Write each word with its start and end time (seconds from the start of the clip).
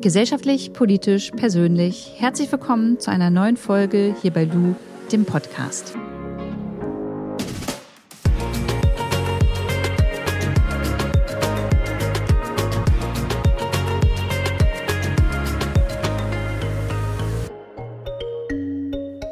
Gesellschaftlich, 0.00 0.72
politisch, 0.72 1.30
persönlich. 1.32 2.14
Herzlich 2.16 2.50
willkommen 2.50 2.98
zu 2.98 3.10
einer 3.10 3.28
neuen 3.28 3.58
Folge 3.58 4.16
hier 4.22 4.30
bei 4.30 4.44
Lu, 4.44 4.74
dem 5.12 5.26
Podcast. 5.26 5.94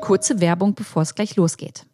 Kurze 0.03 0.43
Werbung, 0.43 0.75
bevor 0.75 1.00
es 1.00 1.14
gleich 1.14 1.37
losgeht. 1.37 1.87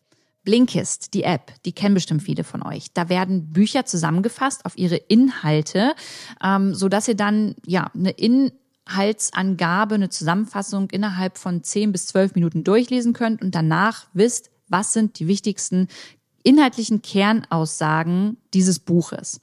Blinkist, 0.42 1.14
die 1.14 1.22
App, 1.22 1.52
die 1.64 1.72
kennen 1.72 1.94
bestimmt 1.94 2.22
viele 2.22 2.42
von 2.42 2.62
euch. 2.62 2.92
Da 2.92 3.08
werden 3.08 3.52
Bücher 3.52 3.86
zusammengefasst 3.86 4.66
auf 4.66 4.76
ihre 4.76 4.96
Inhalte, 4.96 5.94
ähm, 6.42 6.74
so 6.74 6.88
ihr 7.08 7.14
dann 7.14 7.54
ja 7.64 7.90
eine 7.94 8.10
in 8.10 8.50
Inhaltsangabe, 8.86 9.94
eine 9.94 10.08
Zusammenfassung 10.10 10.90
innerhalb 10.90 11.38
von 11.38 11.62
10 11.62 11.92
bis 11.92 12.06
12 12.06 12.34
Minuten 12.34 12.64
durchlesen 12.64 13.12
könnt 13.12 13.42
und 13.42 13.54
danach 13.54 14.06
wisst, 14.12 14.50
was 14.68 14.92
sind 14.92 15.18
die 15.18 15.26
wichtigsten 15.26 15.88
inhaltlichen 16.42 17.02
Kernaussagen 17.02 18.36
dieses 18.52 18.78
Buches. 18.78 19.40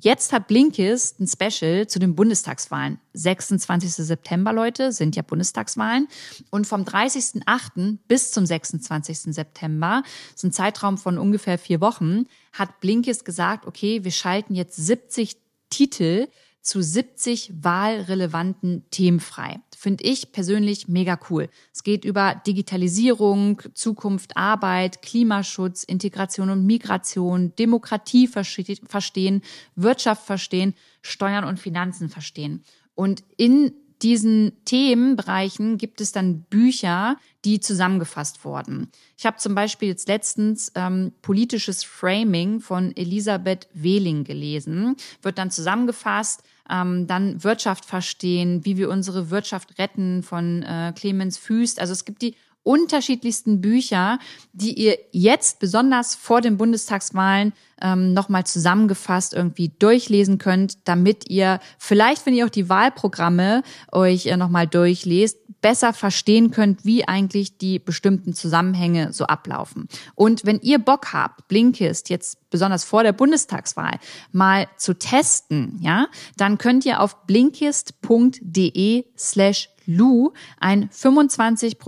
Jetzt 0.00 0.32
hat 0.32 0.46
Blinkist 0.46 1.18
ein 1.18 1.26
Special 1.26 1.88
zu 1.88 1.98
den 1.98 2.14
Bundestagswahlen. 2.14 3.00
26. 3.14 3.92
September, 3.94 4.52
Leute, 4.52 4.92
sind 4.92 5.16
ja 5.16 5.22
Bundestagswahlen. 5.22 6.06
Und 6.50 6.68
vom 6.68 6.82
30.08. 6.82 7.98
bis 8.06 8.30
zum 8.30 8.46
26. 8.46 9.34
September, 9.34 10.04
ist 10.36 10.44
ein 10.44 10.52
Zeitraum 10.52 10.98
von 10.98 11.18
ungefähr 11.18 11.58
vier 11.58 11.80
Wochen, 11.80 12.26
hat 12.52 12.78
Blinkist 12.78 13.24
gesagt, 13.24 13.66
okay, 13.66 14.04
wir 14.04 14.12
schalten 14.12 14.54
jetzt 14.54 14.76
70 14.76 15.36
Titel 15.68 16.28
zu 16.60 16.82
70 16.82 17.52
wahlrelevanten 17.62 18.84
Themen 18.90 19.20
frei. 19.20 19.60
Finde 19.76 20.04
ich 20.04 20.32
persönlich 20.32 20.88
mega 20.88 21.18
cool. 21.30 21.48
Es 21.72 21.82
geht 21.82 22.04
über 22.04 22.34
Digitalisierung, 22.46 23.62
Zukunft, 23.74 24.36
Arbeit, 24.36 25.02
Klimaschutz, 25.02 25.84
Integration 25.84 26.50
und 26.50 26.66
Migration, 26.66 27.54
Demokratie 27.56 28.28
verstehen, 28.28 29.42
Wirtschaft 29.76 30.26
verstehen, 30.26 30.74
Steuern 31.00 31.44
und 31.44 31.58
Finanzen 31.58 32.08
verstehen. 32.08 32.64
Und 32.94 33.22
in 33.36 33.72
diesen 34.02 34.52
Themenbereichen 34.64 35.78
gibt 35.78 36.00
es 36.00 36.12
dann 36.12 36.42
Bücher, 36.42 37.16
die 37.44 37.60
zusammengefasst 37.60 38.44
wurden. 38.44 38.90
Ich 39.16 39.26
habe 39.26 39.38
zum 39.38 39.54
Beispiel 39.54 39.88
jetzt 39.88 40.08
letztens 40.08 40.72
ähm, 40.74 41.12
politisches 41.22 41.84
Framing 41.84 42.60
von 42.60 42.96
Elisabeth 42.96 43.68
Wehling 43.74 44.24
gelesen, 44.24 44.96
wird 45.22 45.38
dann 45.38 45.50
zusammengefasst 45.50 46.42
ähm, 46.70 47.06
dann 47.06 47.42
Wirtschaft 47.42 47.84
verstehen, 47.84 48.64
wie 48.64 48.76
wir 48.76 48.90
unsere 48.90 49.30
Wirtschaft 49.30 49.78
retten 49.78 50.22
von 50.22 50.62
äh, 50.62 50.92
Clemens 50.94 51.38
Füst. 51.38 51.80
Also 51.80 51.92
es 51.92 52.04
gibt 52.04 52.22
die 52.22 52.34
unterschiedlichsten 52.62 53.60
Bücher, 53.60 54.18
die 54.52 54.74
ihr 54.74 54.98
jetzt 55.12 55.58
besonders 55.58 56.14
vor 56.14 56.40
den 56.40 56.58
Bundestagswahlen 56.58 57.52
ähm, 57.80 58.12
nochmal 58.12 58.44
zusammengefasst 58.44 59.34
irgendwie 59.34 59.70
durchlesen 59.78 60.38
könnt, 60.38 60.86
damit 60.86 61.30
ihr 61.30 61.60
vielleicht, 61.78 62.26
wenn 62.26 62.34
ihr 62.34 62.44
auch 62.44 62.50
die 62.50 62.68
Wahlprogramme 62.68 63.62
euch 63.92 64.26
äh, 64.26 64.36
nochmal 64.36 64.66
durchlest, 64.66 65.38
besser 65.60 65.92
verstehen 65.92 66.50
könnt, 66.50 66.84
wie 66.84 67.06
eigentlich 67.06 67.58
die 67.58 67.78
bestimmten 67.78 68.32
Zusammenhänge 68.32 69.12
so 69.12 69.24
ablaufen. 69.24 69.88
Und 70.14 70.44
wenn 70.44 70.60
ihr 70.60 70.78
Bock 70.78 71.12
habt, 71.12 71.48
Blinkist 71.48 72.10
jetzt 72.10 72.50
besonders 72.50 72.84
vor 72.84 73.02
der 73.02 73.12
Bundestagswahl 73.12 73.98
mal 74.30 74.68
zu 74.76 74.94
testen, 74.94 75.78
ja, 75.80 76.06
dann 76.36 76.58
könnt 76.58 76.84
ihr 76.86 77.00
auf 77.00 77.26
blinkist.de 77.26 79.04
slash 79.16 79.70
Lu 79.86 80.32
ein 80.60 80.90
25 80.92 81.78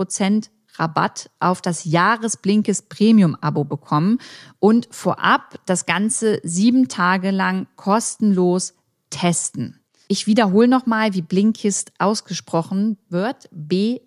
Rabatt 0.81 1.29
auf 1.39 1.61
das 1.61 1.85
Jahresblinkes 1.85 2.81
Premium 2.81 3.37
Abo 3.39 3.63
bekommen 3.63 4.17
und 4.59 4.87
vorab 4.91 5.59
das 5.65 5.85
Ganze 5.85 6.41
sieben 6.43 6.87
Tage 6.87 7.31
lang 7.31 7.67
kostenlos 7.75 8.73
testen. 9.11 9.79
Ich 10.07 10.27
wiederhole 10.27 10.67
nochmal, 10.67 11.13
wie 11.13 11.21
Blinkist 11.21 11.93
ausgesprochen 11.99 12.97
wird. 13.07 13.47
B-L-I-N-K-I-S-T. 13.51 14.03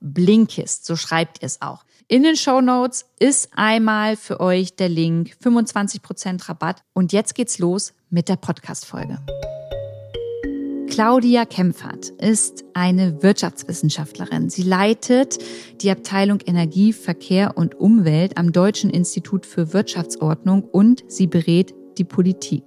Blinkist, 0.00 0.84
so 0.84 0.96
schreibt 0.96 1.40
ihr 1.40 1.46
es 1.46 1.62
auch. 1.62 1.84
In 2.06 2.22
den 2.22 2.36
Show 2.36 2.60
Notes 2.60 3.06
ist 3.18 3.48
einmal 3.56 4.16
für 4.16 4.40
euch 4.40 4.76
der 4.76 4.90
Link 4.90 5.34
25% 5.42 6.50
Rabatt. 6.50 6.82
Und 6.92 7.14
jetzt 7.14 7.34
geht's 7.34 7.58
los 7.58 7.94
mit 8.10 8.28
der 8.28 8.36
Podcast-Folge. 8.36 9.20
Claudia 10.94 11.44
Kempfert 11.44 12.10
ist 12.20 12.64
eine 12.72 13.20
Wirtschaftswissenschaftlerin. 13.20 14.48
Sie 14.48 14.62
leitet 14.62 15.38
die 15.80 15.90
Abteilung 15.90 16.38
Energie, 16.46 16.92
Verkehr 16.92 17.56
und 17.56 17.74
Umwelt 17.74 18.38
am 18.38 18.52
Deutschen 18.52 18.90
Institut 18.90 19.44
für 19.44 19.72
Wirtschaftsordnung 19.72 20.62
und 20.62 21.02
sie 21.08 21.26
berät 21.26 21.74
die 21.98 22.04
Politik. 22.04 22.62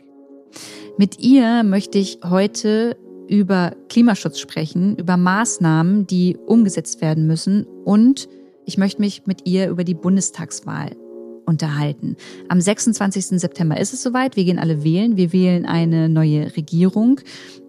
Mit 0.97 1.21
ihr 1.21 1.63
möchte 1.63 1.99
ich 1.99 2.19
heute 2.21 2.97
über 3.29 3.71
Klimaschutz 3.87 4.39
sprechen, 4.39 4.97
über 4.97 5.15
Maßnahmen, 5.15 6.05
die 6.05 6.35
umgesetzt 6.35 6.99
werden 6.99 7.27
müssen 7.27 7.65
und 7.85 8.27
ich 8.65 8.77
möchte 8.77 8.99
mich 8.99 9.25
mit 9.25 9.47
ihr 9.47 9.69
über 9.69 9.85
die 9.85 9.93
Bundestagswahl 9.93 10.97
unterhalten. 11.45 12.17
Am 12.49 12.59
26. 12.59 13.39
September 13.39 13.79
ist 13.79 13.93
es 13.93 14.03
soweit. 14.03 14.35
Wir 14.35 14.43
gehen 14.43 14.59
alle 14.59 14.83
wählen. 14.83 15.15
Wir 15.15 15.31
wählen 15.31 15.65
eine 15.65 16.09
neue 16.09 16.57
Regierung. 16.57 17.21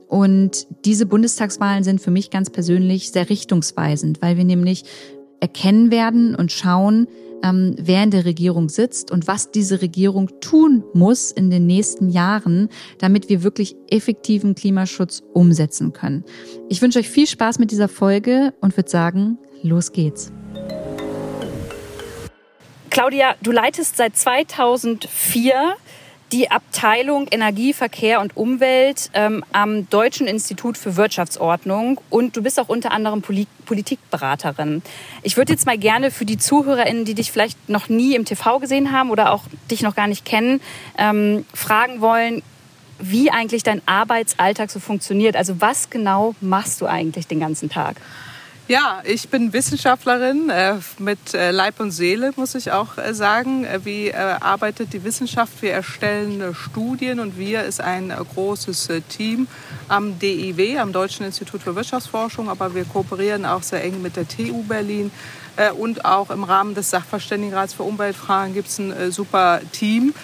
Und 0.09 0.67
diese 0.85 1.07
Bundestagswahlen 1.07 1.85
sind 1.85 2.01
für 2.01 2.11
mich 2.11 2.31
ganz 2.31 2.51
persönlich 2.51 3.13
sehr 3.13 3.29
richtungsweisend, 3.29 4.23
weil 4.23 4.37
wir 4.37 4.45
nämlich 4.45 4.85
erkennen 5.41 5.91
werden 5.91 6.35
und 6.35 6.51
schauen, 6.51 7.07
ähm, 7.45 7.77
wer 7.79 8.03
in 8.03 8.11
der 8.11 8.25
Regierung 8.25 8.69
sitzt 8.69 9.11
und 9.11 9.29
was 9.29 9.51
diese 9.51 9.81
Regierung 9.81 10.31
tun 10.41 10.83
muss 10.95 11.31
in 11.31 11.51
den 11.51 11.67
nächsten 11.67 12.09
Jahren, 12.09 12.69
damit 12.99 13.29
wir 13.29 13.43
wirklich 13.43 13.77
effektiven 13.91 14.55
Klimaschutz 14.55 15.23
umsetzen 15.35 15.93
können. 15.93 16.25
Ich 16.69 16.83
wünsche 16.83 16.99
euch 16.99 17.09
viel 17.09 17.27
Spaß 17.27 17.59
mit 17.59 17.71
dieser 17.71 17.89
Folge 17.89 18.55
und 18.61 18.77
würde 18.77 18.91
sagen, 18.91 19.39
los 19.63 19.93
geht's. 19.93 20.33
Claudia, 22.91 23.37
du 23.43 23.53
leitest 23.53 23.97
seit 23.97 24.17
2004 24.17 25.77
die 26.33 26.51
Abteilung 26.51 27.27
Energie, 27.31 27.73
Verkehr 27.73 28.21
und 28.21 28.37
Umwelt 28.37 29.11
ähm, 29.15 29.45
am 29.53 29.89
Deutschen 29.89 30.27
Institut 30.27 30.77
für 30.77 30.97
Wirtschaftsordnung 30.97 32.01
und 32.11 32.37
du 32.37 32.43
bist 32.43 32.61
auch 32.61 32.69
unter 32.69 32.93
anderem 32.93 33.23
Poli 33.23 33.47
Politikberaterin. 33.65 34.83
Ich 35.23 35.37
würde 35.37 35.53
jetzt 35.53 35.67
mal 35.67 35.77
gerne 35.77 36.11
für 36.11 36.25
die 36.25 36.39
ZuhörerInnen, 36.39 37.05
die 37.05 37.15
dich 37.15 37.31
vielleicht 37.31 37.69
noch 37.69 37.91
nie 37.91 38.15
im 38.15 38.25
TV 38.25 38.59
gesehen 38.61 38.93
haben 38.93 39.11
oder 39.11 39.33
auch 39.33 39.43
dich 39.71 39.83
noch 39.83 39.95
gar 39.95 40.07
nicht 40.07 40.25
kennen, 40.25 40.61
ähm, 40.97 41.45
fragen 41.53 42.01
wollen, 42.01 42.43
wie 42.99 43.31
eigentlich 43.31 43.63
dein 43.63 43.83
Arbeitsalltag 43.87 44.71
so 44.71 44.81
funktioniert. 44.81 45.37
Also 45.37 45.61
was 45.61 45.91
genau 45.91 46.35
machst 46.41 46.81
du 46.81 46.87
eigentlich 46.87 47.27
den 47.27 47.41
ganzen 47.41 47.69
Tag? 47.69 47.97
Ja, 48.69 49.01
ich 49.03 49.31
bin 49.31 49.55
Wissenschaftlerin 49.55 50.51
äh, 50.51 50.75
mit 50.99 51.33
äh, 51.33 51.53
Leib 51.53 51.81
und 51.81 51.91
Seele, 51.91 52.33
muss 52.37 52.55
ich 52.55 52.71
auch 52.71 52.99
äh, 52.99 53.15
sagen. 53.15 53.67
Wie 53.83 54.13
arbeitet 54.13 54.93
die 54.93 55.05
Wissenschaft? 55.05 55.63
Wir 55.63 55.73
erstellen 55.73 56.55
Studien 56.55 57.19
und 57.19 57.39
wir 57.39 57.63
ist 57.63 57.81
ein 57.81 58.13
großes 58.35 58.91
Team 59.09 59.49
am 59.89 60.19
DIW, 60.19 60.81
am 60.81 60.93
Deutschen 60.93 61.25
Institut 61.25 61.63
für 61.63 61.75
Wirtschaftsforschung, 61.77 62.51
aber 62.51 62.75
wir 62.75 62.85
kooperieren 62.85 63.47
auch 63.47 63.63
sehr 63.63 63.83
eng 63.83 64.03
mit 64.03 64.17
der 64.17 64.29
TU 64.29 64.63
Berlin 64.65 65.11
und 65.79 66.05
auch 66.05 66.31
im 66.31 66.45
Rahmen 66.45 66.75
des 66.75 66.91
Sachverständigenrats 66.91 67.73
für 67.73 67.85
Umweltfragen 67.85 68.53
gibt 68.55 68.69
es 68.69 68.79
ein 68.79 69.11
super 69.11 69.61
Team. 69.73 70.15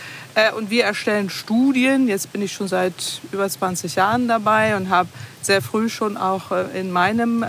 Und 0.57 0.71
wir 0.71 0.85
erstellen 0.85 1.31
Studien. 1.31 2.09
Jetzt 2.09 2.33
bin 2.33 2.43
ich 2.43 2.53
schon 2.53 2.69
seit 2.69 3.21
über 3.33 3.49
20 3.49 3.95
Jahren 3.97 4.29
dabei 4.29 4.77
und 4.77 4.91
habe 4.91 5.09
sehr 5.43 5.63
früh 5.63 5.89
schon 5.89 6.17
auch 6.17 6.53
in 6.75 6.91
meinem 6.91 7.45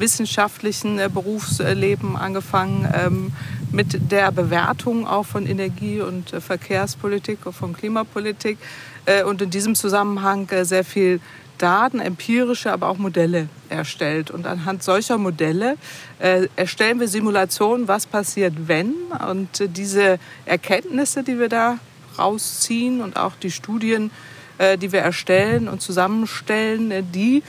wissenschaftlichen 0.00 0.98
äh, 0.98 1.08
Berufsleben 1.12 2.16
angefangen 2.16 2.88
ähm, 2.92 3.32
mit 3.70 4.10
der 4.10 4.32
Bewertung 4.32 5.06
auch 5.06 5.26
von 5.26 5.46
Energie- 5.46 6.00
und 6.00 6.32
äh, 6.32 6.40
Verkehrspolitik 6.40 7.46
und 7.46 7.52
von 7.52 7.72
Klimapolitik 7.72 8.58
äh, 9.06 9.22
und 9.22 9.42
in 9.42 9.50
diesem 9.50 9.74
Zusammenhang 9.74 10.48
sehr 10.62 10.84
viel 10.84 11.20
Daten, 11.60 12.00
empirische, 12.00 12.72
aber 12.72 12.88
auch 12.88 12.96
Modelle 12.96 13.48
erstellt. 13.68 14.30
Und 14.30 14.46
anhand 14.46 14.82
solcher 14.82 15.18
Modelle 15.18 15.76
äh, 16.18 16.48
erstellen 16.56 16.98
wir 17.00 17.08
Simulationen, 17.08 17.86
was 17.86 18.06
passiert, 18.06 18.54
wenn. 18.66 18.94
Und 19.28 19.60
äh, 19.60 19.68
diese 19.68 20.18
Erkenntnisse, 20.46 21.22
die 21.22 21.38
wir 21.38 21.50
da 21.50 21.78
rausziehen 22.18 23.02
und 23.02 23.16
auch 23.16 23.36
die 23.36 23.50
Studien, 23.50 24.10
äh, 24.56 24.78
die 24.78 24.90
wir 24.92 25.00
erstellen 25.00 25.68
und 25.68 25.82
zusammenstellen, 25.82 27.12
die 27.12 27.42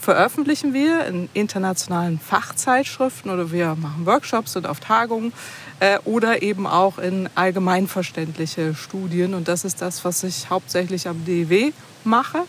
veröffentlichen 0.00 0.72
wir 0.72 1.06
in 1.06 1.28
internationalen 1.34 2.18
Fachzeitschriften 2.18 3.30
oder 3.30 3.52
wir 3.52 3.76
machen 3.76 4.06
Workshops 4.06 4.56
und 4.56 4.66
auf 4.66 4.80
Tagungen 4.80 5.32
äh, 5.80 5.98
oder 6.04 6.42
eben 6.42 6.66
auch 6.66 6.98
in 6.98 7.28
allgemeinverständliche 7.34 8.74
Studien. 8.74 9.34
Und 9.34 9.46
das 9.48 9.64
ist 9.64 9.82
das, 9.82 10.04
was 10.04 10.22
ich 10.22 10.48
hauptsächlich 10.48 11.06
am 11.06 11.24
DEW 11.24 11.72
mache. 12.04 12.44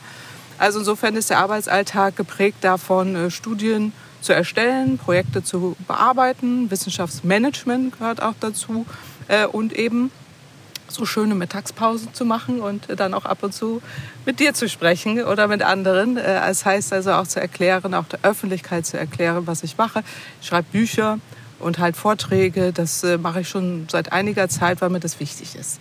Also 0.58 0.80
insofern 0.80 1.16
ist 1.16 1.30
der 1.30 1.40
Arbeitsalltag 1.40 2.16
geprägt 2.16 2.60
davon, 2.62 3.16
äh, 3.16 3.32
Studien 3.32 3.92
zu 4.22 4.34
erstellen, 4.34 4.98
Projekte 4.98 5.44
zu 5.44 5.76
bearbeiten, 5.88 6.70
Wissenschaftsmanagement 6.70 7.98
gehört 7.98 8.22
auch 8.22 8.36
dazu 8.40 8.86
äh, 9.28 9.46
und 9.46 9.74
eben 9.74 10.12
so 10.94 11.06
schöne 11.06 11.36
Mittagspausen 11.36 12.14
zu 12.14 12.26
machen 12.26 12.60
und 12.60 12.88
dann 12.98 13.14
auch 13.14 13.26
ab 13.26 13.44
und 13.44 13.54
zu 13.54 13.82
mit 14.26 14.40
dir 14.40 14.54
zu 14.54 14.70
sprechen 14.70 15.24
oder 15.24 15.48
mit 15.48 15.62
anderen. 15.62 16.18
Äh, 16.18 16.24
das 16.24 16.66
heißt 16.66 16.94
also 16.94 17.14
auch 17.14 17.28
zu 17.28 17.40
erklären, 17.40 17.94
auch 17.94 18.06
der 18.06 18.20
Öffentlichkeit 18.24 18.86
zu 18.86 18.98
erklären, 18.98 19.48
was 19.48 19.64
ich 19.64 19.78
mache. 19.78 20.04
Ich 20.42 20.48
schreibe 20.48 20.68
Bücher 20.72 21.20
und 21.60 21.80
halt 21.80 21.96
Vorträge. 21.96 22.74
Das 22.74 23.04
äh, 23.04 23.18
mache 23.18 23.42
ich 23.42 23.50
schon 23.50 23.88
seit 23.90 24.12
einiger 24.12 24.50
Zeit, 24.50 24.82
weil 24.82 24.90
mir 24.90 25.00
das 25.00 25.20
wichtig 25.20 25.56
ist. 25.56 25.80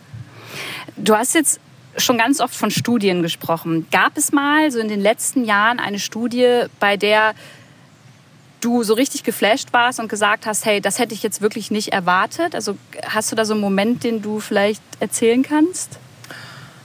Du 0.96 1.14
hast 1.14 1.34
jetzt 1.34 1.60
schon 1.96 2.18
ganz 2.18 2.40
oft 2.40 2.54
von 2.54 2.70
Studien 2.70 3.22
gesprochen. 3.22 3.86
Gab 3.90 4.16
es 4.16 4.32
mal 4.32 4.70
so 4.70 4.78
in 4.78 4.88
den 4.88 5.00
letzten 5.00 5.44
Jahren 5.44 5.78
eine 5.80 5.98
Studie, 5.98 6.64
bei 6.78 6.96
der 6.96 7.34
du 8.60 8.82
so 8.82 8.94
richtig 8.94 9.22
geflasht 9.22 9.72
warst 9.72 10.00
und 10.00 10.08
gesagt 10.08 10.46
hast, 10.46 10.64
hey, 10.64 10.80
das 10.80 10.98
hätte 10.98 11.14
ich 11.14 11.22
jetzt 11.22 11.40
wirklich 11.40 11.70
nicht 11.70 11.92
erwartet? 11.92 12.54
Also 12.54 12.76
hast 13.04 13.32
du 13.32 13.36
da 13.36 13.44
so 13.44 13.54
einen 13.54 13.60
Moment, 13.60 14.04
den 14.04 14.22
du 14.22 14.40
vielleicht 14.40 14.82
erzählen 15.00 15.42
kannst? 15.42 15.98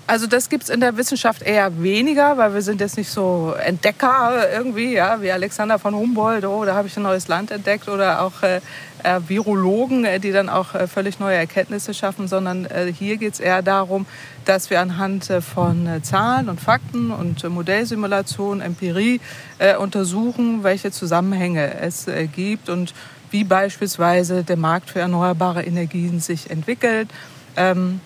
Also 0.07 0.27
das 0.27 0.49
gibt 0.49 0.65
es 0.65 0.69
in 0.69 0.81
der 0.81 0.97
Wissenschaft 0.97 1.41
eher 1.41 1.81
weniger, 1.81 2.37
weil 2.37 2.53
wir 2.53 2.61
sind 2.61 2.79
jetzt 2.79 2.95
nicht 2.95 3.09
so 3.09 3.55
Entdecker 3.57 4.51
irgendwie, 4.53 4.93
ja, 4.93 5.19
wie 5.19 5.31
Alexander 5.31 5.79
von 5.79 5.95
Humboldt, 5.95 6.45
oh, 6.45 6.63
da 6.63 6.75
habe 6.75 6.87
ich 6.87 6.95
ein 6.95 7.01
neues 7.01 7.27
Land 7.27 7.49
entdeckt 7.49 7.89
oder 7.89 8.21
auch 8.21 8.43
äh, 8.43 8.57
äh 9.01 9.19
Virologen, 9.27 10.05
äh, 10.05 10.19
die 10.19 10.31
dann 10.31 10.47
auch 10.47 10.75
äh, 10.75 10.85
völlig 10.85 11.19
neue 11.19 11.37
Erkenntnisse 11.37 11.95
schaffen, 11.95 12.27
sondern 12.27 12.65
äh, 12.65 12.93
hier 12.93 13.17
geht 13.17 13.33
es 13.33 13.39
eher 13.39 13.63
darum, 13.63 14.05
dass 14.45 14.69
wir 14.69 14.79
anhand 14.79 15.27
äh, 15.31 15.41
von 15.41 15.89
Zahlen 16.03 16.49
und 16.49 16.61
Fakten 16.61 17.09
und 17.09 17.43
Modellsimulation, 17.43 18.61
Empirie 18.61 19.19
untersuchen, 19.79 20.63
welche 20.63 20.91
Zusammenhänge 20.91 21.79
es 21.79 22.07
gibt 22.35 22.69
und 22.69 22.93
wie 23.31 23.43
beispielsweise 23.43 24.43
der 24.43 24.57
Markt 24.57 24.89
für 24.89 24.99
erneuerbare 24.99 25.63
Energien 25.63 26.19
sich 26.19 26.49
entwickelt. 26.49 27.09
Ähm, 27.55 28.01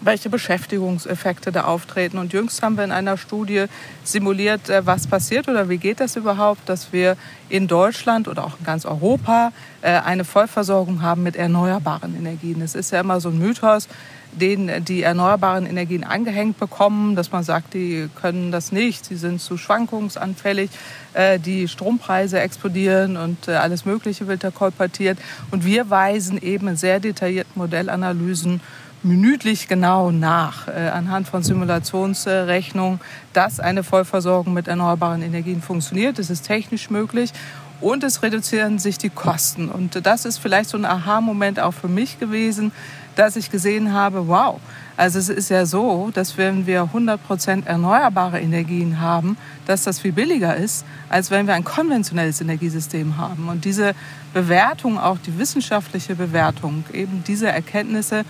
welche 0.00 0.28
Beschäftigungseffekte 0.28 1.52
da 1.52 1.64
auftreten. 1.64 2.18
Und 2.18 2.32
jüngst 2.32 2.62
haben 2.62 2.76
wir 2.76 2.84
in 2.84 2.92
einer 2.92 3.16
Studie 3.16 3.66
simuliert, 4.02 4.68
äh, 4.68 4.86
was 4.86 5.06
passiert 5.06 5.48
oder 5.48 5.68
wie 5.68 5.78
geht 5.78 6.00
das 6.00 6.16
überhaupt, 6.16 6.68
dass 6.68 6.92
wir 6.92 7.16
in 7.48 7.68
Deutschland 7.68 8.28
oder 8.28 8.44
auch 8.44 8.58
in 8.58 8.64
ganz 8.64 8.84
Europa 8.84 9.52
äh, 9.82 9.90
eine 9.90 10.24
Vollversorgung 10.24 11.02
haben 11.02 11.22
mit 11.22 11.36
erneuerbaren 11.36 12.16
Energien. 12.16 12.60
Es 12.60 12.74
ist 12.74 12.90
ja 12.90 13.00
immer 13.00 13.20
so 13.20 13.28
ein 13.28 13.38
Mythos, 13.38 13.88
den 14.32 14.84
die 14.84 15.02
erneuerbaren 15.02 15.64
Energien 15.64 16.02
angehängt 16.02 16.58
bekommen, 16.58 17.14
dass 17.14 17.30
man 17.30 17.44
sagt, 17.44 17.74
die 17.74 18.08
können 18.20 18.50
das 18.50 18.72
nicht, 18.72 19.04
sie 19.04 19.16
sind 19.16 19.40
zu 19.40 19.56
schwankungsanfällig, 19.56 20.70
äh, 21.12 21.38
die 21.38 21.68
Strompreise 21.68 22.40
explodieren 22.40 23.16
und 23.16 23.48
alles 23.48 23.84
Mögliche 23.84 24.26
wird 24.26 24.42
da 24.42 24.50
kolportiert. 24.50 25.18
Und 25.50 25.64
wir 25.64 25.88
weisen 25.90 26.40
eben 26.42 26.68
in 26.68 26.76
sehr 26.76 26.98
detaillierten 26.98 27.52
Modellanalysen 27.54 28.60
minütlich 29.04 29.68
genau 29.68 30.10
nach, 30.10 30.68
äh, 30.68 30.88
anhand 30.88 31.28
von 31.28 31.42
Simulationsrechnungen, 31.42 33.00
dass 33.32 33.60
eine 33.60 33.82
Vollversorgung 33.82 34.54
mit 34.54 34.68
erneuerbaren 34.68 35.22
Energien 35.22 35.62
funktioniert. 35.62 36.18
Das 36.18 36.30
ist 36.30 36.46
technisch 36.46 36.90
möglich 36.90 37.32
und 37.80 38.02
es 38.02 38.22
reduzieren 38.22 38.78
sich 38.78 38.98
die 38.98 39.10
Kosten. 39.10 39.68
Und 39.68 40.06
das 40.06 40.24
ist 40.24 40.38
vielleicht 40.38 40.70
so 40.70 40.78
ein 40.78 40.84
Aha-Moment 40.84 41.60
auch 41.60 41.72
für 41.72 41.88
mich 41.88 42.18
gewesen, 42.18 42.72
dass 43.16 43.36
ich 43.36 43.50
gesehen 43.50 43.92
habe, 43.92 44.26
wow, 44.26 44.58
also 44.96 45.18
es 45.18 45.28
ist 45.28 45.50
ja 45.50 45.66
so, 45.66 46.10
dass 46.12 46.36
wenn 46.38 46.66
wir 46.66 46.88
100% 46.92 47.66
erneuerbare 47.66 48.40
Energien 48.40 49.00
haben, 49.00 49.36
dass 49.66 49.84
das 49.84 50.00
viel 50.00 50.12
billiger 50.12 50.56
ist, 50.56 50.84
als 51.08 51.30
wenn 51.30 51.46
wir 51.46 51.54
ein 51.54 51.64
konventionelles 51.64 52.40
Energiesystem 52.40 53.16
haben. 53.16 53.48
Und 53.48 53.64
diese 53.64 53.94
Bewertung, 54.32 54.98
auch 54.98 55.18
die 55.18 55.38
wissenschaftliche 55.38 56.14
Bewertung, 56.14 56.84
eben 56.92 57.22
diese 57.26 57.48
Erkenntnisse, 57.48 58.24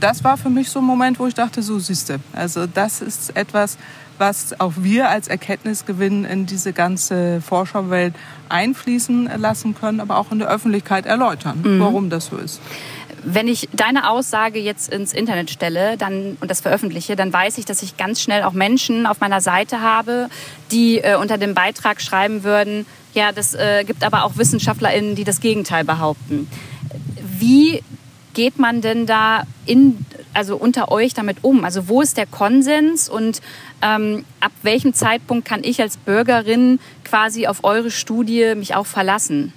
das 0.00 0.24
war 0.24 0.36
für 0.36 0.50
mich 0.50 0.70
so 0.70 0.80
ein 0.80 0.84
Moment, 0.84 1.18
wo 1.18 1.26
ich 1.26 1.34
dachte, 1.34 1.62
so 1.62 1.78
siehste, 1.78 2.20
also 2.32 2.66
das 2.66 3.00
ist 3.00 3.36
etwas, 3.36 3.78
was 4.18 4.58
auch 4.60 4.72
wir 4.76 5.10
als 5.10 5.28
Erkenntnisgewinn 5.28 6.24
in 6.24 6.46
diese 6.46 6.72
ganze 6.72 7.40
Forscherwelt 7.42 8.14
einfließen 8.48 9.30
lassen 9.36 9.74
können, 9.74 10.00
aber 10.00 10.18
auch 10.18 10.32
in 10.32 10.38
der 10.38 10.48
Öffentlichkeit 10.48 11.06
erläutern, 11.06 11.60
mhm. 11.62 11.80
warum 11.80 12.10
das 12.10 12.26
so 12.26 12.36
ist. 12.36 12.60
Wenn 13.28 13.48
ich 13.48 13.68
deine 13.72 14.08
Aussage 14.08 14.60
jetzt 14.60 14.92
ins 14.92 15.12
Internet 15.12 15.50
stelle 15.50 15.96
dann, 15.96 16.36
und 16.40 16.50
das 16.50 16.60
veröffentliche, 16.60 17.16
dann 17.16 17.32
weiß 17.32 17.58
ich, 17.58 17.64
dass 17.64 17.82
ich 17.82 17.96
ganz 17.96 18.20
schnell 18.20 18.44
auch 18.44 18.52
Menschen 18.52 19.04
auf 19.04 19.20
meiner 19.20 19.40
Seite 19.40 19.80
habe, 19.80 20.28
die 20.70 20.98
äh, 20.98 21.16
unter 21.16 21.36
dem 21.36 21.54
Beitrag 21.54 22.00
schreiben 22.00 22.44
würden, 22.44 22.86
ja, 23.14 23.32
das 23.32 23.54
äh, 23.54 23.82
gibt 23.84 24.04
aber 24.04 24.24
auch 24.24 24.36
WissenschaftlerInnen, 24.36 25.16
die 25.16 25.24
das 25.24 25.40
Gegenteil 25.40 25.84
behaupten. 25.84 26.48
Wie 27.38 27.82
geht 28.36 28.58
man 28.58 28.82
denn 28.82 29.06
da 29.06 29.44
in, 29.64 29.96
also 30.34 30.56
unter 30.56 30.92
euch 30.92 31.14
damit 31.14 31.38
um? 31.40 31.64
Also 31.64 31.88
wo 31.88 32.02
ist 32.02 32.18
der 32.18 32.26
Konsens 32.26 33.08
und 33.08 33.40
ähm, 33.80 34.26
ab 34.40 34.52
welchem 34.62 34.92
Zeitpunkt 34.92 35.48
kann 35.48 35.64
ich 35.64 35.80
als 35.80 35.96
Bürgerin 35.96 36.78
quasi 37.02 37.46
auf 37.46 37.64
eure 37.64 37.90
Studie 37.90 38.54
mich 38.54 38.74
auch 38.74 38.84
verlassen? 38.84 39.54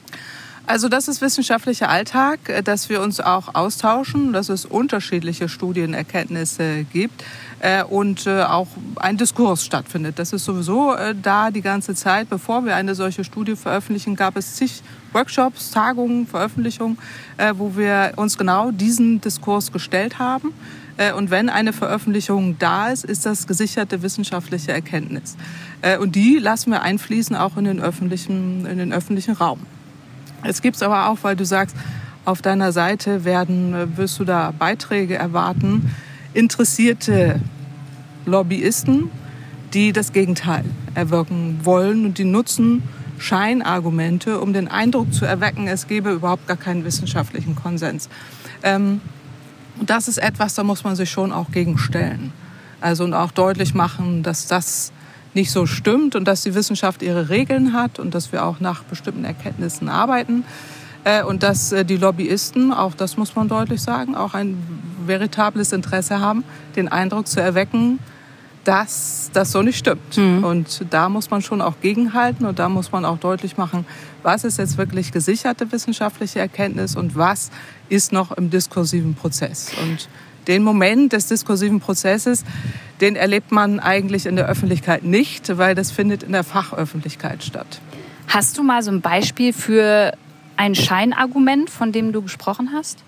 Also 0.70 0.88
das 0.88 1.08
ist 1.08 1.20
wissenschaftlicher 1.22 1.90
Alltag, 1.90 2.48
äh, 2.48 2.62
dass 2.62 2.90
wir 2.90 3.02
uns 3.02 3.20
auch 3.20 3.56
austauschen, 3.56 4.34
dass 4.34 4.50
es 4.50 4.66
unterschiedliche 4.66 5.50
Studienerkenntnisse 5.50 6.84
gibt 6.94 7.24
äh, 7.60 7.84
und 7.84 8.28
äh, 8.28 8.44
auch 8.44 8.68
ein 8.98 9.18
Diskurs 9.18 9.66
stattfindet. 9.66 10.20
Das 10.20 10.32
ist 10.32 10.46
sowieso 10.46 10.96
da 11.24 11.50
die 11.50 11.64
ganze 11.64 11.96
Zeit. 11.96 12.30
Bevor 12.30 12.66
wir 12.66 12.76
eine 12.76 12.94
solche 12.94 13.24
Studie 13.24 13.56
veröffentlichen, 13.56 14.16
gab 14.16 14.38
es 14.38 14.58
zig 14.58 14.84
Workshops, 15.12 15.72
Tagungen, 15.72 16.28
Veröffentlichungen, 16.28 17.00
wo 17.56 17.76
wir 17.76 18.14
uns 18.18 18.38
genau 18.38 18.70
diesen 18.70 19.22
Diskurs 19.22 19.72
gestellt 19.72 20.20
haben. 20.20 20.54
Und 21.18 21.32
wenn 21.32 21.50
eine 21.50 21.74
Veröffentlichung 21.74 22.58
da 22.60 22.90
ist, 22.90 23.06
ist 23.06 23.26
das 23.26 23.48
gesicherte 23.48 24.04
wissenschaftliche 24.04 24.72
Erkenntnis. 24.72 25.36
Und 26.00 26.16
die 26.16 26.38
lassen 26.38 26.72
wir 26.72 26.82
einfließen 26.82 27.36
auch 27.36 27.58
in 27.58 27.66
den 27.66 27.80
öffentlichen, 27.80 28.66
in 28.66 28.78
den 28.78 28.94
öffentlichen 28.94 29.34
Raum. 29.34 29.60
Es 30.44 30.62
gibt 30.62 30.76
es 30.76 30.84
aber 30.84 31.10
auch, 31.10 31.18
weil 31.22 31.36
du 31.36 31.46
sagst, 31.46 31.76
auf 32.26 32.42
deiner 32.42 32.72
Seite 32.72 33.26
werden, 33.26 33.98
wirst 33.98 34.20
du 34.20 34.26
da 34.26 34.54
Beiträge 34.58 35.16
erwarten, 35.16 35.94
interessierte 36.34 37.40
Lobbyisten, 38.26 39.10
die 39.74 39.94
das 39.94 40.14
Gegenteil 40.14 40.66
erwirken 40.96 41.60
wollen 41.64 42.06
und 42.06 42.18
die 42.18 42.26
nutzen 42.26 42.84
Scheinargumente, 43.18 44.40
um 44.40 44.54
den 44.54 44.68
Eindruck 44.68 45.14
zu 45.14 45.26
erwecken, 45.26 45.68
es 45.68 45.88
gebe 45.88 46.12
überhaupt 46.12 46.48
gar 46.48 46.58
keinen 46.58 46.86
wissenschaftlichen 46.86 47.56
Konsens. 47.56 48.10
Ähm, 48.64 49.02
das 49.82 50.08
ist 50.08 50.18
etwas, 50.18 50.56
da 50.56 50.64
muss 50.64 50.84
man 50.84 50.96
sich 50.96 51.10
schon 51.10 51.32
auch 51.32 51.52
gegenstellen. 51.52 52.32
Also 52.82 53.04
und 53.04 53.14
auch 53.14 53.32
deutlich 53.32 53.74
machen, 53.74 54.24
dass 54.24 54.48
das 54.48 54.94
nicht 55.34 55.52
so 55.52 55.66
stimmt 55.66 56.16
und 56.16 56.28
dass 56.28 56.42
die 56.44 56.56
Wissenschaft 56.56 57.02
ihre 57.02 57.30
Regeln 57.30 57.74
hat 57.74 58.00
und 58.00 58.16
dass 58.16 58.32
wir 58.32 58.46
auch 58.46 58.60
nach 58.60 58.84
bestimmten 58.84 59.26
Erkenntnissen 59.26 59.90
arbeiten. 59.90 60.44
Äh, 61.04 61.24
und 61.24 61.44
dass 61.44 61.72
äh, 61.72 61.86
die 61.86 61.98
Lobbyisten, 61.98 62.74
auch 62.74 62.94
das 62.94 63.18
muss 63.18 63.36
man 63.36 63.48
deutlich 63.48 63.82
sagen, 63.82 64.16
auch 64.16 64.34
ein 64.34 64.58
veritables 65.06 65.72
Interesse 65.72 66.20
haben, 66.20 66.44
den 66.76 66.88
Eindruck 66.88 67.28
zu 67.28 67.42
erwecken, 67.42 68.00
dass 68.66 69.30
das 69.34 69.52
so 69.52 69.62
nicht 69.62 69.78
stimmt. 69.78 70.18
Mhm. 70.18 70.44
Und 70.44 70.86
da 70.90 71.10
muss 71.10 71.30
man 71.30 71.42
schon 71.42 71.62
auch 71.62 71.80
gegenhalten 71.82 72.46
und 72.46 72.60
da 72.60 72.70
muss 72.70 72.92
man 72.92 73.06
auch 73.06 73.18
deutlich 73.18 73.58
machen, 73.58 73.86
was 74.22 74.44
ist 74.44 74.58
jetzt 74.58 74.78
wirklich 74.78 75.12
gesicherte 75.12 75.72
wissenschaftliche 75.72 76.40
Erkenntnis 76.40 76.96
und 76.96 77.16
was 77.16 77.52
ist 77.88 78.12
noch 78.12 78.32
im 78.32 78.50
diskursiven 78.50 79.16
Prozess. 79.16 79.72
Und 79.82 80.10
den 80.50 80.64
Moment 80.64 81.14
des 81.14 81.28
diskursiven 81.28 81.80
Prozesses, 81.80 82.44
den 83.00 83.16
erlebt 83.16 83.54
man 83.54 83.80
eigentlich 83.80 84.26
in 84.26 84.36
der 84.36 84.48
Öffentlichkeit 84.48 85.04
nicht, 85.04 85.58
weil 85.58 85.76
das 85.76 85.92
findet 85.92 86.24
in 86.24 86.34
der 86.34 86.44
Fachöffentlichkeit 86.44 87.44
statt. 87.44 87.80
Hast 88.28 88.58
du 88.58 88.64
mal 88.64 88.84
so 88.84 88.92
ein 88.92 89.00
Beispiel 89.00 89.54
für 89.54 90.14
ein 90.58 90.76
Scheinargument, 90.76 91.70
von 91.70 91.92
dem 91.92 92.12
du 92.12 92.22
gesprochen 92.22 92.72
hast? 92.74 93.04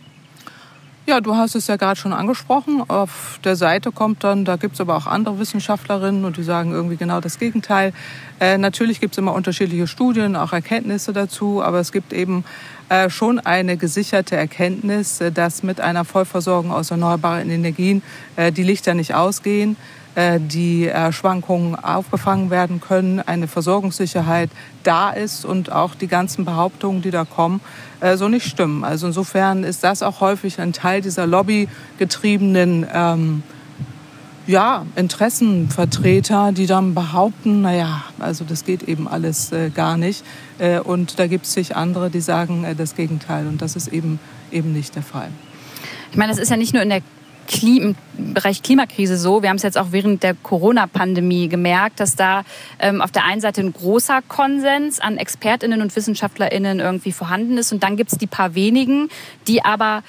Ja, 1.08 1.20
du 1.20 1.36
hast 1.36 1.56
es 1.56 1.66
ja 1.66 1.78
gerade 1.78 2.00
schon 2.00 2.14
angesprochen. 2.14 2.84
Auf 2.88 3.40
der 3.44 3.56
Seite 3.56 3.92
kommt 3.92 4.24
dann, 4.24 4.46
da 4.46 4.56
gibt 4.56 4.76
es 4.76 4.82
aber 4.82 4.96
auch 4.96 5.08
andere 5.08 5.40
Wissenschaftlerinnen 5.40 6.26
und 6.26 6.38
die 6.38 6.44
sagen 6.44 6.72
irgendwie 6.74 6.96
genau 6.96 7.20
das 7.20 7.40
Gegenteil. 7.40 7.92
Äh, 8.40 8.60
natürlich 8.60 9.00
gibt 9.00 9.16
es 9.16 9.18
immer 9.18 9.34
unterschiedliche 9.34 9.88
Studien, 9.88 10.36
auch 10.36 10.54
Erkenntnisse 10.54 11.12
dazu, 11.12 11.64
aber 11.64 11.80
es 11.80 11.92
gibt 11.92 12.14
eben 12.14 12.44
äh, 12.90 13.10
schon 13.10 13.40
eine 13.40 13.78
gesicherte 13.78 14.36
Erkenntnis, 14.36 15.22
äh, 15.22 15.32
dass 15.32 15.64
mit 15.64 15.82
einer 15.82 16.06
Vollversorgung 16.06 16.72
aus 16.72 16.92
erneuerbaren 16.92 17.50
Energien 17.50 18.04
äh, 18.36 18.52
die 18.52 18.64
Lichter 18.64 18.94
nicht 18.94 19.16
ausgehen. 19.16 19.78
Die 20.16 20.92
Schwankungen 21.12 21.76
aufgefangen 21.76 22.50
werden 22.50 22.82
können, 22.82 23.22
eine 23.22 23.48
Versorgungssicherheit 23.48 24.50
da 24.84 25.12
ist 25.12 25.46
und 25.46 25.72
auch 25.72 25.96
die 25.96 26.08
ganzen 26.08 26.44
Behauptungen, 26.44 27.02
die 27.02 27.12
da 27.12 27.24
kommen, 27.24 27.62
so 28.16 28.28
nicht 28.28 28.46
stimmen. 28.46 28.84
Also 28.84 29.08
insofern 29.08 29.64
ist 29.64 29.86
das 29.86 30.04
auch 30.04 30.20
häufig 30.20 30.60
ein 30.60 30.74
Teil 30.74 31.02
dieser 31.02 31.28
lobbygetriebenen 31.28 32.86
ähm, 32.94 33.44
ja, 34.48 34.86
Interessenvertreter, 34.96 36.52
die 36.52 36.66
dann 36.66 36.94
behaupten, 36.94 37.62
naja, 37.62 38.04
also 38.20 38.44
das 38.44 38.66
geht 38.66 38.84
eben 38.84 39.08
alles 39.08 39.52
äh, 39.52 39.70
gar 39.70 39.98
nicht. 39.98 40.24
Äh, 40.60 40.80
und 40.80 41.20
da 41.20 41.28
gibt 41.28 41.46
es 41.46 41.54
sich 41.54 41.76
andere, 41.76 42.10
die 42.10 42.22
sagen 42.22 42.64
äh, 42.64 42.76
das 42.76 42.96
Gegenteil. 42.96 43.48
Und 43.48 43.62
das 43.62 43.76
ist 43.76 43.88
eben, 43.88 44.20
eben 44.52 44.74
nicht 44.74 44.96
der 44.96 45.04
Fall. 45.04 45.30
Ich 46.12 46.18
meine, 46.18 46.32
das 46.32 46.40
ist 46.40 46.50
ja 46.50 46.58
nicht 46.58 46.74
nur 46.74 46.84
in 46.84 46.90
der 46.90 47.02
im 47.64 47.96
Bereich 48.18 48.64
Klimakrise 48.64 49.18
so. 49.18 49.42
Wir 49.42 49.50
haben 49.50 49.58
es 49.58 49.64
jetzt 49.64 49.78
auch 49.78 49.88
während 49.92 50.24
der 50.24 50.34
Corona-Pandemie 50.36 51.48
gemerkt, 51.48 52.00
dass 52.00 52.16
da 52.16 52.44
ähm, 52.80 53.02
auf 53.02 53.12
der 53.12 53.26
einen 53.26 53.42
Seite 53.42 53.62
ein 53.62 53.74
großer 53.74 54.22
Konsens 54.28 55.00
an 55.00 55.18
ExpertInnen 55.18 55.82
und 55.82 55.96
WissenschaftlerInnen 55.96 56.80
irgendwie 56.80 57.12
vorhanden 57.12 57.58
ist. 57.58 57.72
Und 57.72 57.84
dann 57.84 57.98
gibt 57.98 58.12
es 58.12 58.18
die 58.18 58.28
paar 58.28 58.56
wenigen, 58.56 59.10
die 59.48 59.64
aber 59.64 60.04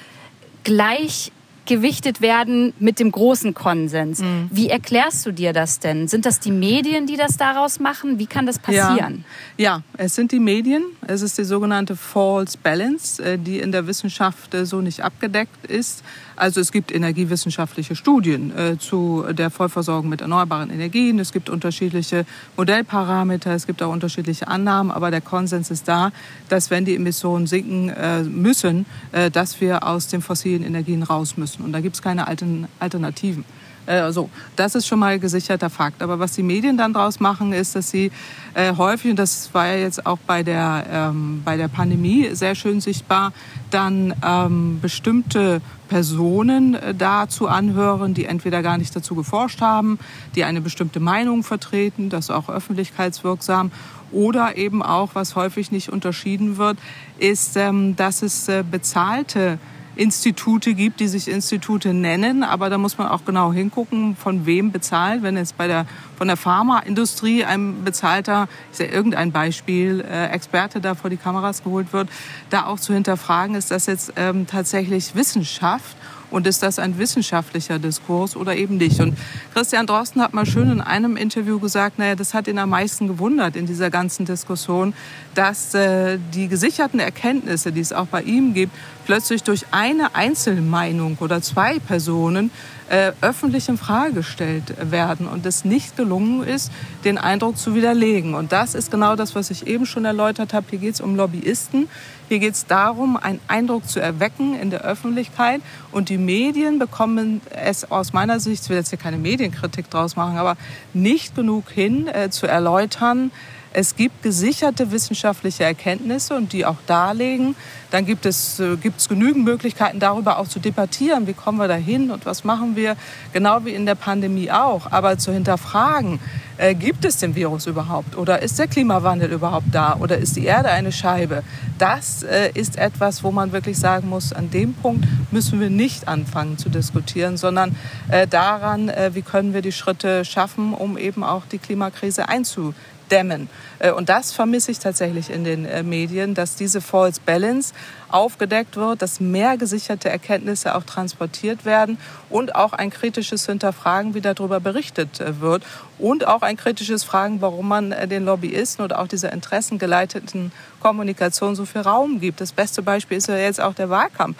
gleich 0.63 1.31
gewichtet 1.65 2.21
werden 2.21 2.73
mit 2.79 2.99
dem 2.99 3.11
großen 3.11 3.53
Konsens. 3.53 4.19
Mhm. 4.19 4.49
Wie 4.51 4.69
erklärst 4.69 5.25
du 5.25 5.31
dir 5.31 5.53
das 5.53 5.79
denn? 5.79 6.07
Sind 6.07 6.25
das 6.25 6.39
die 6.39 6.51
Medien, 6.51 7.07
die 7.07 7.15
das 7.15 7.37
daraus 7.37 7.79
machen? 7.79 8.19
Wie 8.19 8.25
kann 8.25 8.45
das 8.45 8.59
passieren? 8.59 9.23
Ja, 9.57 9.77
ja 9.77 9.83
es 9.97 10.15
sind 10.15 10.31
die 10.31 10.39
Medien. 10.39 10.83
Es 11.07 11.21
ist 11.21 11.37
die 11.37 11.43
sogenannte 11.43 11.95
False 11.95 12.57
Balance, 12.61 13.23
äh, 13.23 13.37
die 13.37 13.59
in 13.59 13.71
der 13.71 13.87
Wissenschaft 13.87 14.53
äh, 14.53 14.65
so 14.65 14.81
nicht 14.81 15.01
abgedeckt 15.03 15.65
ist. 15.67 16.03
Also 16.35 16.61
es 16.61 16.71
gibt 16.71 16.91
energiewissenschaftliche 16.91 17.95
Studien 17.95 18.55
äh, 18.57 18.77
zu 18.77 19.25
der 19.31 19.49
Vollversorgung 19.49 20.09
mit 20.09 20.21
erneuerbaren 20.21 20.69
Energien. 20.69 21.19
Es 21.19 21.31
gibt 21.31 21.49
unterschiedliche 21.49 22.25
Modellparameter, 22.57 23.51
es 23.51 23.67
gibt 23.67 23.81
auch 23.83 23.91
unterschiedliche 23.91 24.47
Annahmen, 24.47 24.91
aber 24.91 25.11
der 25.11 25.21
Konsens 25.21 25.71
ist 25.71 25.87
da, 25.87 26.11
dass 26.49 26.69
wenn 26.69 26.85
die 26.85 26.95
Emissionen 26.95 27.47
sinken 27.47 27.89
äh, 27.89 28.23
müssen, 28.23 28.85
äh, 29.11 29.29
dass 29.29 29.61
wir 29.61 29.85
aus 29.85 30.07
den 30.07 30.21
fossilen 30.21 30.63
Energien 30.63 31.03
raus 31.03 31.37
müssen. 31.37 31.63
Und 31.63 31.71
da 31.71 31.81
gibt 31.81 31.95
es 31.95 32.01
keine 32.01 32.27
Alternativen. 32.27 33.45
Äh, 33.85 34.11
so, 34.11 34.29
das 34.55 34.75
ist 34.75 34.87
schon 34.87 34.99
mal 34.99 35.19
gesicherter 35.19 35.69
Fakt. 35.69 36.01
Aber 36.01 36.19
was 36.19 36.33
die 36.33 36.43
Medien 36.43 36.77
dann 36.77 36.93
daraus 36.93 37.19
machen, 37.19 37.53
ist, 37.53 37.75
dass 37.75 37.89
sie 37.89 38.11
äh, 38.53 38.75
häufig, 38.75 39.11
und 39.11 39.19
das 39.19 39.53
war 39.53 39.67
ja 39.67 39.75
jetzt 39.75 40.05
auch 40.05 40.19
bei 40.25 40.43
der, 40.43 40.85
ähm, 40.89 41.41
bei 41.43 41.57
der 41.57 41.67
Pandemie 41.67 42.29
sehr 42.33 42.55
schön 42.55 42.81
sichtbar, 42.81 43.33
dann 43.71 44.13
ähm, 44.25 44.79
bestimmte 44.81 45.61
Personen 45.93 46.73
äh, 46.73 46.95
dazu 46.95 47.47
anhören, 47.47 48.15
die 48.15 48.25
entweder 48.25 48.63
gar 48.63 48.79
nicht 48.79 48.95
dazu 48.95 49.13
geforscht 49.13 49.61
haben, 49.61 49.99
die 50.33 50.43
eine 50.43 50.59
bestimmte 50.59 50.99
Meinung 50.99 51.43
vertreten, 51.43 52.09
das 52.09 52.31
auch 52.31 52.49
öffentlichkeitswirksam, 52.49 53.69
oder 54.11 54.57
eben 54.57 54.81
auch, 54.81 55.11
was 55.13 55.35
häufig 55.35 55.71
nicht 55.71 55.89
unterschieden 55.89 56.57
wird, 56.57 56.79
ist, 57.19 57.57
ähm, 57.57 57.95
dass 57.95 58.23
es 58.23 58.47
äh, 58.47 58.63
bezahlte 58.69 59.59
Institute 59.95 60.73
gibt, 60.73 60.99
die 60.99 61.07
sich 61.07 61.27
Institute 61.27 61.93
nennen, 61.93 62.43
aber 62.43 62.69
da 62.69 62.77
muss 62.77 62.97
man 62.97 63.07
auch 63.07 63.25
genau 63.25 63.53
hingucken, 63.53 64.15
von 64.15 64.45
wem 64.45 64.71
bezahlt. 64.71 65.21
Wenn 65.21 65.37
jetzt 65.37 65.57
bei 65.57 65.67
der 65.67 65.85
von 66.17 66.27
der 66.27 66.37
Pharmaindustrie 66.37 67.43
ein 67.43 67.83
bezahlter, 67.83 68.47
ich 68.71 68.77
sehe 68.77 68.87
irgendein 68.87 69.31
Beispiel, 69.31 70.03
äh, 70.09 70.27
Experte 70.27 70.79
da 70.79 70.95
vor 70.95 71.09
die 71.09 71.17
Kameras 71.17 71.63
geholt 71.63 71.91
wird, 71.91 72.09
da 72.49 72.65
auch 72.65 72.79
zu 72.79 72.93
hinterfragen, 72.93 73.55
ist 73.55 73.71
das 73.71 73.87
jetzt 73.87 74.13
ähm, 74.15 74.47
tatsächlich 74.47 75.15
Wissenschaft 75.15 75.95
und 76.33 76.47
ist 76.47 76.63
das 76.63 76.79
ein 76.79 76.97
wissenschaftlicher 76.97 77.77
Diskurs 77.77 78.35
oder 78.35 78.55
eben 78.55 78.77
nicht? 78.77 78.99
Und 78.99 79.17
Christian 79.53 79.85
Drosten 79.85 80.21
hat 80.21 80.33
mal 80.33 80.45
schön 80.45 80.71
in 80.71 80.81
einem 80.81 81.15
Interview 81.15 81.59
gesagt, 81.59 81.99
naja, 81.99 82.15
das 82.15 82.33
hat 82.33 82.47
ihn 82.47 82.57
am 82.57 82.69
meisten 82.69 83.07
gewundert 83.07 83.55
in 83.55 83.67
dieser 83.67 83.91
ganzen 83.91 84.25
Diskussion, 84.25 84.93
dass 85.35 85.75
äh, 85.75 86.17
die 86.33 86.47
gesicherten 86.47 86.99
Erkenntnisse, 86.99 87.71
die 87.71 87.81
es 87.81 87.93
auch 87.93 88.07
bei 88.07 88.23
ihm 88.23 88.53
gibt, 88.53 88.71
plötzlich 89.05 89.43
durch 89.43 89.65
eine 89.71 90.15
Einzelmeinung 90.15 91.17
oder 91.19 91.41
zwei 91.41 91.79
Personen 91.79 92.51
äh, 92.89 93.11
öffentlich 93.21 93.69
in 93.69 93.77
Frage 93.77 94.13
gestellt 94.13 94.75
werden 94.91 95.27
und 95.27 95.45
es 95.45 95.65
nicht 95.65 95.97
gelungen 95.97 96.43
ist, 96.43 96.71
den 97.05 97.17
Eindruck 97.17 97.57
zu 97.57 97.75
widerlegen. 97.75 98.35
Und 98.35 98.51
das 98.51 98.75
ist 98.75 98.91
genau 98.91 99.15
das, 99.15 99.35
was 99.35 99.49
ich 99.51 99.67
eben 99.67 99.85
schon 99.85 100.05
erläutert 100.05 100.53
habe. 100.53 100.65
Hier 100.69 100.79
geht 100.79 100.95
es 100.95 101.01
um 101.01 101.15
Lobbyisten. 101.15 101.89
Hier 102.29 102.39
geht 102.39 102.53
es 102.53 102.65
darum, 102.65 103.17
einen 103.17 103.39
Eindruck 103.47 103.87
zu 103.87 103.99
erwecken 103.99 104.59
in 104.59 104.69
der 104.69 104.81
Öffentlichkeit. 104.81 105.61
Und 105.91 106.09
die 106.09 106.17
Medien 106.17 106.79
bekommen 106.79 107.41
es 107.49 107.89
aus 107.89 108.13
meiner 108.13 108.39
Sicht, 108.39 108.63
ich 108.63 108.69
will 108.69 108.77
jetzt 108.77 108.89
hier 108.89 108.99
keine 108.99 109.17
Medienkritik 109.17 109.89
draus 109.89 110.15
machen, 110.15 110.37
aber 110.37 110.57
nicht 110.93 111.35
genug 111.35 111.69
hin, 111.69 112.07
äh, 112.07 112.29
zu 112.29 112.47
erläutern, 112.47 113.31
es 113.73 113.95
gibt 113.95 114.21
gesicherte 114.21 114.91
wissenschaftliche 114.91 115.63
Erkenntnisse 115.63 116.35
und 116.35 116.53
die 116.53 116.65
auch 116.65 116.77
darlegen. 116.85 117.55
Dann 117.89 118.05
gibt 118.05 118.25
es 118.25 118.59
äh, 118.59 118.75
gibt's 118.77 119.09
genügend 119.09 119.45
Möglichkeiten, 119.45 119.99
darüber 119.99 120.37
auch 120.37 120.47
zu 120.47 120.59
debattieren. 120.59 121.27
Wie 121.27 121.33
kommen 121.33 121.57
wir 121.57 121.67
dahin 121.67 122.11
und 122.11 122.25
was 122.25 122.43
machen 122.43 122.75
wir? 122.75 122.95
Genau 123.33 123.65
wie 123.65 123.71
in 123.71 123.85
der 123.85 123.95
Pandemie 123.95 124.51
auch. 124.51 124.91
Aber 124.91 125.17
zu 125.17 125.31
hinterfragen, 125.31 126.19
äh, 126.57 126.75
gibt 126.75 127.03
es 127.03 127.17
den 127.17 127.35
Virus 127.35 127.65
überhaupt? 127.65 128.15
Oder 128.15 128.41
ist 128.41 128.59
der 128.59 128.67
Klimawandel 128.67 129.31
überhaupt 129.31 129.67
da? 129.71 129.97
Oder 129.99 130.17
ist 130.17 130.35
die 130.35 130.45
Erde 130.45 130.69
eine 130.69 130.91
Scheibe? 130.91 131.43
Das 131.79 132.23
äh, 132.23 132.51
ist 132.53 132.77
etwas, 132.77 133.23
wo 133.23 133.31
man 133.31 133.51
wirklich 133.51 133.77
sagen 133.77 134.09
muss, 134.09 134.33
an 134.33 134.51
dem 134.51 134.73
Punkt 134.73 135.05
müssen 135.31 135.59
wir 135.59 135.69
nicht 135.69 136.07
anfangen 136.07 136.57
zu 136.57 136.69
diskutieren, 136.69 137.37
sondern 137.37 137.75
äh, 138.09 138.27
daran, 138.27 138.89
äh, 138.89 139.11
wie 139.13 139.23
können 139.23 139.53
wir 139.53 139.61
die 139.61 139.71
Schritte 139.71 140.25
schaffen, 140.25 140.73
um 140.73 140.97
eben 140.97 141.23
auch 141.23 141.43
die 141.51 141.57
Klimakrise 141.57 142.29
einzudämmen 142.29 142.92
dämmen. 143.11 143.49
Äh, 143.79 143.91
und 143.91 144.09
das 144.09 144.31
vermisse 144.31 144.71
ich 144.71 144.79
tatsächlich 144.79 145.29
in 145.29 145.43
den 145.43 145.65
äh, 145.65 145.83
Medien, 145.83 146.33
dass 146.33 146.55
diese 146.55 146.81
False 146.81 147.19
Balance 147.25 147.73
aufgedeckt 148.09 148.75
wird, 148.77 149.01
dass 149.01 149.19
mehr 149.19 149.57
gesicherte 149.57 150.09
Erkenntnisse 150.09 150.75
auch 150.75 150.83
transportiert 150.83 151.65
werden 151.65 151.97
und 152.29 152.55
auch 152.55 152.73
ein 152.73 152.91
kritisches 152.91 153.45
Hinterfragen, 153.45 154.13
wie 154.13 154.21
darüber 154.21 154.59
berichtet 154.59 155.19
äh, 155.19 155.41
wird 155.41 155.63
und 155.99 156.27
auch 156.27 156.41
ein 156.41 156.57
kritisches 156.57 157.03
Fragen, 157.03 157.41
warum 157.41 157.67
man 157.67 157.93
den 158.09 158.25
Lobbyisten 158.25 158.83
oder 158.83 158.99
auch 158.99 159.07
dieser 159.07 159.31
interessengeleiteten 159.31 160.51
Kommunikation 160.79 161.55
so 161.55 161.65
viel 161.65 161.81
Raum 161.81 162.19
gibt. 162.19 162.41
Das 162.41 162.51
beste 162.51 162.81
Beispiel 162.81 163.17
ist 163.17 163.27
ja 163.27 163.37
jetzt 163.37 163.61
auch 163.61 163.73
der 163.73 163.89
Wahlkampf, 163.89 164.35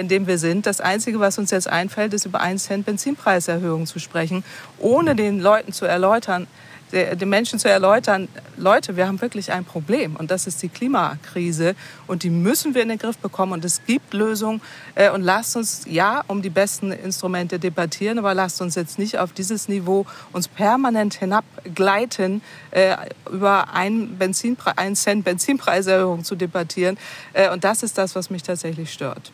in 0.00 0.08
dem 0.08 0.26
wir 0.26 0.38
sind. 0.38 0.66
Das 0.66 0.80
Einzige, 0.80 1.18
was 1.18 1.38
uns 1.38 1.50
jetzt 1.50 1.68
einfällt, 1.68 2.12
ist 2.12 2.26
über 2.26 2.40
1 2.40 2.64
Cent 2.64 2.84
Benzinpreiserhöhung 2.84 3.86
zu 3.86 4.00
sprechen, 4.00 4.44
ohne 4.78 5.14
den 5.14 5.40
Leuten 5.40 5.72
zu 5.72 5.86
erläutern, 5.86 6.46
den 6.92 7.28
Menschen 7.28 7.58
zu 7.58 7.68
erläutern, 7.68 8.28
Leute, 8.56 8.96
wir 8.96 9.06
haben 9.06 9.20
wirklich 9.20 9.52
ein 9.52 9.64
Problem 9.64 10.16
und 10.16 10.30
das 10.30 10.46
ist 10.46 10.62
die 10.62 10.68
Klimakrise 10.68 11.74
und 12.06 12.22
die 12.22 12.30
müssen 12.30 12.74
wir 12.74 12.82
in 12.82 12.88
den 12.88 12.98
Griff 12.98 13.18
bekommen 13.18 13.52
und 13.52 13.64
es 13.64 13.84
gibt 13.86 14.14
Lösungen 14.14 14.60
äh, 14.94 15.10
und 15.10 15.22
lasst 15.22 15.56
uns 15.56 15.82
ja 15.86 16.24
um 16.26 16.42
die 16.42 16.50
besten 16.50 16.92
Instrumente 16.92 17.58
debattieren, 17.58 18.18
aber 18.18 18.34
lasst 18.34 18.60
uns 18.60 18.74
jetzt 18.74 18.98
nicht 18.98 19.18
auf 19.18 19.32
dieses 19.32 19.68
Niveau 19.68 20.06
uns 20.32 20.48
permanent 20.48 21.14
hinabgleiten, 21.14 22.42
äh, 22.70 22.96
über 23.30 23.74
einen, 23.74 24.18
Benzinpre 24.18 24.78
einen 24.78 24.96
Cent 24.96 25.24
Benzinpreiserhöhung 25.24 26.24
zu 26.24 26.36
debattieren 26.36 26.98
äh, 27.32 27.50
und 27.50 27.64
das 27.64 27.82
ist 27.82 27.98
das, 27.98 28.14
was 28.14 28.30
mich 28.30 28.42
tatsächlich 28.42 28.92
stört. 28.92 29.32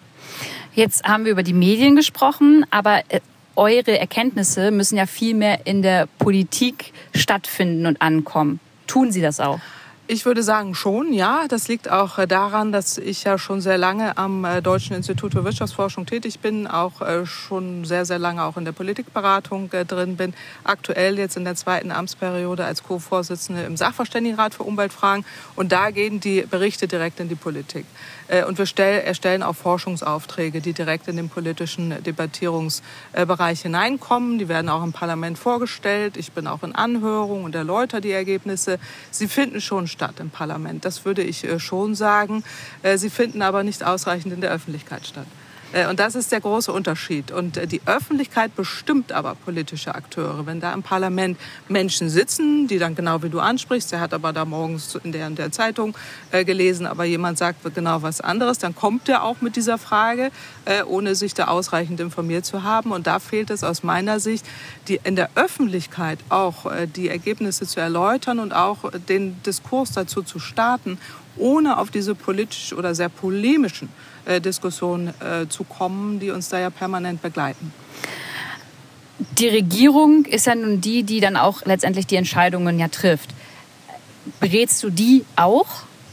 Jetzt 0.74 1.04
haben 1.04 1.24
wir 1.24 1.32
über 1.32 1.42
die 1.42 1.52
Medien 1.52 1.94
gesprochen, 1.96 2.66
aber 2.70 3.02
eure 3.56 3.98
Erkenntnisse 3.98 4.70
müssen 4.70 4.96
ja 4.96 5.06
viel 5.06 5.34
mehr 5.34 5.66
in 5.66 5.82
der 5.82 6.06
Politik 6.18 6.92
stattfinden 7.14 7.86
und 7.86 8.02
ankommen. 8.02 8.60
Tun 8.86 9.12
sie 9.12 9.20
das 9.20 9.40
auch? 9.40 9.60
Ich 10.06 10.26
würde 10.26 10.42
sagen 10.42 10.74
schon, 10.74 11.14
ja. 11.14 11.46
Das 11.48 11.66
liegt 11.66 11.90
auch 11.90 12.18
äh, 12.18 12.26
daran, 12.26 12.72
dass 12.72 12.98
ich 12.98 13.24
ja 13.24 13.38
schon 13.38 13.62
sehr 13.62 13.78
lange 13.78 14.18
am 14.18 14.44
äh, 14.44 14.60
Deutschen 14.60 14.94
Institut 14.94 15.32
für 15.32 15.44
Wirtschaftsforschung 15.44 16.04
tätig 16.04 16.40
bin, 16.40 16.66
auch 16.66 17.00
äh, 17.00 17.24
schon 17.24 17.86
sehr, 17.86 18.04
sehr 18.04 18.18
lange 18.18 18.44
auch 18.44 18.58
in 18.58 18.66
der 18.66 18.72
Politikberatung 18.72 19.70
drin 19.70 20.18
bin. 20.18 20.34
Aktuell 20.62 21.18
jetzt 21.18 21.38
in 21.38 21.44
der 21.44 21.54
zweiten 21.54 21.90
Amtsperiode 21.90 22.66
als 22.66 22.82
Co-Vorsitzende 22.82 23.62
im 23.62 23.78
Sachverständigenrat 23.78 24.52
für 24.52 24.64
Umweltfragen. 24.64 25.24
Und 25.56 25.72
da 25.72 25.90
gehen 25.90 26.20
die 26.20 26.42
Berichte 26.42 26.86
direkt 26.86 27.18
in 27.20 27.30
die 27.30 27.34
Politik. 27.34 27.86
Und 28.48 28.58
wir 28.58 28.84
erstellen 28.84 29.42
auch 29.42 29.54
Forschungsaufträge, 29.54 30.60
die 30.60 30.72
direkt 30.72 31.08
in 31.08 31.16
den 31.16 31.28
politischen 31.28 32.02
Debattierungsbereich 32.02 33.60
hineinkommen. 33.60 34.38
Die 34.38 34.48
werden 34.48 34.68
auch 34.68 34.82
im 34.82 34.92
Parlament 34.92 35.38
vorgestellt. 35.38 36.16
Ich 36.16 36.32
bin 36.32 36.46
auch 36.46 36.62
in 36.62 36.74
Anhörungen 36.74 37.44
und 37.44 37.54
erläutere 37.54 38.00
die 38.00 38.12
Ergebnisse. 38.12 38.78
Sie 39.10 39.28
finden 39.28 39.60
schon 39.60 39.88
statt 39.88 40.20
im 40.20 40.30
Parlament. 40.30 40.84
Das 40.84 41.04
würde 41.04 41.22
ich 41.22 41.44
äh, 41.44 41.58
schon 41.58 41.94
sagen. 41.94 42.44
Äh, 42.82 42.98
sie 42.98 43.10
finden 43.10 43.42
aber 43.42 43.62
nicht 43.62 43.84
ausreichend 43.84 44.32
in 44.32 44.40
der 44.40 44.50
Öffentlichkeit 44.50 45.06
statt. 45.06 45.26
Äh, 45.74 45.88
und 45.88 45.98
das 45.98 46.14
ist 46.14 46.32
der 46.32 46.40
große 46.40 46.72
Unterschied. 46.72 47.30
Und 47.30 47.56
äh, 47.56 47.66
die 47.66 47.82
Öffentlichkeit 47.84 48.54
bestimmt 48.54 49.12
aber 49.12 49.34
politische 49.34 49.94
Akteure. 49.94 50.46
Wenn 50.46 50.60
da 50.60 50.72
im 50.72 50.82
Parlament 50.82 51.38
Menschen 51.68 52.08
sitzen, 52.08 52.68
die 52.68 52.78
dann 52.78 52.94
genau 52.94 53.22
wie 53.22 53.28
du 53.28 53.40
ansprichst, 53.40 53.92
der 53.92 54.00
hat 54.00 54.14
aber 54.14 54.32
da 54.32 54.44
morgens 54.44 54.94
in 55.02 55.12
der, 55.12 55.26
in 55.26 55.34
der 55.34 55.50
Zeitung 55.52 55.96
äh, 56.30 56.44
gelesen, 56.44 56.86
aber 56.86 57.04
jemand 57.04 57.38
sagt 57.38 57.74
genau 57.74 58.02
was 58.02 58.20
anderes, 58.20 58.58
dann 58.58 58.74
kommt 58.74 59.08
der 59.08 59.24
auch 59.24 59.40
mit 59.40 59.56
dieser 59.56 59.78
Frage, 59.78 60.30
ohne 60.86 61.14
sich 61.14 61.34
da 61.34 61.46
ausreichend 61.48 61.98
informiert 62.00 62.44
zu 62.44 62.62
haben. 62.62 62.92
Und 62.92 63.06
da 63.06 63.18
fehlt 63.18 63.50
es 63.50 63.64
aus 63.64 63.82
meiner 63.82 64.20
Sicht, 64.20 64.46
die 64.88 65.00
in 65.02 65.16
der 65.16 65.30
Öffentlichkeit 65.34 66.18
auch 66.28 66.70
die 66.94 67.08
Ergebnisse 67.08 67.66
zu 67.66 67.80
erläutern 67.80 68.38
und 68.38 68.52
auch 68.52 68.90
den 69.08 69.42
Diskurs 69.42 69.92
dazu 69.92 70.22
zu 70.22 70.38
starten, 70.38 70.98
ohne 71.36 71.78
auf 71.78 71.90
diese 71.90 72.14
politisch 72.14 72.72
oder 72.72 72.94
sehr 72.94 73.08
polemischen 73.08 73.88
äh, 73.88 74.13
Diskussionen 74.40 75.08
äh, 75.20 75.48
zu 75.48 75.64
kommen, 75.64 76.20
die 76.20 76.30
uns 76.30 76.48
da 76.48 76.58
ja 76.58 76.70
permanent 76.70 77.22
begleiten. 77.22 77.72
Die 79.38 79.48
Regierung 79.48 80.24
ist 80.24 80.46
ja 80.46 80.54
nun 80.54 80.80
die, 80.80 81.02
die 81.02 81.20
dann 81.20 81.36
auch 81.36 81.64
letztendlich 81.64 82.06
die 82.06 82.16
Entscheidungen 82.16 82.78
ja 82.78 82.88
trifft. 82.88 83.30
Berätst 84.40 84.82
du 84.82 84.90
die 84.90 85.24
auch? 85.36 85.68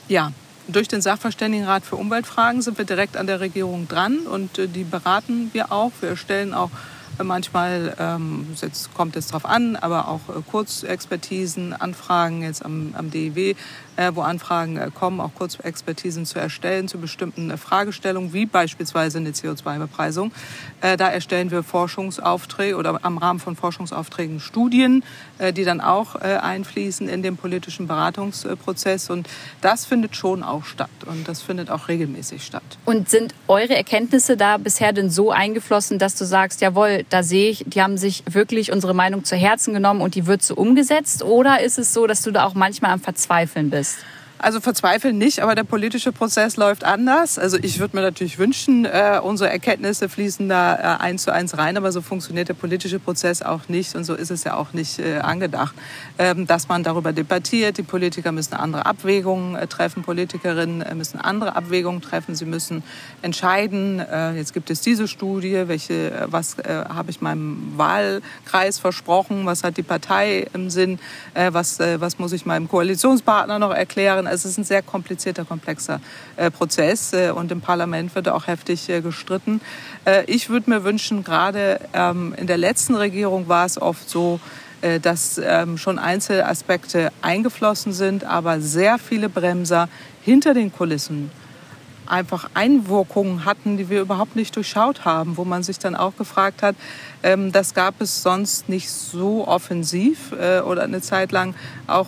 Ja, 0.07 0.31
durch 0.67 0.87
den 0.87 1.01
Sachverständigenrat 1.01 1.85
für 1.85 1.95
Umweltfragen 1.95 2.61
sind 2.61 2.77
wir 2.77 2.85
direkt 2.85 3.17
an 3.17 3.27
der 3.27 3.39
Regierung 3.39 3.87
dran 3.87 4.19
und 4.19 4.57
äh, 4.57 4.67
die 4.67 4.83
beraten 4.83 5.49
wir 5.53 5.71
auch. 5.71 5.91
Wir 6.01 6.15
stellen 6.15 6.53
auch 6.53 6.69
manchmal, 7.23 7.95
ähm, 7.99 8.47
jetzt 8.61 8.93
kommt 8.93 9.15
es 9.15 9.27
darauf 9.27 9.45
an, 9.45 9.75
aber 9.75 10.07
auch 10.07 10.21
äh, 10.29 10.41
Kurzexpertisen, 10.49 11.73
Anfragen 11.73 12.43
jetzt 12.43 12.63
am, 12.63 12.93
am 12.97 13.11
DIW 13.11 13.55
äh, 13.97 14.15
wo 14.15 14.21
Anfragen 14.21 14.77
äh, 14.77 14.89
kommen, 14.93 15.19
auch 15.19 15.31
Kurzexpertisen 15.35 16.25
zu 16.25 16.39
erstellen 16.39 16.87
zu 16.87 16.97
bestimmten 16.97 17.51
äh, 17.51 17.57
Fragestellungen, 17.57 18.31
wie 18.33 18.45
beispielsweise 18.45 19.17
eine 19.17 19.31
CO2-Bepreisung. 19.31 20.31
Da 20.81 21.09
erstellen 21.09 21.51
wir 21.51 21.61
Forschungsaufträge 21.61 22.75
oder 22.75 22.99
am 23.03 23.19
Rahmen 23.19 23.39
von 23.39 23.55
Forschungsaufträgen 23.55 24.39
Studien, 24.39 25.03
die 25.55 25.63
dann 25.63 25.79
auch 25.79 26.15
einfließen 26.15 27.07
in 27.07 27.21
den 27.21 27.37
politischen 27.37 27.87
Beratungsprozess. 27.87 29.11
Und 29.11 29.29
das 29.61 29.85
findet 29.85 30.15
schon 30.15 30.41
auch 30.41 30.65
statt 30.65 30.89
und 31.05 31.27
das 31.27 31.41
findet 31.41 31.69
auch 31.69 31.87
regelmäßig 31.87 32.43
statt. 32.43 32.63
Und 32.85 33.09
sind 33.09 33.35
eure 33.47 33.75
Erkenntnisse 33.75 34.37
da 34.37 34.57
bisher 34.57 34.91
denn 34.91 35.11
so 35.11 35.31
eingeflossen, 35.31 35.99
dass 35.99 36.15
du 36.15 36.25
sagst, 36.25 36.61
jawohl, 36.61 37.05
da 37.11 37.23
sehe 37.23 37.49
ich, 37.51 37.63
die 37.67 37.81
haben 37.81 37.97
sich 37.97 38.23
wirklich 38.29 38.71
unsere 38.71 38.93
Meinung 38.93 39.23
zu 39.23 39.35
Herzen 39.35 39.73
genommen 39.73 40.01
und 40.01 40.15
die 40.15 40.27
wird 40.27 40.41
so 40.41 40.55
umgesetzt? 40.55 41.23
Oder 41.23 41.61
ist 41.61 41.77
es 41.77 41.93
so, 41.93 42.07
dass 42.07 42.21
du 42.21 42.31
da 42.31 42.45
auch 42.45 42.53
manchmal 42.53 42.91
am 42.91 42.99
Verzweifeln 42.99 43.69
bist? 43.69 43.97
Also 44.41 44.59
verzweifeln 44.59 45.19
nicht, 45.19 45.43
aber 45.43 45.53
der 45.53 45.63
politische 45.63 46.11
Prozess 46.11 46.57
läuft 46.57 46.83
anders. 46.83 47.37
Also 47.37 47.57
ich 47.61 47.77
würde 47.77 47.95
mir 47.95 48.01
natürlich 48.01 48.39
wünschen, 48.39 48.85
äh, 48.85 49.19
unsere 49.21 49.51
Erkenntnisse 49.51 50.09
fließen 50.09 50.49
da 50.49 50.75
äh, 50.75 50.99
eins 50.99 51.23
zu 51.23 51.31
eins 51.31 51.59
rein, 51.59 51.77
aber 51.77 51.91
so 51.91 52.01
funktioniert 52.01 52.49
der 52.49 52.55
politische 52.55 52.97
Prozess 52.97 53.43
auch 53.43 53.69
nicht 53.69 53.93
und 53.93 54.03
so 54.03 54.15
ist 54.15 54.31
es 54.31 54.43
ja 54.43 54.55
auch 54.55 54.73
nicht 54.73 54.97
äh, 54.97 55.19
angedacht, 55.19 55.75
ähm, 56.17 56.47
dass 56.47 56.67
man 56.67 56.81
darüber 56.81 57.13
debattiert. 57.13 57.77
Die 57.77 57.83
Politiker 57.83 58.31
müssen 58.31 58.55
andere 58.55 58.87
Abwägungen 58.87 59.55
äh, 59.55 59.67
treffen, 59.67 60.01
Politikerinnen 60.01 60.81
äh, 60.81 60.95
müssen 60.95 61.19
andere 61.19 61.55
Abwägungen 61.55 62.01
treffen. 62.01 62.33
Sie 62.33 62.45
müssen 62.45 62.81
entscheiden. 63.21 63.99
Äh, 63.99 64.37
jetzt 64.37 64.55
gibt 64.55 64.71
es 64.71 64.81
diese 64.81 65.07
Studie, 65.07 65.67
welche, 65.67 66.27
was 66.31 66.57
habe 66.67 67.11
ich 67.11 67.21
meinem 67.21 67.73
Wahlkreis 67.75 68.79
versprochen, 68.79 69.45
was 69.45 69.63
hat 69.63 69.77
die 69.77 69.83
Partei 69.83 70.47
im 70.53 70.69
Sinn, 70.69 70.99
was, 71.33 71.79
was 71.79 72.19
muss 72.19 72.31
ich 72.31 72.45
meinem 72.45 72.67
Koalitionspartner 72.67 73.59
noch 73.59 73.73
erklären 73.73 74.27
es 74.31 74.45
ist 74.45 74.57
ein 74.57 74.63
sehr 74.63 74.81
komplizierter, 74.81 75.45
komplexer 75.45 75.99
äh, 76.37 76.49
Prozess 76.49 77.13
äh, 77.13 77.31
und 77.31 77.51
im 77.51 77.61
Parlament 77.61 78.15
wird 78.15 78.29
auch 78.29 78.47
heftig 78.47 78.89
äh, 78.89 79.01
gestritten. 79.01 79.61
Äh, 80.05 80.25
ich 80.25 80.49
würde 80.49 80.69
mir 80.69 80.83
wünschen, 80.83 81.23
gerade 81.23 81.79
ähm, 81.93 82.33
in 82.37 82.47
der 82.47 82.57
letzten 82.57 82.95
Regierung 82.95 83.47
war 83.47 83.65
es 83.65 83.81
oft 83.81 84.09
so, 84.09 84.39
äh, 84.81 84.99
dass 84.99 85.39
ähm, 85.43 85.77
schon 85.77 85.99
Einzelaspekte 85.99 87.11
eingeflossen 87.21 87.93
sind, 87.93 88.23
aber 88.23 88.61
sehr 88.61 88.97
viele 88.97 89.29
Bremser 89.29 89.89
hinter 90.21 90.53
den 90.53 90.71
Kulissen 90.71 91.31
einfach 92.11 92.49
Einwirkungen 92.53 93.45
hatten, 93.45 93.77
die 93.77 93.89
wir 93.89 94.01
überhaupt 94.01 94.35
nicht 94.35 94.55
durchschaut 94.55 95.05
haben, 95.05 95.37
wo 95.37 95.45
man 95.45 95.63
sich 95.63 95.79
dann 95.79 95.95
auch 95.95 96.17
gefragt 96.17 96.61
hat, 96.61 96.75
ähm, 97.23 97.51
das 97.51 97.73
gab 97.73 98.01
es 98.01 98.21
sonst 98.21 98.69
nicht 98.69 98.89
so 98.89 99.47
offensiv 99.47 100.33
äh, 100.33 100.59
oder 100.59 100.83
eine 100.83 101.01
Zeit 101.01 101.31
lang 101.31 101.55
auch 101.87 102.07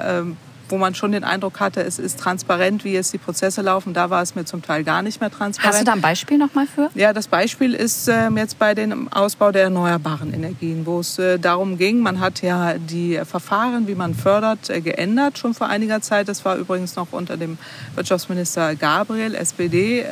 ähm, 0.00 0.36
wo 0.68 0.78
man 0.78 0.94
schon 0.94 1.12
den 1.12 1.24
Eindruck 1.24 1.60
hatte, 1.60 1.82
es 1.82 1.98
ist 1.98 2.18
transparent, 2.18 2.84
wie 2.84 2.92
jetzt 2.92 3.12
die 3.12 3.18
Prozesse 3.18 3.62
laufen. 3.62 3.94
Da 3.94 4.10
war 4.10 4.22
es 4.22 4.34
mir 4.34 4.44
zum 4.44 4.62
Teil 4.62 4.84
gar 4.84 5.02
nicht 5.02 5.20
mehr 5.20 5.30
transparent. 5.30 5.74
Hast 5.74 5.80
du 5.80 5.84
da 5.84 5.92
ein 5.92 6.00
Beispiel 6.00 6.38
nochmal 6.38 6.66
für? 6.66 6.90
Ja, 6.94 7.12
das 7.12 7.28
Beispiel 7.28 7.74
ist 7.74 8.08
äh, 8.08 8.28
jetzt 8.30 8.58
bei 8.58 8.74
dem 8.74 9.12
Ausbau 9.12 9.52
der 9.52 9.64
erneuerbaren 9.64 10.32
Energien, 10.32 10.86
wo 10.86 11.00
es 11.00 11.18
äh, 11.18 11.38
darum 11.38 11.78
ging, 11.78 12.00
man 12.00 12.20
hat 12.20 12.42
ja 12.42 12.74
die 12.78 13.20
Verfahren, 13.24 13.86
wie 13.88 13.94
man 13.94 14.14
fördert, 14.14 14.70
äh, 14.70 14.80
geändert 14.80 15.38
schon 15.38 15.54
vor 15.54 15.68
einiger 15.68 16.00
Zeit. 16.00 16.28
Das 16.28 16.44
war 16.44 16.56
übrigens 16.56 16.96
noch 16.96 17.12
unter 17.12 17.36
dem 17.36 17.58
Wirtschaftsminister 17.94 18.74
Gabriel, 18.74 19.34
SPD. 19.34 20.04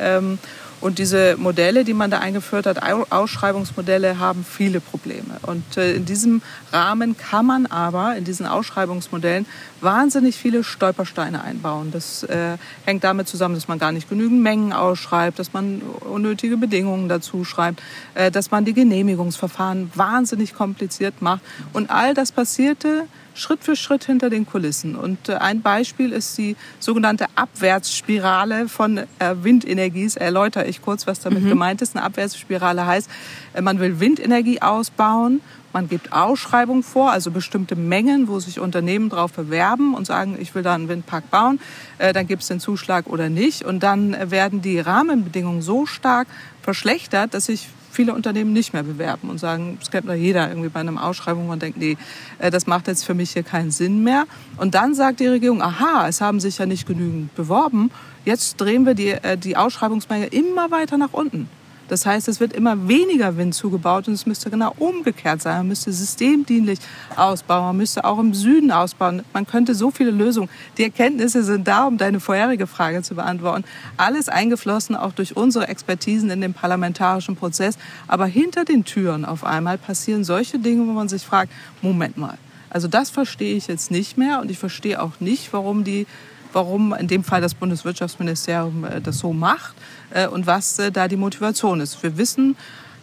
Und 0.83 0.99
diese 0.99 1.37
Modelle, 1.37 1.85
die 1.85 1.93
man 1.93 2.11
da 2.11 2.19
eingeführt 2.19 2.65
hat, 2.65 2.77
Ausschreibungsmodelle, 3.09 4.19
haben 4.19 4.43
viele 4.43 4.81
Probleme. 4.81 5.39
Und 5.43 5.77
äh, 5.77 5.93
in 5.93 6.03
diesem 6.03 6.41
Rahmen 6.73 7.15
kann 7.15 7.45
man 7.45 7.67
aber 7.67 8.17
in 8.17 8.25
diesen 8.25 8.45
Ausschreibungsmodellen 8.45 9.45
wahnsinnig 9.79 10.35
viele 10.35 10.61
Stolpersteine 10.65 11.41
einbauen. 11.41 11.91
Das 11.91 12.23
äh, 12.23 12.57
hängt 12.83 13.05
damit 13.05 13.29
zusammen, 13.29 13.55
dass 13.55 13.69
man 13.69 13.79
gar 13.79 13.93
nicht 13.93 14.09
genügend 14.09 14.41
Mengen 14.41 14.73
ausschreibt, 14.73 15.39
dass 15.39 15.53
man 15.53 15.81
unnötige 16.01 16.57
Bedingungen 16.57 17.07
dazu 17.07 17.45
schreibt, 17.45 17.81
äh, 18.15 18.29
dass 18.29 18.51
man 18.51 18.65
die 18.65 18.73
Genehmigungsverfahren 18.73 19.89
wahnsinnig 19.95 20.53
kompliziert 20.53 21.21
macht. 21.21 21.43
Und 21.71 21.91
all 21.91 22.13
das 22.13 22.33
passierte 22.33 23.07
Schritt 23.33 23.63
für 23.63 23.75
Schritt 23.75 24.03
hinter 24.05 24.29
den 24.29 24.45
Kulissen. 24.45 24.95
Und 24.95 25.29
äh, 25.29 25.35
ein 25.35 25.61
Beispiel 25.61 26.11
ist 26.11 26.37
die 26.37 26.55
sogenannte 26.79 27.25
Abwärtsspirale 27.35 28.67
von 28.67 28.97
äh, 28.97 29.05
Windenergie. 29.41 30.05
Das 30.05 30.15
erläutere 30.15 30.65
ich 30.65 30.81
kurz, 30.81 31.07
was 31.07 31.19
damit 31.19 31.43
mhm. 31.43 31.49
gemeint 31.49 31.81
ist. 31.81 31.95
Eine 31.95 32.05
Abwärtsspirale 32.05 32.85
heißt, 32.85 33.09
äh, 33.53 33.61
man 33.61 33.79
will 33.79 33.99
Windenergie 33.99 34.61
ausbauen. 34.61 35.41
Man 35.73 35.89
gibt 35.89 36.13
Ausschreibungen 36.13 36.83
vor, 36.83 37.09
also 37.11 37.31
bestimmte 37.31 37.75
Mengen, 37.75 38.27
wo 38.27 38.39
sich 38.39 38.59
Unternehmen 38.59 39.09
darauf 39.09 39.33
bewerben 39.33 39.95
und 39.95 40.05
sagen, 40.05 40.37
ich 40.39 40.53
will 40.53 40.61
da 40.61 40.75
einen 40.75 40.87
Windpark 40.87 41.31
bauen. 41.31 41.59
Dann 41.97 42.27
gibt 42.27 42.43
es 42.43 42.47
den 42.47 42.59
Zuschlag 42.59 43.07
oder 43.07 43.29
nicht. 43.29 43.63
Und 43.63 43.81
dann 43.81 44.15
werden 44.29 44.61
die 44.61 44.79
Rahmenbedingungen 44.79 45.63
so 45.63 45.87
stark 45.87 46.27
verschlechtert, 46.61 47.33
dass 47.33 47.47
sich 47.47 47.69
viele 47.93 48.13
Unternehmen 48.13 48.53
nicht 48.53 48.73
mehr 48.73 48.83
bewerben 48.83 49.29
und 49.29 49.37
sagen, 49.37 49.77
das 49.79 49.91
kennt 49.91 50.07
doch 50.07 50.13
jeder 50.13 50.49
irgendwie 50.49 50.69
bei 50.69 50.79
einer 50.79 51.03
Ausschreibung, 51.03 51.47
man 51.47 51.59
denkt, 51.59 51.77
nee, 51.77 51.97
äh, 52.39 52.51
das 52.51 52.67
macht 52.67 52.87
jetzt 52.87 53.05
für 53.05 53.13
mich 53.13 53.31
hier 53.31 53.43
keinen 53.43 53.71
Sinn 53.71 54.03
mehr. 54.03 54.25
Und 54.57 54.75
dann 54.75 54.95
sagt 54.95 55.19
die 55.19 55.27
Regierung, 55.27 55.61
aha, 55.61 56.07
es 56.07 56.21
haben 56.21 56.39
sich 56.39 56.57
ja 56.57 56.65
nicht 56.65 56.87
genügend 56.87 57.33
beworben, 57.35 57.91
jetzt 58.25 58.59
drehen 58.59 58.85
wir 58.85 58.93
die, 58.93 59.11
äh, 59.11 59.37
die 59.37 59.57
Ausschreibungsmenge 59.57 60.27
immer 60.27 60.71
weiter 60.71 60.97
nach 60.97 61.13
unten. 61.13 61.47
Das 61.93 62.07
heißt, 62.07 62.27
es 62.27 62.39
wird 62.39 62.53
immer 62.53 62.87
weniger 62.87 63.37
Wind 63.37 63.53
zugebaut 63.53 64.07
und 64.07 64.15
es 64.15 64.25
müsste 64.25 64.49
genau 64.49 64.73
umgekehrt 64.79 65.43
sein. 65.43 65.57
Man 65.57 65.67
müsste 65.67 65.93
systemdienlich 65.93 66.79
ausbauen, 67.15 67.65
man 67.65 67.77
müsste 67.77 68.03
auch 68.03 68.17
im 68.17 68.33
Süden 68.33 68.71
ausbauen. 68.71 69.21
Man 69.31 69.45
könnte 69.45 69.75
so 69.75 69.91
viele 69.91 70.09
Lösungen. 70.09 70.49
Die 70.79 70.85
Erkenntnisse 70.85 71.43
sind 71.43 71.67
da, 71.67 71.85
um 71.85 71.99
deine 71.99 72.19
vorherige 72.19 72.65
Frage 72.65 73.03
zu 73.03 73.13
beantworten. 73.13 73.63
Alles 73.95 74.27
eingeflossen, 74.27 74.95
auch 74.95 75.11
durch 75.11 75.37
unsere 75.37 75.67
Expertisen 75.67 76.31
in 76.31 76.41
dem 76.41 76.55
parlamentarischen 76.55 77.35
Prozess. 77.35 77.77
Aber 78.07 78.25
hinter 78.25 78.65
den 78.65 78.85
Türen 78.85 79.23
auf 79.23 79.43
einmal 79.43 79.77
passieren 79.77 80.23
solche 80.23 80.57
Dinge, 80.57 80.87
wo 80.87 80.93
man 80.93 81.09
sich 81.09 81.21
fragt, 81.21 81.51
Moment 81.83 82.17
mal. 82.17 82.39
Also 82.71 82.87
das 82.87 83.11
verstehe 83.11 83.55
ich 83.55 83.67
jetzt 83.67 83.91
nicht 83.91 84.17
mehr 84.17 84.41
und 84.41 84.49
ich 84.49 84.57
verstehe 84.57 84.99
auch 84.99 85.19
nicht, 85.19 85.53
warum 85.53 85.83
die 85.83 86.07
warum 86.53 86.93
in 86.93 87.07
dem 87.07 87.23
Fall 87.23 87.41
das 87.41 87.53
Bundeswirtschaftsministerium 87.53 88.85
äh, 88.85 89.01
das 89.01 89.19
so 89.19 89.33
macht 89.33 89.75
äh, 90.11 90.27
und 90.27 90.47
was 90.47 90.79
äh, 90.79 90.91
da 90.91 91.07
die 91.07 91.17
Motivation 91.17 91.81
ist. 91.81 92.01
Wir 92.03 92.17
wissen, 92.17 92.55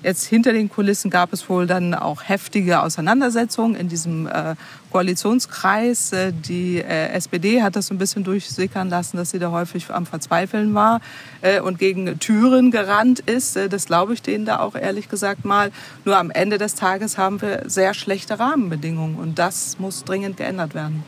Jetzt 0.03 0.25
hinter 0.25 0.55
den 0.55 0.71
Kulissen 0.71 1.11
gab 1.11 1.31
es 1.35 1.47
wohl 1.51 1.67
dann 1.67 1.93
auch 1.93 2.23
heftige 2.27 2.81
Auseinandersetzungen 2.81 3.75
in 3.75 3.91
diesem 3.91 4.27
Koalitionskreis. 4.91 6.13
Die 6.49 6.81
SPD 6.83 7.63
hat 7.63 7.77
das 7.77 7.89
so 7.89 7.95
ein 7.95 7.99
bisschen 7.99 8.25
durchsickern 8.25 8.89
lassen, 8.89 9.19
dass 9.19 9.33
sie 9.33 9.39
da 9.39 9.51
häufig 9.51 9.91
am 9.91 10.07
Verzweifeln 10.07 10.73
war 10.73 11.03
und 11.65 11.79
gegen 11.79 12.19
Türen 12.19 12.71
gerannt 12.71 13.21
ist. 13.21 13.57
Das 13.57 13.85
glaube 13.85 14.15
ich 14.15 14.23
denen 14.23 14.47
da 14.47 14.61
auch 14.61 14.75
ehrlich 14.75 15.11
gesagt 15.11 15.45
mal. 15.45 15.71
Nur 16.07 16.17
am 16.17 16.31
Ende 16.31 16.57
des 16.57 16.77
Tages 16.77 17.19
haben 17.19 17.43
wir 17.43 17.65
sehr 17.67 17.93
schlechte 17.93 18.39
Rahmenbedingungen 18.39 19.17
und 19.17 19.39
das 19.39 19.79
muss 19.79 20.05
dringend 20.05 20.39
geändert 20.39 20.75
werden. 20.75 21.05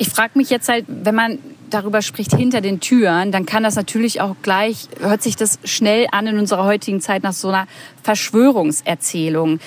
Ich 0.00 0.08
frage 0.08 0.30
mich 0.38 0.48
jetzt 0.48 0.70
halt, 0.70 0.86
wenn 0.88 1.14
man 1.14 1.38
darüber 1.68 2.00
spricht 2.00 2.34
hinter 2.34 2.62
den 2.62 2.80
Türen, 2.80 3.32
dann 3.32 3.44
kann 3.44 3.62
das 3.62 3.76
natürlich 3.76 4.22
auch 4.22 4.34
gleich, 4.40 4.88
hört 4.98 5.22
sich 5.22 5.36
das 5.36 5.58
schnell 5.64 6.06
an 6.10 6.26
in 6.26 6.38
unserer 6.38 6.64
heutigen 6.64 7.02
Zeit 7.02 7.22
nach 7.22 7.34
so 7.34 7.48
einer 7.48 7.66
Verschwörungserzählung. 8.02 9.60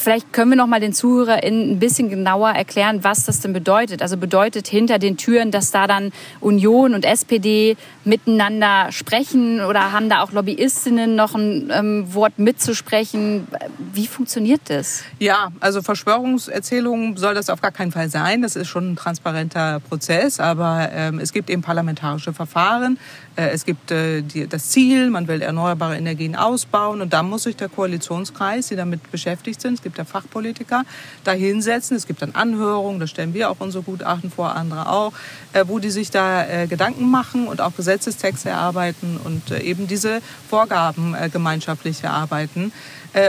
Vielleicht 0.00 0.32
können 0.32 0.50
wir 0.50 0.56
noch 0.56 0.66
mal 0.66 0.80
den 0.80 0.92
ZuhörerInnen 0.92 1.72
ein 1.72 1.78
bisschen 1.78 2.08
genauer 2.08 2.50
erklären, 2.50 3.04
was 3.04 3.24
das 3.24 3.40
denn 3.40 3.52
bedeutet. 3.52 4.02
Also 4.02 4.16
bedeutet 4.16 4.68
hinter 4.68 4.98
den 4.98 5.16
Türen, 5.16 5.50
dass 5.50 5.70
da 5.70 5.86
dann 5.86 6.12
Union 6.40 6.94
und 6.94 7.04
SPD 7.04 7.76
miteinander 8.04 8.92
sprechen 8.92 9.60
oder 9.60 9.92
haben 9.92 10.08
da 10.08 10.22
auch 10.22 10.32
Lobbyistinnen 10.32 11.16
noch 11.16 11.34
ein 11.34 11.70
ähm, 11.72 12.14
Wort 12.14 12.38
mitzusprechen? 12.38 13.46
Wie 13.92 14.06
funktioniert 14.06 14.62
das? 14.66 15.02
Ja, 15.18 15.52
also 15.60 15.82
Verschwörungserzählungen 15.82 17.16
soll 17.16 17.34
das 17.34 17.50
auf 17.50 17.60
gar 17.60 17.72
keinen 17.72 17.92
Fall 17.92 18.08
sein. 18.08 18.42
Das 18.42 18.56
ist 18.56 18.68
schon 18.68 18.92
ein 18.92 18.96
transparenter 18.96 19.80
Prozess, 19.80 20.40
aber 20.40 20.90
ähm, 20.92 21.18
es 21.18 21.32
gibt 21.32 21.50
eben 21.50 21.62
parlamentarische 21.62 22.32
Verfahren. 22.32 22.98
Äh, 23.36 23.48
es 23.48 23.64
gibt 23.64 23.90
äh, 23.90 24.22
das 24.48 24.68
Ziel, 24.68 25.10
man 25.10 25.28
will 25.28 25.42
erneuerbare 25.42 25.96
Energien 25.96 26.36
ausbauen 26.36 27.00
und 27.00 27.12
da 27.12 27.22
muss 27.22 27.44
sich 27.44 27.56
der 27.56 27.68
Koalitionskreis, 27.68 28.68
die 28.68 28.76
damit 28.76 29.10
beschäftigt 29.10 29.60
sind, 29.60 29.74
es 29.74 29.82
gibt 29.82 29.98
ja 29.98 30.04
Fachpolitiker, 30.04 30.84
da 31.24 31.32
hinsetzen. 31.32 31.96
Es 31.96 32.06
gibt 32.06 32.22
dann 32.22 32.34
Anhörungen, 32.34 33.00
da 33.00 33.06
stellen 33.06 33.34
wir 33.34 33.50
auch 33.50 33.56
unsere 33.58 33.82
Gutachten 33.82 34.30
vor, 34.30 34.54
andere 34.54 34.88
auch, 34.88 35.12
äh, 35.52 35.64
wo 35.66 35.78
die 35.78 35.90
sich 35.90 36.10
da 36.10 36.66
Gedanken 36.66 37.10
machen 37.10 37.46
und 37.46 37.60
auch 37.60 37.74
Gesetzestexte 37.76 38.50
erarbeiten 38.50 39.18
und 39.22 39.50
eben 39.50 39.86
diese 39.86 40.20
Vorgaben 40.48 41.14
gemeinschaftlich 41.32 42.02
erarbeiten. 42.02 42.72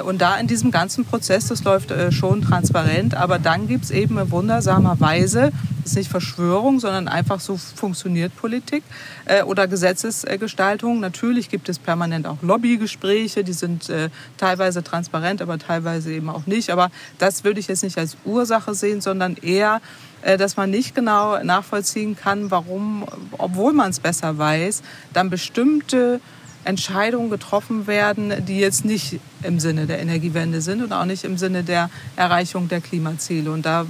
Und 0.05 0.19
da 0.19 0.37
in 0.37 0.47
diesem 0.47 0.71
ganzen 0.71 1.05
Prozess, 1.05 1.47
das 1.47 1.63
läuft 1.63 1.93
schon 2.11 2.41
transparent, 2.41 3.13
aber 3.13 3.37
dann 3.37 3.67
gibt 3.67 3.85
es 3.85 3.91
eben 3.91 4.17
in 4.17 4.31
wundersamer 4.31 4.99
Weise, 4.99 5.51
das 5.83 5.91
ist 5.91 5.97
nicht 5.97 6.09
Verschwörung, 6.09 6.79
sondern 6.79 7.07
einfach 7.07 7.39
so 7.39 7.57
funktioniert 7.57 8.35
Politik 8.35 8.83
oder 9.45 9.67
Gesetzesgestaltung. 9.67 10.99
Natürlich 10.99 11.49
gibt 11.49 11.69
es 11.69 11.77
permanent 11.77 12.25
auch 12.25 12.37
Lobbygespräche, 12.41 13.43
die 13.43 13.53
sind 13.53 13.91
teilweise 14.37 14.83
transparent, 14.83 15.43
aber 15.43 15.59
teilweise 15.59 16.11
eben 16.11 16.29
auch 16.29 16.47
nicht. 16.47 16.71
Aber 16.71 16.89
das 17.19 17.43
würde 17.43 17.59
ich 17.59 17.67
jetzt 17.67 17.83
nicht 17.83 17.99
als 17.99 18.17
Ursache 18.25 18.73
sehen, 18.73 19.01
sondern 19.01 19.35
eher, 19.35 19.81
dass 20.23 20.57
man 20.57 20.71
nicht 20.71 20.95
genau 20.95 21.43
nachvollziehen 21.43 22.17
kann, 22.17 22.49
warum, 22.49 23.05
obwohl 23.37 23.73
man 23.73 23.91
es 23.91 23.99
besser 23.99 24.39
weiß, 24.39 24.81
dann 25.13 25.29
bestimmte 25.29 26.19
Entscheidungen 26.63 27.29
getroffen 27.29 27.85
werden, 27.85 28.33
die 28.47 28.57
jetzt 28.57 28.85
nicht 28.85 29.19
im 29.45 29.59
Sinne 29.59 29.85
der 29.85 29.99
Energiewende 29.99 30.61
sind 30.61 30.83
und 30.83 30.91
auch 30.91 31.05
nicht 31.05 31.23
im 31.23 31.37
Sinne 31.37 31.63
der 31.63 31.89
Erreichung 32.15 32.67
der 32.67 32.81
Klimaziele. 32.81 33.51
Und 33.51 33.65
da 33.65 33.85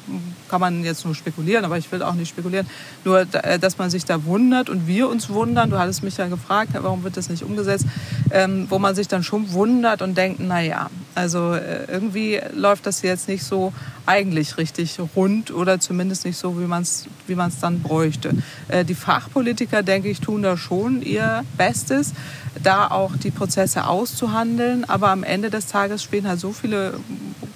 kann 0.49 0.61
man 0.61 0.83
jetzt 0.83 1.05
nur 1.05 1.15
spekulieren, 1.15 1.65
aber 1.65 1.77
ich 1.77 1.91
will 1.91 2.03
auch 2.03 2.13
nicht 2.13 2.29
spekulieren. 2.29 2.67
Nur, 3.03 3.25
äh, 3.31 3.59
dass 3.59 3.77
man 3.77 3.89
sich 3.89 4.05
da 4.05 4.23
wundert 4.25 4.69
und 4.69 4.87
wir 4.87 5.09
uns 5.09 5.29
wundern, 5.29 5.69
du 5.69 5.79
hattest 5.79 6.03
mich 6.03 6.17
ja 6.17 6.27
gefragt, 6.27 6.71
warum 6.73 7.03
wird 7.03 7.17
das 7.17 7.29
nicht 7.29 7.43
umgesetzt, 7.43 7.85
ähm, 8.31 8.67
wo 8.69 8.79
man 8.79 8.95
sich 8.95 9.07
dann 9.07 9.23
schon 9.23 9.51
wundert 9.53 10.01
und 10.01 10.17
denkt, 10.17 10.39
na 10.41 10.61
ja, 10.61 10.89
also 11.15 11.53
äh, 11.53 11.85
irgendwie 11.91 12.39
läuft 12.53 12.85
das 12.85 13.01
jetzt 13.01 13.27
nicht 13.27 13.43
so 13.43 13.73
eigentlich 14.05 14.57
richtig 14.57 14.97
rund 15.15 15.51
oder 15.51 15.79
zumindest 15.79 16.25
nicht 16.25 16.37
so, 16.37 16.59
wie 16.59 16.65
man 16.65 16.83
es 16.83 17.05
wie 17.27 17.35
man's 17.35 17.59
dann 17.59 17.81
bräuchte. 17.81 18.31
Äh, 18.67 18.85
die 18.85 18.95
Fachpolitiker, 18.95 19.83
denke 19.83 20.09
ich, 20.09 20.19
tun 20.19 20.43
da 20.43 20.57
schon 20.57 21.01
ihr 21.01 21.43
Bestes 21.57 22.13
da 22.61 22.87
auch 22.87 23.15
die 23.15 23.31
Prozesse 23.31 23.87
auszuhandeln. 23.87 24.85
Aber 24.85 25.09
am 25.09 25.23
Ende 25.23 25.44
des 25.49 25.67
Tages 25.67 26.03
spielen 26.03 26.27
halt 26.27 26.39
so 26.39 26.51
viele 26.51 26.99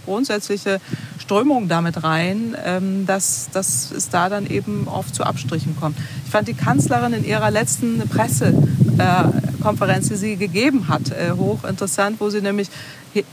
grundsätzliche 0.06 0.80
Strömungen 1.20 1.70
damit 1.70 2.04
rein, 2.04 2.56
ähm, 2.66 3.06
dass, 3.06 3.50
dass 3.52 3.92
es 3.92 4.10
da 4.10 4.30
dann 4.30 4.48
eben 4.48 4.88
oft 4.88 5.14
zu 5.14 5.24
Abstrichen 5.24 5.76
kommt. 5.80 5.98
Ich 6.26 6.32
fand 6.32 6.48
die 6.48 6.56
Kanzlerin 6.56 7.14
in 7.14 7.24
ihrer 7.24 7.52
letzten 7.52 8.02
Pressekonferenz, 8.10 10.10
die 10.10 10.16
sie 10.16 10.36
gegeben 10.36 10.88
hat, 10.88 11.12
äh, 11.12 11.32
hochinteressant, 11.32 12.20
wo 12.20 12.30
sie 12.30 12.42
nämlich 12.42 12.70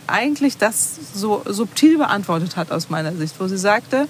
eigentlich 0.07 0.59
das 0.59 0.97
so 1.15 1.43
subtil 1.47 1.99
beantwortet 1.99 2.57
hat 2.57 2.71
aus 2.71 2.91
meiner 2.91 3.15
Sicht, 3.15 3.35
wo 3.39 3.47
sie 3.47 3.59
sagte, 3.59 4.07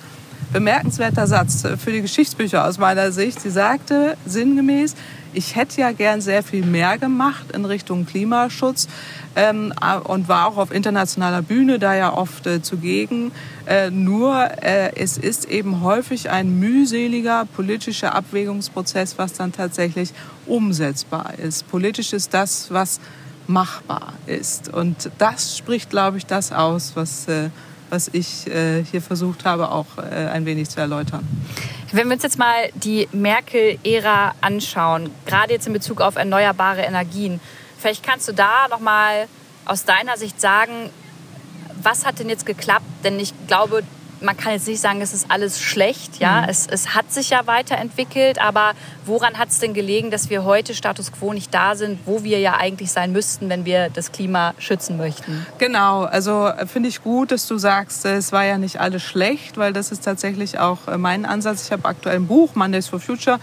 bemerkenswerter 0.53 1.27
Satz 1.27 1.65
für 1.79 1.93
die 1.93 2.03
Geschichtsbücher 2.03 2.67
aus 2.67 2.79
meiner 2.79 3.13
Sicht. 3.13 3.41
Sie 3.41 3.51
sagte 3.51 4.17
sinngemäß, 4.27 4.95
ich 5.37 5.55
hätte 5.55 5.81
ja 5.83 5.93
gern 5.93 6.21
sehr 6.21 6.43
viel 6.43 6.65
mehr 6.65 6.97
gemacht 6.97 7.53
in 7.53 7.67
Richtung 7.67 8.07
Klimaschutz 8.07 8.89
ähm, 9.37 9.73
und 10.05 10.29
war 10.29 10.47
auch 10.47 10.57
auf 10.57 10.73
internationaler 10.73 11.43
Bühne 11.43 11.79
da 11.79 11.95
ja 11.95 12.13
oft 12.13 12.47
äh, 12.47 12.63
zugegen. 12.63 13.33
Äh, 13.67 13.91
nur 13.91 14.35
äh, 14.63 14.97
es 14.97 15.19
ist 15.19 15.45
eben 15.45 15.83
häufig 15.83 16.31
ein 16.31 16.59
mühseliger 16.59 17.45
politischer 17.55 18.15
Abwägungsprozess, 18.15 19.19
was 19.19 19.35
dann 19.35 19.53
tatsächlich 19.53 20.13
umsetzbar 20.47 21.39
ist. 21.39 21.69
Politisch 21.69 22.15
ist 22.15 22.33
das, 22.33 22.71
was 22.71 22.99
machbar 23.47 24.15
ist. 24.27 24.73
Und 24.73 25.11
das 25.19 25.59
spricht, 25.59 25.91
glaube 25.91 26.17
ich, 26.17 26.25
das 26.27 26.51
aus, 26.51 26.93
was 26.95 27.29
äh, 27.29 27.51
was 27.91 28.09
ich 28.09 28.47
äh, 28.47 28.85
hier 28.85 29.03
versucht 29.03 29.45
habe, 29.45 29.71
auch 29.71 29.99
äh, 29.99 30.03
ein 30.03 30.47
wenig 30.47 30.71
zu 30.71 30.81
erläutern. 30.81 31.27
Wenn 31.93 32.09
wir 32.09 32.15
uns 32.15 32.23
jetzt 32.23 32.39
mal 32.39 32.69
die 32.75 33.09
Merkel-Ära 33.13 34.35
anschauen, 34.41 35.11
gerade 35.25 35.53
jetzt 35.53 35.67
in 35.67 35.73
Bezug 35.73 36.01
auf 36.01 36.17
erneuerbare 36.17 36.83
Energien, 36.83 37.41
vielleicht 37.79 38.03
kannst 38.03 38.29
du 38.29 38.33
da 38.33 38.69
noch 38.71 38.81
mal 38.81 39.29
aus 39.65 39.85
deiner 39.85 40.17
Sicht 40.17 40.41
sagen, 40.41 40.91
was 41.83 42.05
hat 42.05 42.19
denn 42.19 42.29
jetzt 42.29 42.47
geklappt? 42.47 42.87
Denn 43.05 43.21
ich 43.21 43.33
glaube, 43.47 43.83
man 44.21 44.37
kann 44.37 44.53
jetzt 44.53 44.67
nicht 44.67 44.81
sagen, 44.81 45.01
es 45.01 45.13
ist 45.13 45.31
alles 45.31 45.61
schlecht. 45.61 46.19
Ja? 46.19 46.43
Mhm. 46.43 46.49
Es, 46.49 46.67
es 46.67 46.95
hat 46.95 47.13
sich 47.13 47.31
ja 47.31 47.47
weiterentwickelt, 47.47 48.41
aber 48.41 48.73
woran 49.05 49.39
hat 49.39 49.49
es 49.51 49.59
denn 49.59 49.75
gelegen, 49.75 50.11
dass 50.11 50.31
wir 50.31 50.45
heute 50.45 50.75
Status 50.75 51.13
quo 51.13 51.33
nicht 51.33 51.53
da 51.53 51.77
sind, 51.77 52.01
wo 52.07 52.25
wir 52.25 52.39
ja 52.39 52.57
eigentlich 52.57 52.91
sein 52.91 53.13
müssten, 53.13 53.49
wenn 53.49 53.65
wir 53.65 53.91
das 53.91 54.13
Klima 54.13 54.55
schützen 54.59 54.97
möchten? 54.97 55.47
Genau, 55.59 56.05
also 56.05 56.49
äh, 56.49 56.67
finde 56.67 56.89
ich 56.89 57.03
gut, 57.03 57.33
dass 57.33 57.47
du 57.47 57.59
sagst, 57.59 58.05
äh, 58.05 58.17
es 58.17 58.33
war 58.33 58.45
ja 58.45 58.59
nicht 58.59 58.81
alles 58.81 59.03
schlecht, 59.03 59.57
weil 59.57 59.73
das 59.73 59.93
ist 59.93 60.05
tatsächlich 60.05 60.59
auch 60.59 60.89
äh, 60.89 60.99
mein 60.99 61.25
Ansatz. 61.25 61.65
Ich 61.65 61.73
habe 61.73 61.85
aktuell 61.87 62.17
ein 62.17 62.27
Buch, 62.27 62.55
Mondays 62.55 62.89
for 62.89 63.01
Future, 63.01 63.39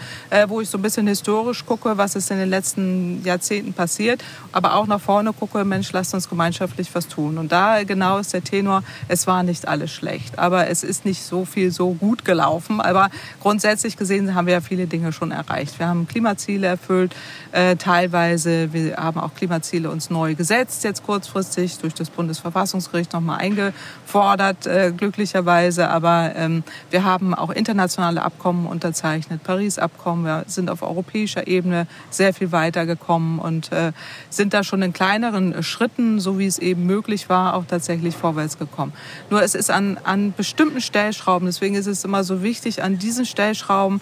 wo 0.48 0.62
ich 0.62 0.70
so 0.70 0.78
ein 0.78 0.82
bisschen 0.82 1.08
historisch 1.08 1.66
gucke, 1.66 1.98
was 1.98 2.16
ist 2.16 2.32
in 2.32 2.38
den 2.38 2.50
letzten 2.50 3.24
Jahrzehnten 3.24 3.74
passiert, 3.74 4.24
aber 4.52 4.76
auch 4.76 4.88
nach 4.88 5.00
vorne 5.00 5.34
gucke, 5.34 5.64
Mensch, 5.64 5.92
lasst 5.92 6.14
uns 6.14 6.30
gemeinschaftlich 6.30 6.94
was 6.94 7.08
tun. 7.08 7.38
Und 7.38 7.52
da 7.52 7.84
genau 7.84 8.18
ist 8.18 8.34
der 8.34 8.44
Tenor, 8.44 8.84
es 9.08 9.28
war 9.28 9.44
nicht 9.44 9.68
alles 9.68 9.92
schlecht. 9.92 10.40
Aber 10.40 10.68
es 10.74 10.84
ist 10.84 11.06
nicht 11.06 11.24
so 11.24 11.46
viel 11.46 11.72
so 11.72 11.94
gut 11.94 12.26
gelaufen. 12.26 12.82
Aber 12.82 13.10
grundsätzlich 13.40 13.96
gesehen 13.96 14.34
haben 14.34 14.48
wir 14.48 14.56
ja 14.56 14.62
viele 14.62 14.88
Dinge 14.88 15.14
schon 15.14 15.32
erreicht. 15.32 15.78
Wir 15.80 15.88
haben 15.88 16.08
Klimaziele 16.08 16.68
erfüllt, 16.68 17.16
äh, 17.52 17.76
teilweise. 17.76 18.74
Wir 18.74 18.98
haben 18.98 19.20
auch 19.20 19.36
Klimaziele 19.36 19.90
uns 19.90 20.10
neu 20.10 20.34
gesetzt, 20.34 20.84
jetzt 20.84 21.04
kurzfristig 21.04 21.78
durch 21.78 21.94
das 21.94 22.10
Bundesverfassungsgericht 22.10 23.14
nochmal 23.14 23.40
eingefordert, 23.40 24.66
äh, 24.66 24.92
glücklicherweise. 24.96 25.90
Aber 25.90 26.34
ähm, 26.36 26.64
wir 26.90 27.04
haben 27.04 27.36
auch 27.36 27.52
internationale 27.52 28.24
Abkommen 28.24 28.66
unterzeichnet, 28.66 29.44
Paris-Abkommen. 29.44 30.26
Wir 30.26 30.44
sind 30.48 30.72
auf 30.72 30.82
europäischer 30.82 31.46
Ebene 31.48 31.86
sehr 32.10 32.34
viel 32.34 32.52
weitergekommen 32.52 33.38
und 33.38 33.72
äh, 33.72 33.92
sind 34.32 34.56
da 34.56 34.64
schon 34.64 34.82
in 34.82 34.92
kleineren 34.92 35.62
Schritten, 35.62 36.20
so 36.20 36.40
wie 36.40 36.48
es 36.48 36.58
eben 36.58 36.88
möglich 36.88 37.30
war, 37.30 37.54
auch 37.54 37.66
tatsächlich 37.66 38.16
vorwärts 38.16 38.58
gekommen. 38.58 38.94
Nur 39.30 39.44
es 39.44 39.54
ist 39.54 39.70
an, 39.70 40.00
an 40.04 40.34
bestimmten 40.36 40.53
Stellschrauben. 40.80 41.46
Deswegen 41.48 41.76
ist 41.76 41.88
es 41.88 42.04
immer 42.04 42.24
so 42.24 42.44
wichtig, 42.44 42.84
an 42.84 42.98
diesen 42.98 43.26
Stellschrauben 43.26 44.02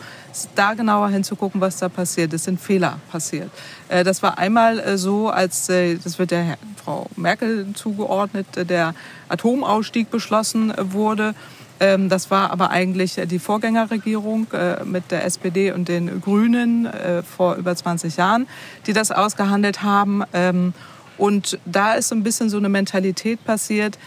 da 0.56 0.74
genauer 0.74 1.10
hinzugucken, 1.10 1.62
was 1.62 1.78
da 1.78 1.90
passiert. 1.90 2.34
Es 2.34 2.44
sind 2.46 2.60
Fehler 2.60 3.00
passiert. 3.12 3.50
Äh, 3.90 4.04
das 4.04 4.22
war 4.24 4.38
einmal 4.38 4.80
äh, 4.80 4.98
so, 4.98 5.30
als, 5.30 5.70
äh, 5.70 5.98
das 5.98 6.20
wird 6.20 6.32
der 6.32 6.58
Frau 6.84 7.08
Merkel 7.16 7.68
zugeordnet, 7.74 8.48
der 8.70 8.96
Atomausstieg 9.30 10.10
beschlossen 10.10 10.74
wurde. 10.78 11.36
Ähm, 11.80 12.10
das 12.10 12.32
war 12.32 12.52
aber 12.52 12.70
eigentlich 12.70 13.16
die 13.26 13.40
Vorgängerregierung 13.40 14.48
mit 14.86 15.12
der 15.12 15.26
SPD 15.26 15.72
und 15.72 15.88
den 15.88 16.22
Grünen 16.22 16.90
vor 17.24 17.56
über 17.56 17.76
20 17.76 18.18
Jahren, 18.18 18.48
die 18.88 18.94
das 18.94 19.12
ausgehandelt 19.12 19.84
haben. 19.84 20.24
Ähm, 20.34 20.74
und 21.18 21.60
da 21.66 21.94
ist 21.94 22.10
so 22.10 22.16
ein 22.16 22.24
bisschen 22.24 22.50
so 22.50 22.58
eine 22.58 22.70
Mentalität 22.70 23.44
passiert, 23.46 24.00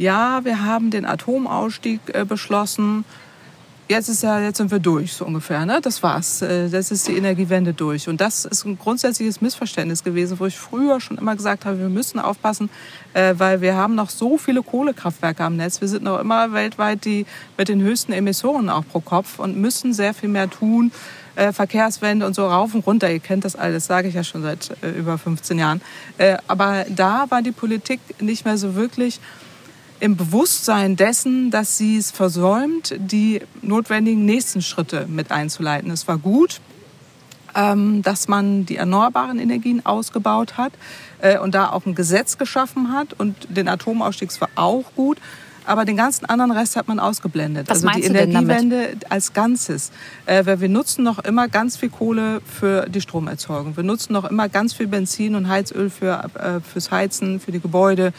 ja, 0.00 0.40
wir 0.44 0.64
haben 0.64 0.90
den 0.90 1.04
Atomausstieg 1.04 2.00
äh, 2.14 2.24
beschlossen. 2.24 3.04
Jetzt 3.86 4.08
ist 4.08 4.22
ja, 4.22 4.40
jetzt 4.40 4.56
sind 4.56 4.70
wir 4.70 4.78
durch, 4.78 5.12
so 5.12 5.26
ungefähr. 5.26 5.66
Ne? 5.66 5.80
Das 5.82 6.02
war's. 6.02 6.40
Äh, 6.40 6.70
das 6.70 6.90
ist 6.90 7.06
die 7.06 7.18
Energiewende 7.18 7.74
durch. 7.74 8.08
Und 8.08 8.18
das 8.18 8.46
ist 8.46 8.64
ein 8.64 8.78
grundsätzliches 8.78 9.42
Missverständnis 9.42 10.02
gewesen, 10.02 10.40
wo 10.40 10.46
ich 10.46 10.56
früher 10.56 11.02
schon 11.02 11.18
immer 11.18 11.36
gesagt 11.36 11.66
habe, 11.66 11.78
wir 11.78 11.90
müssen 11.90 12.18
aufpassen, 12.18 12.70
äh, 13.12 13.34
weil 13.36 13.60
wir 13.60 13.76
haben 13.76 13.94
noch 13.94 14.08
so 14.08 14.38
viele 14.38 14.62
Kohlekraftwerke 14.62 15.44
am 15.44 15.56
Netz. 15.56 15.82
Wir 15.82 15.88
sind 15.88 16.02
noch 16.02 16.18
immer 16.18 16.50
weltweit 16.54 17.04
die 17.04 17.26
mit 17.58 17.68
den 17.68 17.82
höchsten 17.82 18.14
Emissionen 18.14 18.70
auch 18.70 18.84
pro 18.90 19.00
Kopf 19.00 19.38
und 19.38 19.58
müssen 19.58 19.92
sehr 19.92 20.14
viel 20.14 20.30
mehr 20.30 20.48
tun. 20.48 20.92
Äh, 21.36 21.52
Verkehrswende 21.52 22.24
und 22.24 22.34
so 22.34 22.46
rauf 22.46 22.74
und 22.74 22.86
runter. 22.86 23.12
Ihr 23.12 23.20
kennt 23.20 23.44
das 23.44 23.54
alles, 23.54 23.84
sage 23.84 24.08
ich 24.08 24.14
ja 24.14 24.24
schon 24.24 24.40
seit 24.40 24.70
äh, 24.82 24.90
über 24.92 25.18
15 25.18 25.58
Jahren. 25.58 25.82
Aber 26.48 26.86
da 26.88 27.26
war 27.28 27.42
die 27.42 27.52
Politik 27.52 28.00
nicht 28.20 28.44
mehr 28.46 28.56
so 28.56 28.74
wirklich 28.74 29.20
im 30.00 30.16
Bewusstsein 30.16 30.96
dessen, 30.96 31.50
dass 31.50 31.76
sie 31.78 31.98
es 31.98 32.10
versäumt, 32.10 32.94
die 32.98 33.42
notwendigen 33.62 34.24
nächsten 34.24 34.62
Schritte 34.62 35.06
mit 35.06 35.30
einzuleiten. 35.30 35.90
Es 35.90 36.08
war 36.08 36.18
gut, 36.18 36.60
ähm, 37.54 38.02
dass 38.02 38.28
man 38.28 38.66
die 38.66 38.76
erneuerbaren 38.76 39.38
Energien 39.38 39.84
ausgebaut 39.84 40.56
hat 40.56 40.72
äh, 41.20 41.38
und 41.38 41.54
da 41.54 41.70
auch 41.70 41.86
ein 41.86 41.94
Gesetz 41.94 42.38
geschaffen 42.38 42.92
hat 42.92 43.12
und 43.18 43.36
den 43.48 43.68
Atomausstieg 43.68 44.30
war 44.40 44.48
auch 44.54 44.84
gut. 44.96 45.18
aber 45.66 45.84
den 45.84 45.96
ganzen 45.96 46.24
anderen 46.24 46.52
Rest 46.52 46.74
hat 46.74 46.88
man 46.88 46.98
ausgeblendet. 46.98 47.68
Was 47.68 47.84
also 47.84 48.00
die 48.00 48.06
Energiewende 48.06 48.96
als 49.08 49.34
Ganzes. 49.34 49.92
Äh, 50.26 50.46
weil 50.46 50.60
wir 50.60 50.68
nutzen 50.68 51.04
noch 51.04 51.18
immer 51.18 51.48
ganz 51.48 51.76
viel 51.76 51.90
Kohle 51.90 52.40
für 52.44 52.88
die 52.88 53.00
Stromerzeugung. 53.00 53.76
Wir 53.76 53.84
nutzen 53.84 54.14
noch 54.14 54.24
immer 54.24 54.48
ganz 54.48 54.72
viel 54.72 54.86
Benzin 54.88 55.34
und 55.34 55.48
Heizöl 55.48 55.90
für, 55.90 56.24
äh, 56.34 56.60
fürs 56.60 56.90
Heizen, 56.90 57.40
für 57.40 57.52
die 57.52 57.60
Gebäude, 57.60 58.12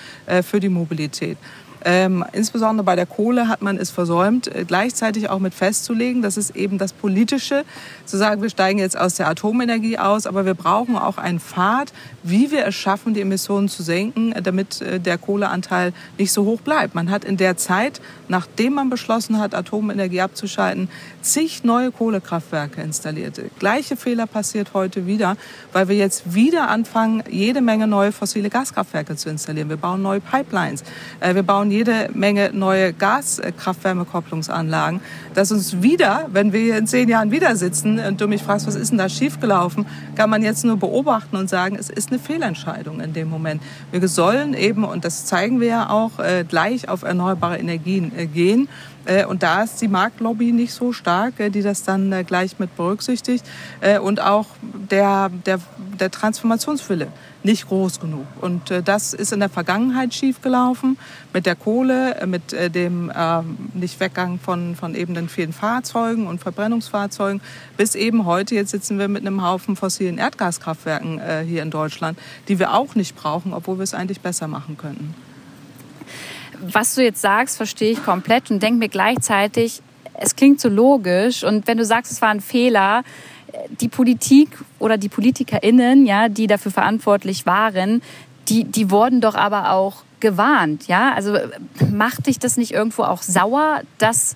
für 0.43 0.59
die 0.59 0.69
Mobilität. 0.69 1.37
Ähm, 1.83 2.23
insbesondere 2.33 2.85
bei 2.85 2.95
der 2.95 3.05
Kohle 3.05 3.47
hat 3.47 3.61
man 3.61 3.77
es 3.77 3.89
versäumt, 3.89 4.47
äh, 4.47 4.65
gleichzeitig 4.65 5.29
auch 5.29 5.39
mit 5.39 5.53
festzulegen, 5.53 6.21
das 6.21 6.37
ist 6.37 6.55
eben 6.55 6.77
das 6.77 6.93
Politische, 6.93 7.63
zu 8.05 8.17
sagen, 8.17 8.41
wir 8.41 8.49
steigen 8.49 8.77
jetzt 8.77 8.97
aus 8.97 9.15
der 9.15 9.27
Atomenergie 9.27 9.97
aus, 9.97 10.27
aber 10.27 10.45
wir 10.45 10.53
brauchen 10.53 10.95
auch 10.95 11.17
einen 11.17 11.39
Pfad, 11.39 11.91
wie 12.23 12.51
wir 12.51 12.67
es 12.67 12.75
schaffen, 12.75 13.13
die 13.13 13.21
Emissionen 13.21 13.67
zu 13.67 13.81
senken, 13.81 14.31
äh, 14.31 14.41
damit 14.41 14.81
äh, 14.81 14.99
der 14.99 15.17
Kohleanteil 15.17 15.93
nicht 16.17 16.31
so 16.31 16.45
hoch 16.45 16.61
bleibt. 16.61 16.93
Man 16.93 17.09
hat 17.09 17.25
in 17.25 17.37
der 17.37 17.57
Zeit, 17.57 17.99
nachdem 18.27 18.73
man 18.73 18.89
beschlossen 18.89 19.39
hat, 19.39 19.55
Atomenergie 19.55 20.21
abzuschalten, 20.21 20.89
zig 21.21 21.63
neue 21.63 21.91
Kohlekraftwerke 21.91 22.81
installiert. 22.81 23.41
Gleiche 23.57 23.95
Fehler 23.95 24.27
passiert 24.27 24.73
heute 24.73 25.07
wieder, 25.07 25.35
weil 25.73 25.87
wir 25.87 25.95
jetzt 25.95 26.33
wieder 26.33 26.69
anfangen, 26.69 27.23
jede 27.29 27.61
Menge 27.61 27.87
neue 27.87 28.11
fossile 28.11 28.49
Gaskraftwerke 28.49 29.15
zu 29.15 29.29
installieren. 29.29 29.69
Wir 29.69 29.77
bauen 29.77 30.01
neue 30.01 30.19
Pipelines. 30.19 30.83
Wir 31.21 31.43
bauen 31.43 31.70
jede 31.71 32.09
Menge 32.13 32.51
neue 32.53 32.93
Gaskraftwärmekopplungsanlagen, 32.93 35.01
dass 35.33 35.51
uns 35.51 35.81
wieder, 35.81 36.27
wenn 36.31 36.53
wir 36.53 36.77
in 36.77 36.87
zehn 36.87 37.09
Jahren 37.09 37.31
wieder 37.31 37.55
sitzen 37.55 37.99
und 37.99 38.21
du 38.21 38.27
mich 38.27 38.43
fragst, 38.43 38.67
was 38.67 38.75
ist 38.75 38.91
denn 38.91 38.97
da 38.97 39.09
schiefgelaufen, 39.09 39.85
kann 40.15 40.29
man 40.29 40.43
jetzt 40.43 40.65
nur 40.65 40.77
beobachten 40.77 41.37
und 41.37 41.49
sagen, 41.49 41.77
es 41.79 41.89
ist 41.89 42.09
eine 42.09 42.19
Fehlentscheidung 42.19 42.99
in 42.99 43.13
dem 43.13 43.29
Moment. 43.29 43.61
Wir 43.91 44.07
sollen 44.07 44.53
eben, 44.53 44.83
und 44.83 45.05
das 45.05 45.25
zeigen 45.25 45.59
wir 45.59 45.67
ja 45.67 45.89
auch, 45.89 46.19
äh, 46.19 46.45
gleich 46.47 46.89
auf 46.89 47.03
erneuerbare 47.03 47.57
Energien 47.57 48.11
äh, 48.17 48.27
gehen. 48.27 48.67
Äh, 49.05 49.25
und 49.25 49.41
da 49.41 49.63
ist 49.63 49.81
die 49.81 49.87
Marktlobby 49.87 50.51
nicht 50.51 50.73
so 50.73 50.93
stark, 50.93 51.33
die 51.37 51.61
das 51.61 51.83
dann 51.83 52.25
gleich 52.25 52.59
mit 52.59 52.75
berücksichtigt. 52.75 53.45
Und 54.03 54.21
auch 54.21 54.45
der, 54.91 55.31
der, 55.45 55.59
der 55.99 56.11
Transformationswille 56.11 57.07
nicht 57.43 57.67
groß 57.67 57.99
genug. 57.99 58.25
Und 58.39 58.71
äh, 58.71 58.83
das 58.83 59.13
ist 59.13 59.31
in 59.31 59.39
der 59.39 59.49
Vergangenheit 59.49 60.13
schiefgelaufen 60.13 60.97
mit 61.33 61.45
der 61.45 61.55
Kohle, 61.55 62.15
äh, 62.15 62.27
mit 62.27 62.53
äh, 62.53 62.69
dem 62.69 63.09
äh, 63.09 63.41
Nichtweggang 63.73 64.39
von, 64.39 64.75
von 64.75 64.95
eben 64.95 65.13
den 65.13 65.29
vielen 65.29 65.53
Fahrzeugen 65.53 66.27
und 66.27 66.39
Verbrennungsfahrzeugen, 66.39 67.41
bis 67.77 67.95
eben 67.95 68.25
heute, 68.25 68.55
jetzt 68.55 68.71
sitzen 68.71 68.99
wir 68.99 69.07
mit 69.07 69.25
einem 69.25 69.43
Haufen 69.43 69.75
fossilen 69.75 70.17
Erdgaskraftwerken 70.17 71.19
äh, 71.19 71.43
hier 71.47 71.63
in 71.63 71.71
Deutschland, 71.71 72.17
die 72.47 72.59
wir 72.59 72.73
auch 72.73 72.95
nicht 72.95 73.15
brauchen, 73.15 73.53
obwohl 73.53 73.77
wir 73.77 73.83
es 73.83 73.93
eigentlich 73.93 74.21
besser 74.21 74.47
machen 74.47 74.77
könnten. 74.77 75.15
Was 76.61 76.93
du 76.93 77.03
jetzt 77.03 77.21
sagst, 77.21 77.57
verstehe 77.57 77.91
ich 77.91 78.03
komplett 78.03 78.51
und 78.51 78.61
denke 78.61 78.77
mir 78.77 78.89
gleichzeitig, 78.89 79.81
es 80.13 80.35
klingt 80.35 80.61
so 80.61 80.69
logisch 80.69 81.43
und 81.43 81.65
wenn 81.67 81.77
du 81.77 81.85
sagst, 81.85 82.11
es 82.11 82.21
war 82.21 82.29
ein 82.29 82.41
Fehler, 82.41 83.03
die 83.79 83.89
Politik 83.89 84.49
oder 84.79 84.97
die 84.97 85.09
PolitikerInnen, 85.09 86.05
ja, 86.05 86.29
die 86.29 86.47
dafür 86.47 86.71
verantwortlich 86.71 87.45
waren, 87.45 88.01
die, 88.47 88.63
die 88.63 88.89
wurden 88.89 89.21
doch 89.21 89.35
aber 89.35 89.71
auch 89.71 90.03
gewarnt, 90.19 90.87
ja. 90.87 91.13
Also 91.13 91.37
macht 91.91 92.27
dich 92.27 92.39
das 92.39 92.57
nicht 92.57 92.71
irgendwo 92.71 93.03
auch 93.03 93.21
sauer, 93.21 93.81
dass 93.97 94.35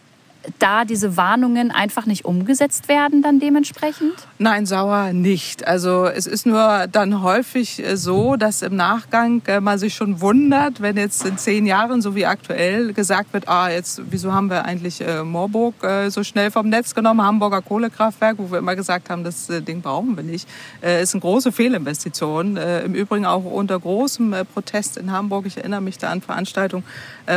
da 0.60 0.86
diese 0.86 1.18
Warnungen 1.18 1.72
einfach 1.72 2.06
nicht 2.06 2.26
umgesetzt 2.26 2.88
werden 2.88 3.22
dann 3.22 3.40
dementsprechend? 3.40 4.14
Nein, 4.38 4.66
sauer 4.66 5.14
nicht. 5.14 5.68
Also 5.68 6.06
es 6.06 6.28
ist 6.28 6.46
nur 6.46 6.88
dann 6.92 7.22
häufig 7.22 7.84
äh, 7.84 7.98
so, 7.98 8.36
dass 8.36 8.62
im 8.62 8.76
Nachgang 8.76 9.42
äh, 9.48 9.60
man 9.60 9.80
sich 9.80 9.96
schon 9.96 10.22
wundert, 10.22 10.82
wenn 10.82 10.98
jetzt 10.98 11.26
in 11.26 11.38
zehn 11.38 11.66
Jahren, 11.66 12.02
so 12.02 12.16
wie 12.16 12.26
aktuell, 12.26 12.94
gesagt 12.94 13.34
wird, 13.34 13.48
ah, 13.48 13.70
jetzt, 13.70 14.02
wieso 14.10 14.34
haben 14.34 14.50
wir 14.50 14.66
eigentlich 14.66 15.02
äh, 15.02 15.24
Moorburg 15.24 15.76
so 16.08 16.24
schnell 16.24 16.52
vom 16.52 16.70
Netz 16.70 16.96
genommen, 16.96 17.22
Hamburger 17.22 17.62
Kohlekraftwerk, 17.62 18.38
wo 18.38 18.52
wir 18.52 18.60
immer 18.60 18.76
gesagt 18.76 19.10
haben, 19.10 19.24
das 19.24 19.48
Ding 19.48 19.82
brauchen 19.82 20.16
wir 20.16 20.24
nicht. 20.24 20.48
ist 20.82 21.14
eine 21.14 21.22
große 21.22 21.52
Fehlinvestition. 21.52 22.58
Im 22.58 22.94
Übrigen 22.94 23.26
auch 23.26 23.44
unter 23.44 23.80
großem 23.80 24.36
Protest 24.54 24.98
in 24.98 25.12
Hamburg. 25.12 25.46
Ich 25.46 25.58
erinnere 25.58 25.82
mich 25.82 25.98
da 25.98 26.10
an 26.10 26.22
Veranstaltungen, 26.22 26.84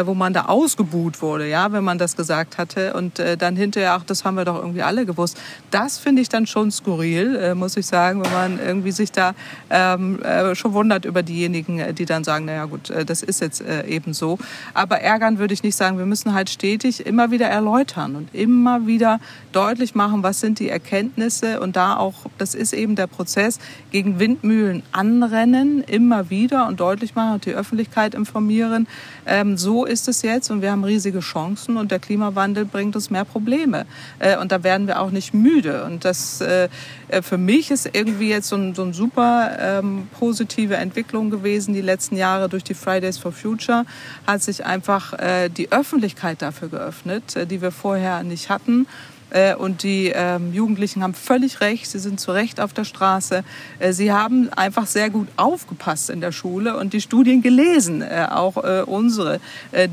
wo 0.04 0.14
man 0.14 0.32
da 0.32 0.46
ausgebuht 0.46 1.20
wurde, 1.22 1.48
ja, 1.48 1.72
wenn 1.72 1.84
man 1.84 1.98
das 1.98 2.16
gesagt 2.16 2.58
hatte 2.58 2.94
und 2.98 3.18
äh, 3.18 3.36
dann 3.36 3.56
hinterher, 3.56 3.94
ach, 3.94 4.04
das 4.04 4.24
haben 4.24 4.34
wir 4.34 4.44
doch 4.44 4.56
irgendwie 4.56 4.82
alle 4.82 5.06
gewusst. 5.06 5.38
Das 5.70 5.98
finde 5.98 6.20
ich 6.20 6.28
dann 6.28 6.46
schon 6.46 6.70
skurril, 6.70 7.36
äh, 7.36 7.54
muss 7.54 7.76
ich 7.76 7.86
sagen, 7.86 8.22
wenn 8.22 8.32
man 8.32 8.58
irgendwie 8.58 8.92
sich 8.92 9.12
da 9.12 9.34
ähm, 9.70 10.20
äh, 10.22 10.54
schon 10.54 10.74
wundert 10.74 11.04
über 11.04 11.22
diejenigen, 11.22 11.78
äh, 11.78 11.94
die 11.94 12.04
dann 12.04 12.24
sagen, 12.24 12.44
naja 12.44 12.66
gut, 12.66 12.90
äh, 12.90 13.04
das 13.04 13.22
ist 13.22 13.40
jetzt 13.40 13.62
äh, 13.62 13.86
eben 13.86 14.12
so. 14.12 14.38
Aber 14.74 15.00
ärgern 15.00 15.38
würde 15.38 15.54
ich 15.54 15.62
nicht 15.62 15.76
sagen. 15.76 15.98
Wir 15.98 16.06
müssen 16.06 16.34
halt 16.34 16.50
stetig 16.50 17.06
immer 17.06 17.30
wieder 17.30 17.46
erläutern 17.46 18.16
und 18.16 18.34
immer 18.34 18.86
wieder 18.86 19.20
deutlich 19.52 19.94
machen, 19.94 20.22
was 20.22 20.40
sind 20.40 20.58
die 20.58 20.68
Erkenntnisse 20.68 21.60
und 21.60 21.76
da 21.76 21.96
auch, 21.96 22.14
das 22.36 22.54
ist 22.54 22.72
eben 22.72 22.96
der 22.96 23.06
Prozess, 23.06 23.58
gegen 23.90 24.18
Windmühlen 24.18 24.82
anrennen, 24.92 25.82
immer 25.84 26.30
wieder 26.30 26.66
und 26.66 26.80
deutlich 26.80 27.14
machen 27.14 27.34
und 27.34 27.46
die 27.46 27.54
Öffentlichkeit 27.54 28.14
informieren. 28.14 28.86
Ähm, 29.26 29.56
so 29.56 29.84
ist 29.84 30.08
es 30.08 30.22
jetzt 30.22 30.50
und 30.50 30.62
wir 30.62 30.72
haben 30.72 30.84
riesige 30.84 31.20
Chancen 31.20 31.76
und 31.76 31.90
der 31.90 31.98
Klimawandel 31.98 32.64
bringt 32.64 32.87
bringt 32.88 32.96
uns 32.96 33.10
mehr 33.10 33.26
Probleme. 33.26 33.84
Äh, 34.18 34.38
und 34.38 34.50
da 34.50 34.62
werden 34.62 34.86
wir 34.86 35.00
auch 35.00 35.10
nicht 35.10 35.34
müde. 35.34 35.84
Und 35.84 36.06
das 36.06 36.40
äh, 36.40 36.68
äh, 37.08 37.20
für 37.20 37.36
mich 37.36 37.70
ist 37.70 37.90
irgendwie 37.92 38.30
jetzt 38.30 38.48
so 38.48 38.56
ein, 38.56 38.74
so 38.74 38.82
ein 38.82 38.94
super 38.94 39.56
ähm, 39.60 40.08
positive 40.18 40.76
Entwicklung 40.76 41.28
gewesen 41.28 41.74
die 41.74 41.82
letzten 41.82 42.16
Jahre 42.16 42.48
durch 42.48 42.64
die 42.64 42.74
Fridays 42.74 43.18
for 43.18 43.32
Future 43.32 43.84
hat 44.26 44.42
sich 44.42 44.64
einfach 44.64 45.14
die 45.56 45.70
Öffentlichkeit 45.72 46.42
dafür 46.42 46.68
geöffnet, 46.68 47.36
die 47.50 47.60
wir 47.60 47.70
vorher 47.70 48.22
nicht 48.22 48.48
hatten. 48.48 48.86
Äh, 49.30 49.54
und 49.54 49.82
die 49.82 50.12
ähm, 50.14 50.52
Jugendlichen 50.52 51.02
haben 51.02 51.14
völlig 51.14 51.60
recht, 51.60 51.86
sie 51.90 51.98
sind 51.98 52.20
zu 52.20 52.32
Recht 52.32 52.60
auf 52.60 52.72
der 52.72 52.84
Straße. 52.84 53.44
Äh, 53.78 53.92
sie 53.92 54.12
haben 54.12 54.50
einfach 54.54 54.86
sehr 54.86 55.10
gut 55.10 55.28
aufgepasst 55.36 56.10
in 56.10 56.20
der 56.20 56.32
Schule 56.32 56.76
und 56.76 56.92
die 56.92 57.00
Studien 57.00 57.42
gelesen, 57.42 58.02
äh, 58.02 58.26
auch 58.30 58.56
unsere, 58.86 59.40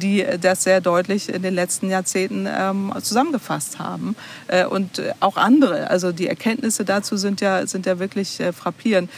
die 0.01 0.25
das 0.41 0.63
sehr 0.63 0.81
deutlich 0.81 1.29
in 1.29 1.41
den 1.41 1.53
letzten 1.53 1.89
Jahrzehnten 1.89 2.47
ähm, 2.49 2.91
zusammengefasst 3.01 3.79
haben. 3.79 4.15
Und 4.69 5.01
auch 5.19 5.37
andere, 5.37 5.89
also 5.89 6.11
die 6.11 6.27
Erkenntnisse 6.27 6.85
dazu 6.85 7.17
sind 7.17 7.41
ja, 7.41 7.65
sind 7.67 7.85
ja 7.85 7.99
wirklich 7.99 8.41
frappierend. 8.55 9.09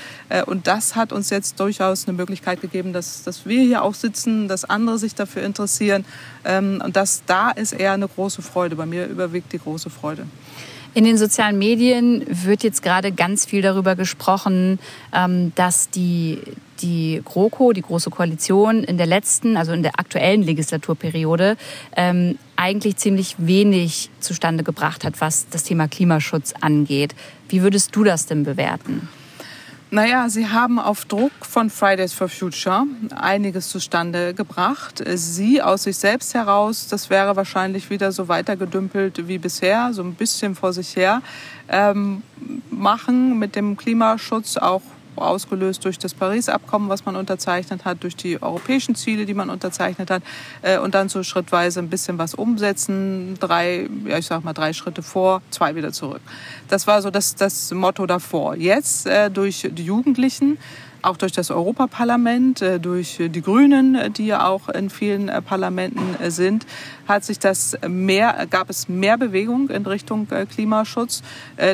Und 0.46 0.68
das 0.68 0.96
hat 0.96 1.14
uns 1.14 1.30
jetzt 1.30 1.60
durchaus 1.60 2.08
eine 2.08 2.18
Möglichkeit 2.18 2.62
gegeben, 2.62 2.94
dass, 2.94 3.24
dass 3.24 3.46
wir 3.46 3.62
hier 3.62 3.84
auch 3.84 3.94
sitzen, 3.94 4.48
dass 4.48 4.66
andere 4.66 4.98
sich 4.98 5.16
dafür 5.16 5.44
interessieren. 5.44 6.06
Ähm, 6.48 6.82
und 6.84 6.96
das, 6.96 7.24
da 7.26 7.52
ist 7.52 7.74
eher 7.74 7.92
eine 7.92 8.08
große 8.08 8.42
Freude. 8.42 8.76
Bei 8.76 8.86
mir 8.86 9.06
überwiegt 9.08 9.52
die 9.52 9.60
große 9.60 9.90
Freude. 9.90 10.07
Freude. 10.08 10.28
In 10.94 11.04
den 11.04 11.18
sozialen 11.18 11.60
Medien 11.60 12.26
wird 12.28 12.64
jetzt 12.64 12.82
gerade 12.82 13.12
ganz 13.12 13.46
viel 13.46 13.62
darüber 13.62 13.96
gesprochen, 13.96 14.80
ähm, 15.14 15.52
dass 15.56 15.90
die, 15.90 16.40
die 16.82 17.22
GroKo, 17.24 17.74
die 17.74 17.82
Große 17.82 18.10
Koalition, 18.10 18.84
in 18.84 18.98
der 18.98 19.06
letzten, 19.06 19.58
also 19.58 19.74
in 19.74 19.84
der 19.84 20.00
aktuellen 20.00 20.42
Legislaturperiode, 20.42 21.58
ähm, 21.96 22.40
eigentlich 22.56 22.96
ziemlich 22.96 23.36
wenig 23.38 24.10
zustande 24.22 24.64
gebracht 24.64 25.04
hat, 25.04 25.20
was 25.22 25.48
das 25.50 25.64
Thema 25.64 25.88
Klimaschutz 25.88 26.54
angeht. 26.62 27.14
Wie 27.50 27.62
würdest 27.62 27.96
du 27.96 28.04
das 28.04 28.26
denn 28.26 28.44
bewerten? 28.44 29.10
Naja, 29.90 30.28
Sie 30.28 30.50
haben 30.50 30.80
auf 30.80 31.06
Druck 31.06 31.32
von 31.42 31.70
Fridays 31.70 32.12
for 32.12 32.28
Future 32.28 32.86
einiges 33.16 33.70
zustande 33.70 34.34
gebracht. 34.34 35.02
Sie 35.16 35.62
aus 35.62 35.84
sich 35.84 35.96
selbst 35.96 36.34
heraus, 36.34 36.90
das 36.90 37.10
wäre 37.10 37.38
wahrscheinlich 37.38 37.90
wieder 37.90 38.12
so 38.12 38.28
weitergedümpelt 38.28 39.30
wie 39.30 39.38
bisher, 39.38 39.94
so 39.94 40.04
ein 40.04 40.16
bisschen 40.16 40.56
vor 40.56 40.74
sich 40.74 40.98
her, 40.98 41.22
ähm, 41.70 42.22
machen 42.70 43.40
mit 43.40 43.56
dem 43.56 43.78
Klimaschutz 43.78 44.58
auch 44.58 44.82
ausgelöst 45.18 45.84
durch 45.86 45.98
das 46.00 46.14
Paris-Abkommen, 46.14 46.90
was 46.90 47.06
man 47.06 47.16
unterzeichnet 47.16 47.86
hat, 47.86 48.04
durch 48.04 48.16
die 48.16 48.42
europäischen 48.42 48.96
Ziele, 48.96 49.26
die 49.26 49.34
man 49.34 49.50
unterzeichnet 49.50 50.10
hat, 50.10 50.24
äh, 50.62 50.78
und 50.80 50.96
dann 50.96 51.10
so 51.10 51.24
schrittweise 51.24 51.80
ein 51.80 51.90
bisschen 51.90 52.18
was 52.18 52.34
umsetzen. 52.34 53.36
Drei, 53.40 53.90
ja, 54.06 54.18
ich 54.18 54.26
sag 54.26 54.44
mal, 54.44 54.54
drei 54.54 54.74
Schritte 54.74 55.02
vor, 55.04 55.42
zwei 55.50 55.76
wieder 55.76 55.92
zurück. 55.92 56.22
Das 56.68 56.88
war 56.88 57.02
so 57.02 57.10
das, 57.10 57.36
das 57.36 57.72
Motto 57.72 58.06
davor. 58.06 58.56
Jetzt 58.56 59.08
äh, 59.08 59.30
durch 59.30 59.68
die 59.72 59.84
Jugendlichen 59.84 60.58
auch 61.02 61.18
durch 61.18 61.32
das 61.32 61.52
Europaparlament, 61.52 62.62
äh, 62.62 62.80
durch 62.80 63.18
die 63.20 63.42
Grünen, 63.42 63.96
äh, 63.96 64.10
die 64.10 64.28
ja 64.28 64.48
auch 64.48 64.70
in 64.70 64.90
vielen 64.90 65.30
äh, 65.30 65.42
Parlamenten 65.42 66.16
sind, 66.30 66.66
hat 67.08 67.24
sich 67.24 67.40
das 67.40 67.78
mehr, 67.88 68.48
gab 68.50 68.70
es 68.70 68.90
mehr 68.90 69.18
Bewegung 69.18 69.70
in 69.70 69.86
Richtung 69.86 70.28
Klimaschutz. 70.50 71.24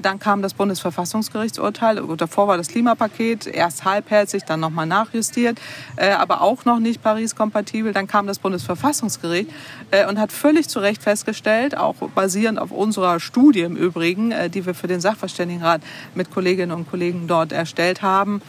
Dann 0.01 0.19
kam 0.19 0.41
das 0.41 0.53
Bundesverfassungsgerichtsurteil. 0.53 2.01
Davor 2.17 2.47
war 2.47 2.57
das 2.57 2.67
Klimapaket 2.67 3.47
erst 3.47 3.85
halbherzig, 3.85 4.43
dann 4.43 4.59
nochmal 4.59 4.85
nachjustiert, 4.85 5.59
aber 5.97 6.41
auch 6.41 6.65
noch 6.65 6.79
nicht 6.79 7.01
Paris-kompatibel. 7.01 7.93
Dann 7.93 8.07
kam 8.07 8.27
das 8.27 8.39
Bundesverfassungsgericht 8.39 9.49
und 10.07 10.19
hat 10.19 10.31
völlig 10.31 10.69
zu 10.69 10.79
Recht 10.79 11.01
festgestellt, 11.03 11.77
auch 11.77 11.95
basierend 11.95 12.59
auf 12.59 12.71
unserer 12.71 13.19
Studie 13.19 13.61
im 13.61 13.75
Übrigen, 13.75 14.33
die 14.53 14.65
wir 14.65 14.73
für 14.73 14.87
den 14.87 15.01
Sachverständigenrat 15.01 15.81
mit 16.15 16.31
Kolleginnen 16.31 16.71
und 16.71 16.89
Kollegen 16.89 17.27
dort 17.27 17.51
erstellt 17.51 18.01
haben, 18.01 18.41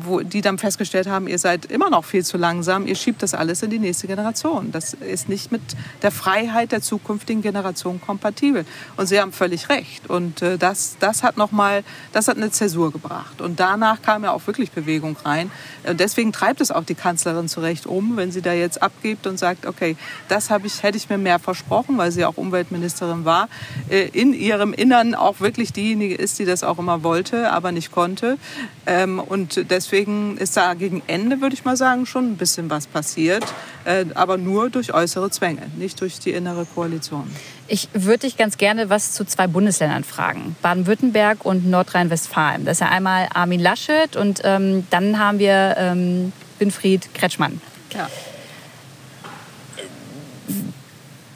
wo 0.00 0.20
die 0.20 0.40
dann 0.40 0.58
festgestellt 0.58 1.08
haben, 1.08 1.26
ihr 1.26 1.38
seid 1.38 1.66
immer 1.66 1.90
noch 1.90 2.04
viel 2.04 2.24
zu 2.24 2.36
langsam, 2.36 2.86
ihr 2.86 2.94
schiebt 2.94 3.22
das 3.22 3.34
alles 3.34 3.62
in 3.62 3.70
die 3.70 3.78
nächste 3.78 4.06
Generation. 4.06 4.70
Das 4.72 4.94
ist 4.94 5.28
nicht 5.28 5.52
mit 5.52 5.62
der 6.02 6.10
Freiheit 6.14 6.72
der 6.72 6.80
zukünftigen 6.80 7.42
Generation 7.42 8.00
kompatibel. 8.00 8.64
Und 8.96 9.06
sie 9.06 9.20
haben 9.20 9.32
völlig 9.32 9.68
recht. 9.68 10.08
Und 10.08 10.40
äh, 10.40 10.56
das, 10.56 10.96
das 11.00 11.22
hat 11.22 11.36
noch 11.36 11.52
mal, 11.52 11.84
das 12.12 12.28
hat 12.28 12.36
eine 12.36 12.50
Zäsur 12.50 12.92
gebracht. 12.92 13.40
Und 13.40 13.60
danach 13.60 14.00
kam 14.00 14.24
ja 14.24 14.32
auch 14.32 14.46
wirklich 14.46 14.70
Bewegung 14.70 15.16
rein. 15.24 15.50
Und 15.86 16.00
deswegen 16.00 16.32
treibt 16.32 16.60
es 16.60 16.70
auch 16.70 16.84
die 16.84 16.94
Kanzlerin 16.94 17.48
zu 17.48 17.60
Recht 17.60 17.86
um, 17.86 18.16
wenn 18.16 18.30
sie 18.30 18.40
da 18.40 18.52
jetzt 18.52 18.82
abgibt 18.82 19.26
und 19.26 19.38
sagt, 19.38 19.66
okay, 19.66 19.96
das 20.28 20.50
habe 20.50 20.66
ich, 20.66 20.82
hätte 20.82 20.96
ich 20.96 21.10
mir 21.10 21.18
mehr 21.18 21.38
versprochen, 21.38 21.98
weil 21.98 22.12
sie 22.12 22.24
auch 22.24 22.36
Umweltministerin 22.36 23.24
war, 23.24 23.48
äh, 23.90 24.08
in 24.08 24.32
ihrem 24.32 24.72
Innern 24.72 25.14
auch 25.14 25.40
wirklich 25.40 25.72
diejenige 25.72 26.14
ist, 26.14 26.38
die 26.38 26.44
das 26.44 26.62
auch 26.62 26.78
immer 26.78 27.02
wollte, 27.02 27.50
aber 27.50 27.72
nicht 27.72 27.90
konnte. 27.90 28.38
Ähm, 28.86 29.18
und 29.18 29.70
deswegen 29.70 30.36
ist 30.36 30.56
da 30.56 30.74
gegen 30.74 31.02
Ende, 31.06 31.40
würde 31.40 31.54
ich 31.54 31.64
mal 31.64 31.76
sagen, 31.76 32.06
schon 32.06 32.32
ein 32.32 32.36
bisschen 32.36 32.70
was 32.70 32.86
passiert, 32.86 33.44
äh, 33.84 34.04
aber 34.14 34.36
nur 34.36 34.70
durch 34.70 34.92
äußere 34.92 35.30
Zwänge, 35.30 35.62
nicht 35.76 36.00
durch 36.00 36.03
die 36.12 36.30
innere 36.30 36.66
Koalition. 36.66 37.30
Ich 37.66 37.88
würde 37.92 38.20
dich 38.20 38.36
ganz 38.36 38.58
gerne 38.58 38.90
was 38.90 39.12
zu 39.12 39.24
zwei 39.24 39.46
Bundesländern 39.46 40.04
fragen. 40.04 40.56
Baden-Württemberg 40.62 41.44
und 41.44 41.66
Nordrhein-Westfalen. 41.66 42.64
Das 42.64 42.76
ist 42.76 42.80
ja 42.80 42.88
einmal 42.88 43.28
Armin 43.32 43.60
Laschet 43.60 44.16
und 44.16 44.42
ähm, 44.44 44.86
dann 44.90 45.18
haben 45.18 45.38
wir 45.38 45.74
ähm, 45.78 46.32
Winfried 46.58 47.14
Kretschmann. 47.14 47.60
Ja. 47.94 48.08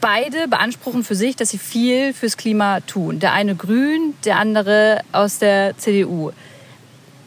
Beide 0.01 0.47
beanspruchen 0.49 1.03
für 1.03 1.15
sich, 1.15 1.35
dass 1.35 1.51
sie 1.51 1.59
viel 1.59 2.13
fürs 2.13 2.37
Klima 2.37 2.81
tun. 2.81 3.19
Der 3.19 3.33
eine 3.33 3.57
grün, 3.57 4.15
der 4.25 4.39
andere 4.39 5.01
aus 5.13 5.39
der 5.39 5.77
CDU. 5.77 6.31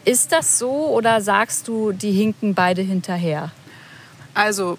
Ist 0.04 0.32
das 0.32 0.58
so 0.58 0.88
oder 0.88 1.20
sagst 1.20 1.68
du, 1.68 1.92
die 1.92 2.12
hinken 2.12 2.54
beide 2.54 2.82
hinterher? 2.82 3.52
Also 4.34 4.78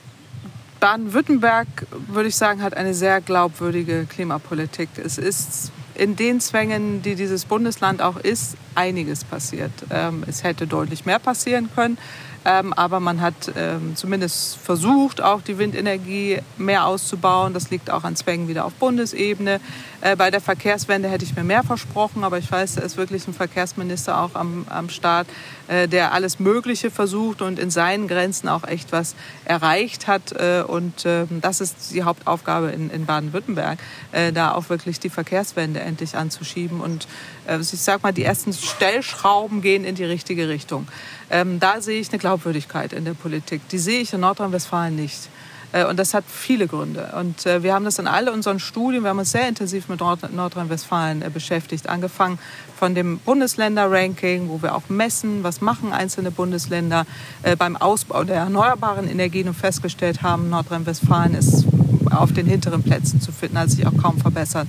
Baden-Württemberg, 0.83 1.67
würde 2.09 2.27
ich 2.27 2.35
sagen, 2.35 2.61
hat 2.61 2.75
eine 2.75 2.93
sehr 2.93 3.21
glaubwürdige 3.21 4.03
Klimapolitik. 4.03 4.89
Es 4.97 5.17
ist 5.17 5.71
in 5.95 6.17
den 6.17 6.41
Zwängen, 6.41 7.01
die 7.01 7.15
dieses 7.15 7.45
Bundesland 7.45 8.01
auch 8.01 8.17
ist, 8.17 8.57
einiges 8.75 9.23
passiert. 9.23 9.71
Ähm, 9.89 10.23
es 10.27 10.43
hätte 10.43 10.67
deutlich 10.67 11.05
mehr 11.05 11.19
passieren 11.19 11.69
können. 11.73 11.97
Ähm, 12.45 12.73
aber 12.73 12.99
man 12.99 13.21
hat 13.21 13.33
ähm, 13.55 13.95
zumindest 13.95 14.57
versucht, 14.57 15.21
auch 15.21 15.41
die 15.41 15.57
Windenergie 15.57 16.39
mehr 16.57 16.85
auszubauen. 16.85 17.53
Das 17.53 17.69
liegt 17.69 17.89
auch 17.89 18.03
an 18.03 18.15
Zwängen 18.15 18.47
wieder 18.47 18.65
auf 18.65 18.73
Bundesebene. 18.73 19.61
Äh, 20.01 20.17
bei 20.17 20.29
der 20.29 20.41
Verkehrswende 20.41 21.07
hätte 21.07 21.23
ich 21.23 21.35
mir 21.35 21.45
mehr 21.45 21.63
versprochen, 21.63 22.25
aber 22.25 22.37
ich 22.37 22.51
weiß, 22.51 22.75
da 22.75 22.81
ist 22.81 22.97
wirklich 22.97 23.27
ein 23.27 23.33
Verkehrsminister 23.33 24.19
auch 24.19 24.35
am, 24.35 24.65
am 24.69 24.89
Start, 24.89 25.27
äh, 25.69 25.87
der 25.87 26.11
alles 26.11 26.39
Mögliche 26.39 26.91
versucht 26.91 27.41
und 27.41 27.59
in 27.59 27.69
seinen 27.69 28.09
Grenzen 28.09 28.49
auch 28.49 28.65
echt 28.65 28.91
was 28.91 29.15
erreicht 29.45 30.07
hat. 30.07 30.33
Äh, 30.33 30.63
und 30.67 31.05
das 31.05 31.61
ist 31.61 31.93
die 31.93 32.03
Hauptaufgabe 32.03 32.71
in, 32.71 32.89
in 32.89 33.05
Baden-Württemberg, 33.05 33.79
da 34.33 34.53
auch 34.53 34.69
wirklich 34.69 34.99
die 34.99 35.09
Verkehrswende 35.09 35.79
endlich 35.79 36.15
anzuschieben. 36.15 36.81
Und 36.81 37.07
äh, 37.47 37.59
ich 37.59 37.67
sage 37.67 37.99
mal, 38.03 38.13
die 38.13 38.23
ersten 38.23 38.53
Stellschrauben 38.53 39.61
gehen 39.61 39.83
in 39.85 39.95
die 39.95 40.05
richtige 40.05 40.49
Richtung. 40.49 40.87
Ähm, 41.29 41.59
da 41.59 41.81
sehe 41.81 41.99
ich 41.99 42.09
eine 42.09 42.19
Glaubwürdigkeit 42.19 42.93
in 42.93 43.05
der 43.05 43.13
Politik. 43.13 43.67
Die 43.69 43.79
sehe 43.79 44.01
ich 44.01 44.13
in 44.13 44.21
Nordrhein-Westfalen 44.21 44.95
nicht. 44.95 45.29
Äh, 45.73 45.85
und 45.85 45.99
das 45.99 46.13
hat 46.13 46.23
viele 46.27 46.67
Gründe. 46.67 47.13
Und 47.19 47.45
äh, 47.45 47.63
wir 47.63 47.73
haben 47.73 47.83
das 47.83 47.99
in 47.99 48.07
all 48.07 48.29
unseren 48.29 48.59
Studien, 48.59 49.03
wir 49.03 49.09
haben 49.09 49.19
uns 49.19 49.31
sehr 49.31 49.49
intensiv 49.49 49.89
mit 49.89 49.99
Nordrhein-Westfalen 49.99 51.21
äh, 51.21 51.29
beschäftigt. 51.29 51.89
Angefangen 51.89 52.39
von 52.77 52.95
dem 52.95 53.17
Bundesländer-Ranking, 53.19 54.47
wo 54.49 54.61
wir 54.61 54.75
auch 54.75 54.87
messen, 54.87 55.43
was 55.43 55.59
machen 55.61 55.91
einzelne 55.91 56.31
Bundesländer 56.31 57.05
beim 57.57 57.77
Ausbau 57.77 58.25
der 58.25 58.37
erneuerbaren 58.37 59.09
Energien 59.09 59.47
und 59.47 59.53
festgestellt 59.53 60.21
haben, 60.21 60.49
Nordrhein-Westfalen 60.49 61.33
ist 61.33 61.65
auf 62.09 62.33
den 62.33 62.45
hinteren 62.45 62.83
Plätzen 62.83 63.21
zu 63.21 63.31
finden, 63.31 63.57
hat 63.57 63.69
sich 63.69 63.87
auch 63.87 63.95
kaum 64.01 64.17
verbessert 64.17 64.67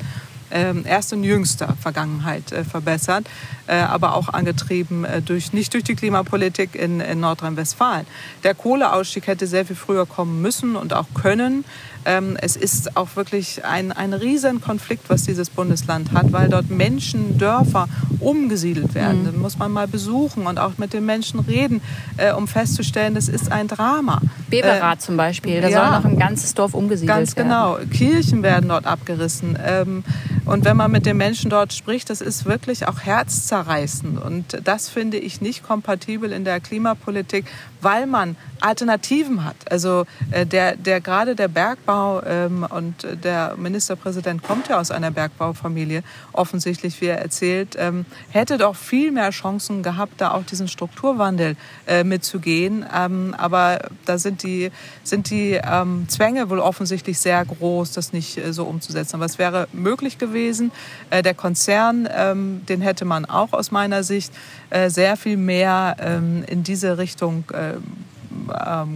erst 0.50 1.12
in 1.12 1.24
jüngster 1.24 1.76
Vergangenheit 1.80 2.52
äh, 2.52 2.64
verbessert, 2.64 3.26
äh, 3.66 3.76
aber 3.76 4.14
auch 4.14 4.28
angetrieben 4.28 5.04
äh, 5.04 5.22
durch, 5.22 5.52
nicht 5.52 5.74
durch 5.74 5.84
die 5.84 5.94
Klimapolitik 5.94 6.74
in, 6.74 7.00
in 7.00 7.20
Nordrhein-Westfalen. 7.20 8.06
Der 8.42 8.54
Kohleausstieg 8.54 9.26
hätte 9.26 9.46
sehr 9.46 9.64
viel 9.64 9.76
früher 9.76 10.06
kommen 10.06 10.42
müssen 10.42 10.76
und 10.76 10.92
auch 10.92 11.06
können. 11.14 11.64
Ähm, 12.06 12.36
es 12.40 12.56
ist 12.56 12.96
auch 12.96 13.16
wirklich 13.16 13.64
ein, 13.64 13.92
ein 13.92 14.12
riesen 14.12 14.60
Konflikt, 14.60 15.08
was 15.08 15.22
dieses 15.22 15.50
Bundesland 15.50 16.12
hat, 16.12 16.32
weil 16.32 16.48
dort 16.48 16.70
Menschen, 16.70 17.38
Dörfer 17.38 17.88
umgesiedelt 18.20 18.94
werden. 18.94 19.22
Mhm. 19.22 19.26
Das 19.26 19.34
muss 19.36 19.58
man 19.58 19.72
mal 19.72 19.88
besuchen 19.88 20.46
und 20.46 20.58
auch 20.58 20.78
mit 20.78 20.92
den 20.92 21.06
Menschen 21.06 21.40
reden, 21.40 21.80
äh, 22.16 22.32
um 22.32 22.48
festzustellen, 22.48 23.14
das 23.14 23.28
ist 23.28 23.50
ein 23.50 23.68
Drama. 23.68 24.20
Beberrath 24.48 24.98
äh, 24.98 25.00
zum 25.00 25.16
Beispiel, 25.16 25.60
da 25.60 25.68
ja, 25.68 25.78
soll 25.80 25.98
noch 25.98 26.04
ein 26.04 26.18
ganzes 26.18 26.54
Dorf 26.54 26.74
umgesiedelt 26.74 27.16
ganz 27.16 27.36
werden. 27.36 27.48
Ganz 27.48 27.74
genau. 27.76 27.96
Kirchen 27.96 28.42
werden 28.42 28.68
dort 28.68 28.86
abgerissen. 28.86 29.58
Ähm, 29.64 30.04
und 30.44 30.64
wenn 30.64 30.76
man 30.76 30.90
mit 30.90 31.06
den 31.06 31.16
Menschen 31.16 31.50
dort 31.50 31.72
spricht, 31.72 32.10
das 32.10 32.20
ist 32.20 32.44
wirklich 32.44 32.86
auch 32.86 33.00
herzzerreißend. 33.00 34.20
Und 34.20 34.58
das 34.64 34.88
finde 34.88 35.16
ich 35.16 35.40
nicht 35.40 35.62
kompatibel 35.62 36.32
in 36.32 36.44
der 36.44 36.60
Klimapolitik, 36.60 37.46
weil 37.80 38.06
man 38.06 38.36
Alternativen 38.60 39.44
hat. 39.44 39.56
Also 39.70 40.06
äh, 40.30 40.44
der, 40.46 40.76
der 40.76 41.00
gerade 41.00 41.34
der 41.34 41.48
Bergbau 41.48 41.93
ähm, 42.26 42.66
und 42.68 43.06
der 43.24 43.54
Ministerpräsident 43.56 44.42
kommt 44.42 44.68
ja 44.68 44.80
aus 44.80 44.90
einer 44.90 45.10
Bergbaufamilie, 45.10 46.02
offensichtlich, 46.32 47.00
wie 47.00 47.06
er 47.06 47.20
erzählt, 47.20 47.76
ähm, 47.78 48.04
hätte 48.30 48.58
doch 48.58 48.76
viel 48.76 49.12
mehr 49.12 49.30
Chancen 49.30 49.82
gehabt, 49.82 50.20
da 50.20 50.32
auch 50.32 50.44
diesen 50.44 50.68
Strukturwandel 50.68 51.56
äh, 51.86 52.04
mitzugehen. 52.04 52.84
Ähm, 52.94 53.34
aber 53.36 53.78
da 54.04 54.18
sind 54.18 54.42
die, 54.42 54.70
sind 55.02 55.30
die 55.30 55.60
ähm, 55.62 56.06
Zwänge 56.08 56.50
wohl 56.50 56.58
offensichtlich 56.58 57.18
sehr 57.18 57.44
groß, 57.44 57.92
das 57.92 58.12
nicht 58.12 58.38
äh, 58.38 58.52
so 58.52 58.64
umzusetzen. 58.64 59.16
Aber 59.16 59.26
es 59.26 59.38
wäre 59.38 59.68
möglich 59.72 60.18
gewesen. 60.18 60.72
Äh, 61.10 61.22
der 61.22 61.34
Konzern, 61.34 62.08
ähm, 62.12 62.62
den 62.68 62.80
hätte 62.80 63.04
man 63.04 63.24
auch 63.24 63.52
aus 63.52 63.70
meiner 63.70 64.02
Sicht 64.02 64.32
äh, 64.70 64.90
sehr 64.90 65.16
viel 65.16 65.36
mehr 65.36 65.96
ähm, 66.00 66.44
in 66.46 66.62
diese 66.62 66.98
Richtung 66.98 67.44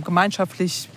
gemeinschaftlich 0.04 0.88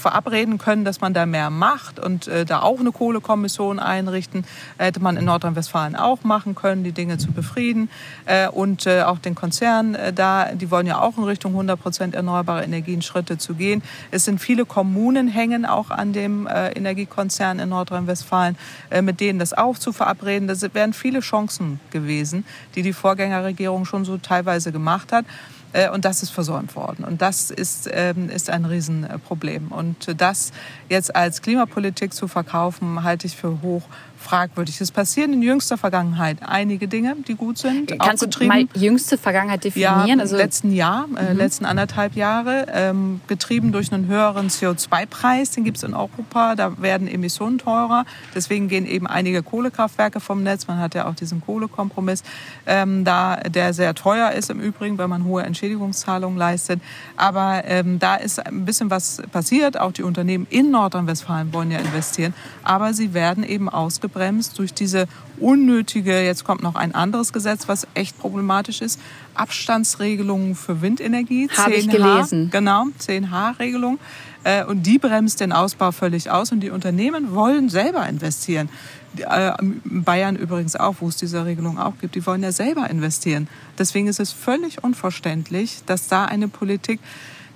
verabreden 0.00 0.58
können, 0.58 0.84
dass 0.84 1.00
man 1.00 1.14
da 1.14 1.26
mehr 1.26 1.50
macht 1.50 2.00
und 2.00 2.26
äh, 2.26 2.44
da 2.44 2.62
auch 2.62 2.80
eine 2.80 2.92
Kohlekommission 2.92 3.78
einrichten. 3.78 4.44
Hätte 4.78 5.00
man 5.00 5.16
in 5.16 5.24
Nordrhein-Westfalen 5.26 5.94
auch 5.94 6.24
machen 6.24 6.54
können, 6.54 6.82
die 6.82 6.92
Dinge 6.92 7.18
zu 7.18 7.30
befrieden. 7.32 7.88
Äh, 8.24 8.48
und 8.48 8.86
äh, 8.86 9.02
auch 9.02 9.18
den 9.18 9.34
Konzern 9.34 9.94
äh, 9.94 10.12
da, 10.12 10.52
die 10.52 10.70
wollen 10.70 10.86
ja 10.86 11.00
auch 11.00 11.16
in 11.18 11.24
Richtung 11.24 11.52
100 11.52 11.80
Prozent 11.80 12.14
erneuerbare 12.14 12.64
Energien 12.64 13.02
Schritte 13.02 13.38
zu 13.38 13.54
gehen. 13.54 13.82
Es 14.10 14.24
sind 14.24 14.40
viele 14.40 14.64
Kommunen 14.64 15.28
hängen 15.28 15.66
auch 15.66 15.90
an 15.90 16.12
dem 16.12 16.46
äh, 16.46 16.70
Energiekonzern 16.72 17.58
in 17.58 17.68
Nordrhein-Westfalen, 17.68 18.56
äh, 18.90 19.02
mit 19.02 19.20
denen 19.20 19.38
das 19.38 19.52
auch 19.52 19.78
zu 19.78 19.92
verabreden. 19.92 20.48
Das 20.48 20.62
wären 20.74 20.92
viele 20.92 21.20
Chancen 21.20 21.80
gewesen, 21.90 22.44
die 22.74 22.82
die 22.82 22.92
Vorgängerregierung 22.92 23.84
schon 23.84 24.04
so 24.04 24.16
teilweise 24.18 24.72
gemacht 24.72 25.12
hat. 25.12 25.24
Äh, 25.72 25.90
und 25.90 26.04
das 26.04 26.22
ist 26.22 26.30
versäumt 26.30 26.74
worden. 26.76 27.04
Und 27.04 27.22
das 27.22 27.50
ist, 27.50 27.88
ähm, 27.92 28.28
ist 28.28 28.50
ein 28.50 28.64
Riesenproblem. 28.64 29.68
Und 29.68 30.20
das 30.20 30.52
jetzt 30.88 31.14
als 31.14 31.42
Klimapolitik 31.42 32.12
zu 32.12 32.28
verkaufen, 32.28 33.02
halte 33.02 33.26
ich 33.26 33.36
für 33.36 33.62
hoch 33.62 33.82
fragwürdig. 34.20 34.80
Es 34.80 34.92
passieren 34.92 35.32
in 35.32 35.42
jüngster 35.42 35.78
Vergangenheit 35.78 36.38
einige 36.42 36.88
Dinge, 36.88 37.16
die 37.26 37.34
gut 37.34 37.58
sind. 37.58 37.98
Kannst 37.98 38.22
du 38.22 38.46
mal 38.46 38.66
jüngste 38.74 39.16
Vergangenheit 39.16 39.64
definieren? 39.64 40.06
Ja, 40.06 40.16
also 40.18 40.36
letzten 40.36 40.72
Jahr, 40.72 41.06
äh, 41.16 41.32
mhm. 41.32 41.38
letzten 41.38 41.64
anderthalb 41.64 42.14
Jahre, 42.14 42.66
ähm, 42.72 43.20
getrieben 43.26 43.72
durch 43.72 43.92
einen 43.92 44.06
höheren 44.06 44.48
CO2-Preis, 44.48 45.52
den 45.52 45.64
gibt 45.64 45.78
es 45.78 45.82
in 45.82 45.94
Europa, 45.94 46.54
da 46.54 46.80
werden 46.80 47.08
Emissionen 47.08 47.58
teurer. 47.58 48.04
Deswegen 48.34 48.68
gehen 48.68 48.86
eben 48.86 49.06
einige 49.06 49.42
Kohlekraftwerke 49.42 50.20
vom 50.20 50.42
Netz. 50.42 50.68
Man 50.68 50.78
hat 50.78 50.94
ja 50.94 51.06
auch 51.06 51.14
diesen 51.14 51.40
Kohlekompromiss, 51.40 52.22
ähm, 52.66 53.04
da 53.04 53.36
der 53.36 53.72
sehr 53.72 53.94
teuer 53.94 54.32
ist 54.32 54.50
im 54.50 54.60
Übrigen, 54.60 54.98
weil 54.98 55.08
man 55.08 55.24
hohe 55.24 55.42
Entschädigungszahlungen 55.42 56.38
leistet. 56.38 56.80
Aber 57.16 57.62
ähm, 57.64 57.98
da 57.98 58.16
ist 58.16 58.44
ein 58.44 58.64
bisschen 58.64 58.90
was 58.90 59.22
passiert. 59.32 59.80
Auch 59.80 59.92
die 59.92 60.02
Unternehmen 60.02 60.46
in 60.50 60.70
Nordrhein-Westfalen 60.70 61.52
wollen 61.52 61.70
ja 61.70 61.78
investieren, 61.78 62.34
aber 62.62 62.92
sie 62.92 63.14
werden 63.14 63.44
eben 63.44 63.68
ausgebaut 63.68 64.09
ausgebremst 64.10 64.58
durch 64.58 64.74
diese 64.74 65.06
unnötige, 65.38 66.22
jetzt 66.22 66.44
kommt 66.44 66.62
noch 66.62 66.74
ein 66.74 66.94
anderes 66.94 67.32
Gesetz, 67.32 67.68
was 67.68 67.86
echt 67.94 68.18
problematisch 68.18 68.82
ist, 68.82 69.00
Abstandsregelungen 69.34 70.54
für 70.54 70.82
Windenergie. 70.82 71.48
Habe 71.56 71.74
ich 71.74 71.88
gelesen. 71.88 72.50
Genau, 72.50 72.86
10H-Regelung. 72.98 73.98
Äh, 74.44 74.64
und 74.64 74.84
die 74.84 74.98
bremst 74.98 75.40
den 75.40 75.52
Ausbau 75.52 75.92
völlig 75.92 76.30
aus 76.30 76.52
und 76.52 76.60
die 76.60 76.70
Unternehmen 76.70 77.34
wollen 77.34 77.68
selber 77.68 78.06
investieren. 78.06 78.68
Äh, 79.16 79.52
Bayern 79.84 80.36
übrigens 80.36 80.76
auch, 80.76 80.96
wo 81.00 81.08
es 81.08 81.16
diese 81.16 81.44
Regelung 81.44 81.78
auch 81.78 81.94
gibt, 82.00 82.14
die 82.14 82.24
wollen 82.26 82.42
ja 82.42 82.52
selber 82.52 82.88
investieren. 82.88 83.48
Deswegen 83.78 84.06
ist 84.06 84.20
es 84.20 84.32
völlig 84.32 84.82
unverständlich, 84.84 85.80
dass 85.86 86.08
da 86.08 86.24
eine 86.24 86.48
Politik 86.48 87.00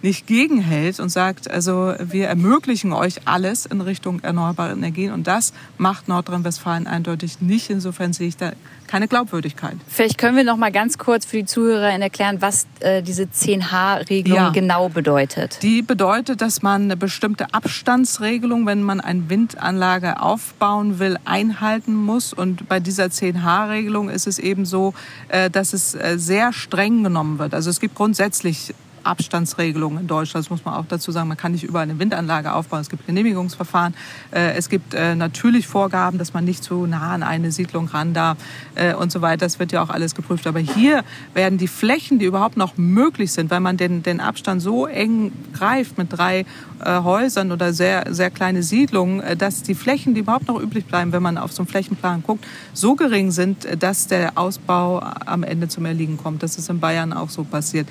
nicht 0.05 0.27
gegenhält 0.27 1.01
und 1.01 1.09
sagt, 1.09 1.51
also 1.51 1.95
wir 1.99 2.29
ermöglichen 2.29 2.93
euch 2.93 3.27
alles 3.27 3.64
in 3.64 3.81
Richtung 3.81 4.21
erneuerbare 4.21 4.73
Energien 4.73 5.12
und 5.12 5.27
das 5.27 5.55
macht 5.79 6.09
Nordrhein-Westfalen 6.09 6.87
eindeutig 6.87 7.40
nicht. 7.40 7.71
Insofern 7.71 8.12
sehe 8.12 8.29
ich 8.29 8.37
da 8.37 8.53
keine 8.87 9.09
Glaubwürdigkeit. 9.09 9.77
Vielleicht 9.88 10.19
können 10.19 10.37
wir 10.37 10.45
noch 10.45 10.59
mal 10.59 10.71
ganz 10.71 10.99
kurz 10.99 11.25
für 11.25 11.38
die 11.38 11.47
Zuhörer 11.47 11.88
erklären, 11.88 12.43
was 12.43 12.67
äh, 12.81 13.03
diese 13.03 13.25
10H-Regelung 13.25 14.37
ja. 14.37 14.51
genau 14.51 14.90
bedeutet. 14.90 15.59
Die 15.62 15.81
bedeutet, 15.81 16.43
dass 16.43 16.61
man 16.61 16.83
eine 16.83 16.99
bestimmte 16.99 17.55
Abstandsregelung, 17.55 18.66
wenn 18.66 18.83
man 18.83 19.01
eine 19.01 19.31
Windanlage 19.31 20.20
aufbauen 20.20 20.99
will, 20.99 21.16
einhalten 21.24 21.95
muss. 21.95 22.35
Und 22.35 22.68
bei 22.68 22.78
dieser 22.78 23.07
10H-Regelung 23.07 24.11
ist 24.11 24.26
es 24.26 24.39
eben 24.39 24.66
so, 24.66 24.93
äh, 25.28 25.49
dass 25.49 25.72
es 25.72 25.95
äh, 25.95 26.18
sehr 26.18 26.53
streng 26.53 27.03
genommen 27.03 27.39
wird. 27.39 27.55
Also 27.55 27.70
es 27.70 27.81
gibt 27.81 27.95
grundsätzlich 27.95 28.74
Abstandsregelungen 29.05 30.00
in 30.00 30.07
Deutschland. 30.07 30.44
Das 30.44 30.50
muss 30.50 30.64
man 30.64 30.74
auch 30.74 30.86
dazu 30.88 31.12
sagen. 31.12 31.28
Man 31.28 31.36
kann 31.36 31.52
nicht 31.52 31.64
über 31.64 31.80
eine 31.80 31.98
Windanlage 31.98 32.52
aufbauen. 32.52 32.80
Es 32.80 32.88
gibt 32.88 33.07
Genehmigungsverfahren. 33.07 33.94
Äh, 34.32 34.55
es 34.55 34.68
gibt 34.68 34.94
äh, 34.94 35.14
natürlich 35.14 35.66
Vorgaben, 35.66 36.18
dass 36.18 36.32
man 36.32 36.44
nicht 36.44 36.64
zu 36.64 36.86
nah 36.86 37.12
an 37.12 37.22
eine 37.22 37.52
Siedlung 37.52 37.88
ran 37.88 38.14
darf 38.14 38.38
äh, 38.74 38.94
und 38.94 39.12
so 39.12 39.22
weiter. 39.22 39.46
Das 39.46 39.59
wird 39.59 39.72
ja 39.72 39.82
auch 39.82 39.90
alles 39.90 40.14
geprüft. 40.14 40.46
Aber 40.46 40.59
hier 40.59 41.05
werden 41.34 41.59
die 41.59 41.68
Flächen, 41.68 42.18
die 42.18 42.24
überhaupt 42.24 42.57
noch 42.57 42.76
möglich 42.76 43.32
sind, 43.32 43.50
weil 43.50 43.61
man 43.61 43.76
den, 43.76 44.02
den 44.02 44.20
Abstand 44.20 44.62
so 44.62 44.86
eng 44.86 45.32
greift 45.52 45.98
mit 45.98 46.09
drei 46.11 46.46
Häusern 46.84 47.50
oder 47.50 47.72
sehr, 47.72 48.12
sehr 48.12 48.30
kleine 48.30 48.62
Siedlungen, 48.62 49.38
dass 49.38 49.62
die 49.62 49.74
Flächen, 49.74 50.12
die 50.12 50.20
überhaupt 50.20 50.48
noch 50.48 50.61
übrig 50.61 50.84
bleiben, 50.84 51.12
wenn 51.12 51.22
man 51.22 51.38
auf 51.38 51.52
so 51.52 51.62
einen 51.62 51.68
Flächenplan 51.68 52.22
guckt, 52.22 52.44
so 52.74 52.94
gering 52.94 53.30
sind, 53.30 53.66
dass 53.82 54.07
der 54.07 54.36
Ausbau 54.36 54.98
am 55.24 55.44
Ende 55.44 55.68
zum 55.68 55.86
Erliegen 55.86 56.18
kommt. 56.18 56.42
Das 56.42 56.59
ist 56.59 56.68
in 56.68 56.80
Bayern 56.80 57.14
auch 57.14 57.30
so 57.30 57.44
passiert. 57.44 57.88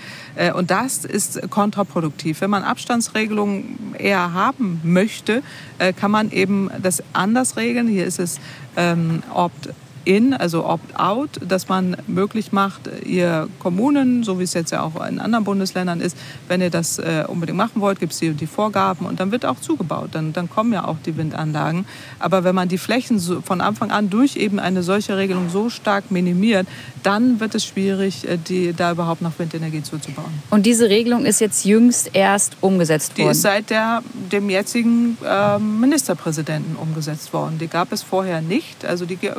Und 0.56 0.70
das 0.70 1.03
ist 1.06 1.50
kontraproduktiv. 1.50 2.42
Wenn 2.42 2.50
man 2.50 2.64
Abstandsregelungen 2.64 3.96
eher 3.98 4.34
haben 4.34 4.82
möchte, 4.84 5.44
äh, 5.80 5.94
kann 5.94 6.12
man 6.12 6.32
eben 6.32 6.70
das 6.82 7.04
anders 7.14 7.58
regeln. 7.58 7.88
Hier 7.88 8.06
ist 8.06 8.20
es 8.20 8.40
ähm, 8.76 9.24
opt 9.34 9.70
in, 10.06 10.34
also 10.34 10.66
Opt-out, 10.66 11.40
dass 11.48 11.70
man 11.70 11.96
möglich 12.08 12.52
macht, 12.52 12.90
ihr 13.06 13.48
Kommunen, 13.60 14.24
so 14.24 14.40
wie 14.40 14.44
es 14.44 14.54
jetzt 14.54 14.72
ja 14.72 14.82
auch 14.82 14.96
in 15.08 15.20
anderen 15.20 15.46
Bundesländern 15.46 16.02
ist, 16.02 16.18
wenn 16.48 16.62
ihr 16.62 16.70
das 16.70 17.00
äh, 17.00 17.24
unbedingt 17.28 17.58
machen 17.58 17.82
wollt, 17.82 18.00
gibt 18.00 18.14
es 18.14 18.20
die, 18.20 18.32
die 18.34 18.48
Vorgaben 18.48 19.06
und 19.06 19.20
dann 19.20 19.32
wird 19.32 19.46
auch 19.46 19.60
zugebaut. 19.60 20.10
Dann, 20.12 20.34
dann 20.34 20.50
kommen 20.50 20.74
ja 20.74 20.86
auch 20.86 20.98
die 21.06 21.16
Windanlagen. 21.16 21.86
Aber 22.20 22.44
wenn 22.44 22.56
man 22.56 22.68
die 22.68 22.78
Flächen 22.78 23.20
so 23.20 23.42
von 23.42 23.62
Anfang 23.62 23.92
an 23.92 24.10
durch 24.10 24.36
eben 24.36 24.60
eine 24.60 24.84
solche 24.84 25.18
Regelung 25.18 25.50
so 25.50 25.70
stark 25.70 26.12
minimiert, 26.12 26.68
dann 27.04 27.40
wird 27.40 27.56
es 27.56 27.66
schwierig, 27.66 28.28
äh, 28.28 28.38
die, 28.38 28.74
da 28.74 28.92
überhaupt 28.92 29.22
noch 29.22 29.38
Windenergie 29.38 29.84
zuzubauen. 29.84 30.32
Und 30.50 30.66
diese 30.66 30.90
Regelung 30.90 31.26
ist 31.26 31.40
jetzt 31.42 31.66
jüngst 31.66 32.12
erst 32.14 32.58
umgesetzt 32.62 33.18
worden? 33.18 33.28
Die 33.28 33.32
ist 33.32 33.42
seit 33.42 33.70
der, 33.70 34.02
dem 34.32 34.50
jetzigen 34.50 35.18
äh, 35.24 35.60
Ministerpräsidenten 35.60 36.76
umgesetzt 36.76 37.34
worden. 37.34 37.58
Die 37.60 37.68
gab 37.68 37.92
es 37.92 38.04
vorher 38.04 38.42
nicht. 38.42 38.86
Also 38.86 39.06
die 39.06 39.18
gibt, 39.18 39.36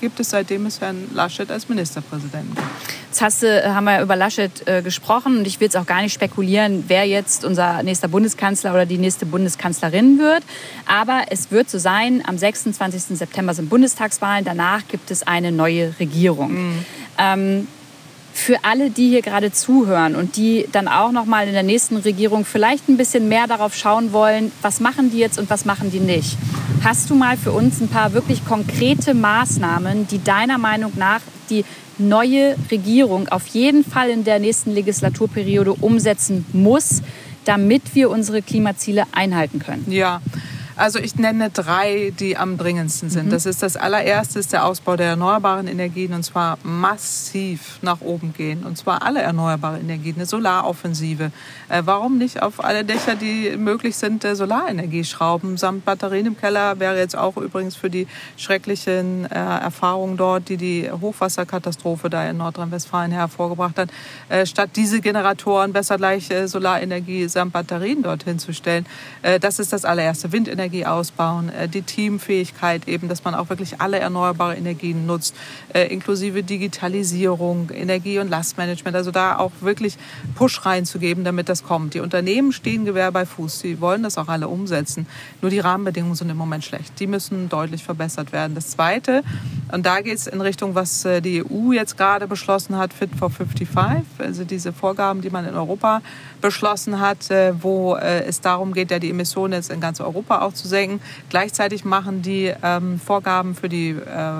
gibt 0.00 0.20
es 0.20 0.30
seitdem 0.30 0.66
es 0.66 0.80
Herrn 0.80 1.08
Laschet 1.14 1.50
als 1.50 1.68
Ministerpräsidenten 1.68 2.54
gibt. 2.54 2.68
Jetzt 3.18 3.24
hast 3.24 3.42
du, 3.42 3.74
haben 3.74 3.82
wir 3.82 4.00
über 4.00 4.14
Laschet 4.14 4.68
äh, 4.68 4.80
gesprochen 4.80 5.38
und 5.38 5.46
ich 5.48 5.58
will 5.58 5.64
jetzt 5.64 5.76
auch 5.76 5.86
gar 5.86 6.02
nicht 6.02 6.12
spekulieren, 6.12 6.84
wer 6.86 7.04
jetzt 7.04 7.44
unser 7.44 7.82
nächster 7.82 8.06
Bundeskanzler 8.06 8.70
oder 8.70 8.86
die 8.86 8.96
nächste 8.96 9.26
Bundeskanzlerin 9.26 10.20
wird. 10.20 10.44
Aber 10.86 11.22
es 11.28 11.50
wird 11.50 11.68
so 11.68 11.78
sein, 11.78 12.22
am 12.24 12.38
26. 12.38 13.18
September 13.18 13.54
sind 13.54 13.70
Bundestagswahlen, 13.70 14.44
danach 14.44 14.86
gibt 14.86 15.10
es 15.10 15.26
eine 15.26 15.50
neue 15.50 15.98
Regierung. 15.98 16.52
Mhm. 16.52 16.84
Ähm, 17.18 17.68
für 18.32 18.58
alle, 18.62 18.88
die 18.90 19.08
hier 19.08 19.22
gerade 19.22 19.50
zuhören 19.50 20.14
und 20.14 20.36
die 20.36 20.68
dann 20.70 20.86
auch 20.86 21.10
noch 21.10 21.24
mal 21.24 21.48
in 21.48 21.54
der 21.54 21.64
nächsten 21.64 21.96
Regierung 21.96 22.44
vielleicht 22.44 22.88
ein 22.88 22.96
bisschen 22.96 23.26
mehr 23.26 23.48
darauf 23.48 23.74
schauen 23.74 24.12
wollen, 24.12 24.52
was 24.62 24.78
machen 24.78 25.10
die 25.10 25.18
jetzt 25.18 25.40
und 25.40 25.50
was 25.50 25.64
machen 25.64 25.90
die 25.90 25.98
nicht. 25.98 26.38
Hast 26.84 27.10
du 27.10 27.16
mal 27.16 27.36
für 27.36 27.50
uns 27.50 27.80
ein 27.80 27.88
paar 27.88 28.12
wirklich 28.12 28.44
konkrete 28.44 29.12
Maßnahmen, 29.12 30.06
die 30.06 30.22
deiner 30.22 30.58
Meinung 30.58 30.92
nach 30.94 31.20
die 31.50 31.64
neue 31.98 32.56
Regierung 32.70 33.28
auf 33.28 33.46
jeden 33.48 33.84
Fall 33.84 34.10
in 34.10 34.24
der 34.24 34.38
nächsten 34.38 34.72
Legislaturperiode 34.72 35.74
umsetzen 35.74 36.44
muss, 36.52 37.02
damit 37.44 37.94
wir 37.94 38.10
unsere 38.10 38.42
Klimaziele 38.42 39.04
einhalten 39.12 39.58
können? 39.58 39.86
Ja, 39.88 40.20
also 40.78 40.98
ich 40.98 41.16
nenne 41.16 41.50
drei, 41.50 42.12
die 42.18 42.36
am 42.36 42.56
dringendsten 42.56 43.10
sind. 43.10 43.26
Mhm. 43.26 43.30
Das 43.30 43.46
ist 43.46 43.62
das 43.62 43.76
allererste 43.76 44.38
ist 44.38 44.52
der 44.52 44.64
Ausbau 44.64 44.96
der 44.96 45.08
erneuerbaren 45.08 45.66
Energien 45.66 46.12
und 46.14 46.22
zwar 46.22 46.58
massiv 46.62 47.78
nach 47.82 48.00
oben 48.00 48.32
gehen. 48.32 48.62
Und 48.64 48.78
zwar 48.78 49.02
alle 49.02 49.20
erneuerbaren 49.20 49.80
Energien, 49.80 50.16
eine 50.16 50.26
Solaroffensive. 50.26 51.32
Äh, 51.68 51.82
warum 51.84 52.18
nicht 52.18 52.42
auf 52.42 52.64
alle 52.64 52.84
Dächer, 52.84 53.16
die 53.16 53.56
möglich 53.56 53.96
sind, 53.96 54.24
äh, 54.24 54.36
Solarenergie 54.36 55.04
schrauben? 55.04 55.56
Samt 55.56 55.84
Batterien 55.84 56.26
im 56.26 56.36
Keller 56.38 56.78
wäre 56.78 56.96
jetzt 56.96 57.16
auch 57.16 57.36
übrigens 57.36 57.74
für 57.74 57.90
die 57.90 58.06
schrecklichen 58.36 59.26
äh, 59.26 59.34
Erfahrungen 59.34 60.16
dort, 60.16 60.48
die 60.48 60.56
die 60.56 60.90
Hochwasserkatastrophe 60.90 62.08
da 62.08 62.28
in 62.28 62.36
Nordrhein-Westfalen 62.36 63.10
hervorgebracht 63.10 63.78
hat, 63.78 63.90
äh, 64.28 64.46
statt 64.46 64.70
diese 64.76 65.00
Generatoren 65.00 65.72
besser 65.72 65.96
gleich 65.96 66.30
äh, 66.30 66.46
Solarenergie 66.46 67.28
samt 67.28 67.52
Batterien 67.52 68.02
dorthin 68.02 68.38
zu 68.38 68.54
stellen. 68.54 68.86
Äh, 69.22 69.40
das 69.40 69.58
ist 69.58 69.72
das 69.72 69.84
allererste. 69.84 70.30
Windenergie 70.32 70.67
Windenergie 70.68 70.86
ausbauen, 70.86 71.48
äh, 71.48 71.68
die 71.68 71.82
Teamfähigkeit 71.82 72.88
eben, 72.88 73.08
dass 73.08 73.24
man 73.24 73.34
auch 73.34 73.48
wirklich 73.48 73.80
alle 73.80 73.98
erneuerbaren 73.98 74.56
Energien 74.56 75.06
nutzt, 75.06 75.34
äh, 75.72 75.86
inklusive 75.92 76.42
Digitalisierung, 76.42 77.70
Energie- 77.70 78.18
und 78.18 78.28
Lastmanagement. 78.28 78.96
Also 78.96 79.10
da 79.10 79.38
auch 79.38 79.52
wirklich 79.60 79.96
Push 80.34 80.64
reinzugeben, 80.66 81.24
damit 81.24 81.48
das 81.48 81.62
kommt. 81.62 81.94
Die 81.94 82.00
Unternehmen 82.00 82.52
stehen 82.52 82.84
Gewehr 82.84 83.10
bei 83.12 83.24
Fuß. 83.24 83.60
Sie 83.60 83.80
wollen 83.80 84.02
das 84.02 84.18
auch 84.18 84.28
alle 84.28 84.48
umsetzen. 84.48 85.06
Nur 85.40 85.50
die 85.50 85.60
Rahmenbedingungen 85.60 86.14
sind 86.14 86.30
im 86.30 86.36
Moment 86.36 86.64
schlecht. 86.64 87.00
Die 87.00 87.06
müssen 87.06 87.48
deutlich 87.48 87.82
verbessert 87.82 88.32
werden. 88.32 88.54
Das 88.54 88.68
Zweite, 88.68 89.22
und 89.72 89.86
da 89.86 90.00
geht 90.00 90.18
es 90.18 90.26
in 90.26 90.40
Richtung, 90.40 90.74
was 90.74 91.04
äh, 91.04 91.20
die 91.20 91.42
EU 91.44 91.72
jetzt 91.72 91.96
gerade 91.96 92.26
beschlossen 92.26 92.76
hat, 92.76 92.92
Fit 92.92 93.10
for 93.18 93.30
55, 93.30 94.04
also 94.18 94.44
diese 94.44 94.72
Vorgaben, 94.72 95.20
die 95.20 95.30
man 95.30 95.46
in 95.46 95.54
Europa 95.54 96.02
beschlossen 96.40 97.00
hat, 97.00 97.28
wo 97.60 97.96
es 97.96 98.40
darum 98.40 98.72
geht, 98.72 98.90
ja 98.90 98.98
die 98.98 99.10
Emissionen 99.10 99.54
jetzt 99.54 99.70
in 99.70 99.80
ganz 99.80 100.00
Europa 100.00 100.40
auch 100.40 100.52
zu 100.58 100.68
senken. 100.68 101.00
Gleichzeitig 101.30 101.84
machen 101.84 102.22
die 102.22 102.52
ähm, 102.62 103.00
Vorgaben 103.00 103.54
für 103.54 103.68
die 103.68 103.90
äh, 103.90 104.32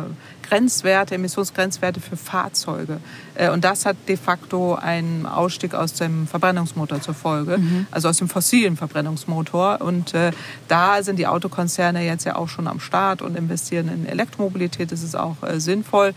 Grenzwerte, 0.42 1.14
Emissionsgrenzwerte 1.14 2.00
für 2.00 2.16
Fahrzeuge. 2.16 3.00
Äh, 3.38 3.50
und 3.50 3.64
das 3.64 3.86
hat 3.86 3.96
de 4.08 4.16
facto 4.16 4.74
einen 4.74 5.24
Ausstieg 5.24 5.74
aus 5.74 5.94
dem 5.94 6.26
Verbrennungsmotor 6.26 7.00
zur 7.00 7.14
Folge, 7.14 7.58
mhm. 7.58 7.86
also 7.90 8.08
aus 8.08 8.18
dem 8.18 8.28
fossilen 8.28 8.76
Verbrennungsmotor. 8.76 9.80
Und 9.80 10.12
äh, 10.12 10.32
da 10.66 11.02
sind 11.02 11.18
die 11.18 11.26
Autokonzerne 11.26 12.04
jetzt 12.04 12.24
ja 12.24 12.36
auch 12.36 12.48
schon 12.48 12.66
am 12.66 12.80
Start 12.80 13.22
und 13.22 13.36
investieren 13.36 13.88
in 13.88 14.06
Elektromobilität. 14.06 14.92
Das 14.92 15.02
ist 15.02 15.16
auch 15.16 15.36
äh, 15.42 15.60
sinnvoll. 15.60 16.14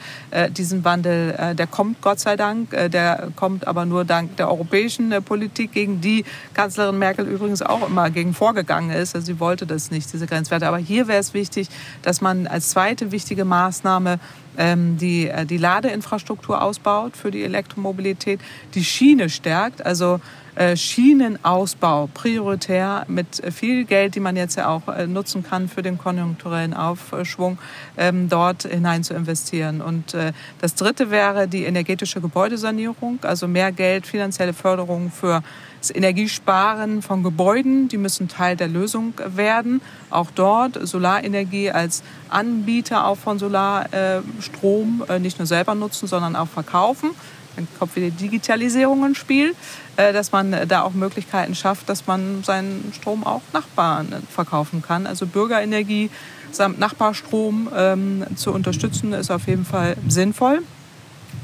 Diesen 0.52 0.84
Wandel, 0.84 1.56
der 1.56 1.68
kommt 1.68 2.02
Gott 2.02 2.20
sei 2.20 2.36
Dank, 2.36 2.72
der 2.72 3.30
kommt 3.36 3.68
aber 3.68 3.86
nur 3.86 4.06
dank 4.06 4.38
der 4.38 4.50
europäischen 4.50 5.14
Politik, 5.24 5.74
gegen 5.74 6.02
die 6.02 6.26
Kanzlerin 6.54 6.98
Merkel 6.98 7.28
übrigens 7.28 7.62
auch 7.62 7.88
immer 7.88 8.10
gegen 8.10 8.34
vorgegangen 8.34 8.90
ist. 8.92 9.14
Also 9.14 9.26
sie 9.26 9.40
wollte 9.40 9.66
das 9.68 9.92
nicht, 9.92 10.12
diese 10.12 10.26
Grenzwerte. 10.26 10.68
Aber 10.68 10.78
hier 10.78 11.08
wäre 11.08 11.20
es 11.20 11.34
wichtig, 11.34 11.70
dass 12.02 12.22
man 12.22 12.48
als 12.48 12.70
zweite 12.70 13.12
wichtige 13.12 13.46
Maßnahme 13.46 14.20
die, 14.58 15.28
äh, 15.28 15.46
die 15.46 15.58
Ladeinfrastruktur 15.58 16.62
ausbaut 16.62 17.16
für 17.16 17.32
die 17.32 17.44
Elektromobilität, 17.44 18.40
die 18.74 18.84
Schiene 18.84 19.30
stärkt, 19.30 19.86
also 19.86 20.20
äh, 20.56 20.76
Schienenausbau 20.76 22.10
prioritär 22.14 23.06
mit 23.08 23.42
viel 23.54 23.86
Geld, 23.86 24.16
die 24.16 24.20
man 24.20 24.36
jetzt 24.36 24.58
ja 24.58 24.68
auch 24.68 24.90
äh, 24.90 25.08
nutzen 25.08 25.44
kann 25.44 25.70
für 25.70 25.82
den 25.82 25.98
konjunkturellen 25.98 26.74
Aufschwung, 26.74 27.58
ähm, 27.98 28.28
dort 28.28 28.64
hinein 28.64 29.04
zu 29.04 29.14
investieren. 29.14 29.82
Und 29.82 30.16
das 30.60 30.76
Dritte 30.76 31.10
wäre 31.10 31.48
die 31.48 31.64
energetische 31.64 32.20
Gebäudesanierung, 32.22 33.20
also 33.22 33.48
mehr 33.48 33.72
Geld, 33.72 34.06
finanzielle 34.06 34.54
Förderung 34.54 35.12
für 35.12 35.42
das 35.82 35.90
Energiesparen 35.90 37.02
von 37.02 37.24
Gebäuden, 37.24 37.88
die 37.88 37.98
müssen 37.98 38.28
Teil 38.28 38.56
der 38.56 38.68
Lösung 38.68 39.14
werden. 39.26 39.82
Auch 40.12 40.30
dort 40.34 40.80
Solarenergie 40.88 41.72
als 41.72 42.04
Anbieter 42.30 43.08
auch 43.08 43.18
von 43.18 43.40
Solarstrom 43.40 45.04
äh, 45.10 45.20
nicht 45.20 45.40
nur 45.40 45.48
selber 45.48 45.74
nutzen, 45.74 46.08
sondern 46.08 46.36
auch 46.36 46.48
verkaufen. 46.48 47.10
Dann 47.56 47.68
kommt 47.80 47.96
wieder 47.96 48.12
Digitalisierung 48.12 49.06
ins 49.06 49.18
Spiel, 49.18 49.56
äh, 49.98 50.14
dass 50.14 50.32
man 50.32 50.56
da 50.68 50.84
auch 50.84 50.94
Möglichkeiten 50.94 51.56
schafft, 51.56 51.90
dass 51.90 52.06
man 52.06 52.44
seinen 52.44 52.94
Strom 52.96 53.26
auch 53.26 53.42
Nachbarn 53.52 54.14
verkaufen 54.30 54.84
kann. 54.84 55.08
Also 55.08 55.26
Bürgerenergie 55.26 56.12
samt 56.52 56.80
Nachbarstrom 56.80 57.70
ähm, 57.76 58.26
zu 58.36 58.54
unterstützen, 58.54 59.14
ist 59.14 59.32
auf 59.32 59.48
jeden 59.48 59.66
Fall 59.66 59.98
sinnvoll. 60.08 60.62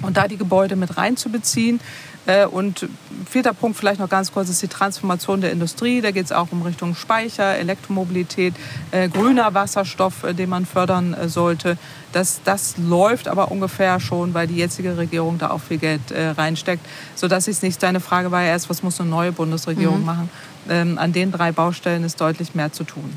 und 0.04 0.16
da 0.16 0.28
die 0.28 0.38
Gebäude 0.38 0.76
mit 0.76 0.98
reinzubeziehen. 0.98 1.80
Äh, 2.28 2.46
und 2.46 2.88
vierter 3.28 3.54
Punkt 3.54 3.78
vielleicht 3.78 4.00
noch 4.00 4.10
ganz 4.10 4.32
kurz 4.32 4.50
ist 4.50 4.62
die 4.62 4.68
Transformation 4.68 5.42
der 5.42 5.52
Industrie. 5.52 6.02
Da 6.02 6.12
geht 6.12 6.26
es 6.26 6.32
auch 6.32 6.52
um 6.52 6.62
Richtung 6.62 6.94
Speicher, 6.94 7.58
Elektromobilität, 7.58 8.54
äh, 8.92 9.08
grüner 9.08 9.54
Wasserstoff, 9.54 10.24
äh, 10.24 10.34
den 10.34 10.50
man 10.50 10.66
fördern 10.66 11.16
sollte. 11.28 11.78
Das, 12.12 12.42
das 12.44 12.76
läuft 12.78 13.28
aber 13.28 13.50
ungefähr 13.50 14.00
schon, 14.00 14.34
weil 14.34 14.48
die 14.48 14.58
jetzige 14.58 14.98
Regierung 14.98 15.38
da 15.38 15.52
auch 15.52 15.62
viel 15.62 15.78
Geld 15.78 16.02
reinsteckt, 16.12 16.86
sodass 17.16 17.48
es 17.48 17.62
nicht, 17.62 17.84
deine 17.84 18.00
Frage 18.00 18.32
war 18.32 18.42
ja 18.42 18.50
erst, 18.50 18.70
was 18.70 18.82
muss 18.82 19.00
eine 19.00 19.10
neue 19.10 19.32
Bundesregierung 19.32 20.00
mhm. 20.00 20.06
machen. 20.06 20.30
Ähm, 20.70 20.98
an 20.98 21.14
den 21.14 21.32
drei 21.32 21.52
Baustellen 21.52 22.04
ist 22.04 22.20
deutlich 22.20 22.56
mehr 22.56 22.72
zu 22.72 22.84
tun 22.86 23.14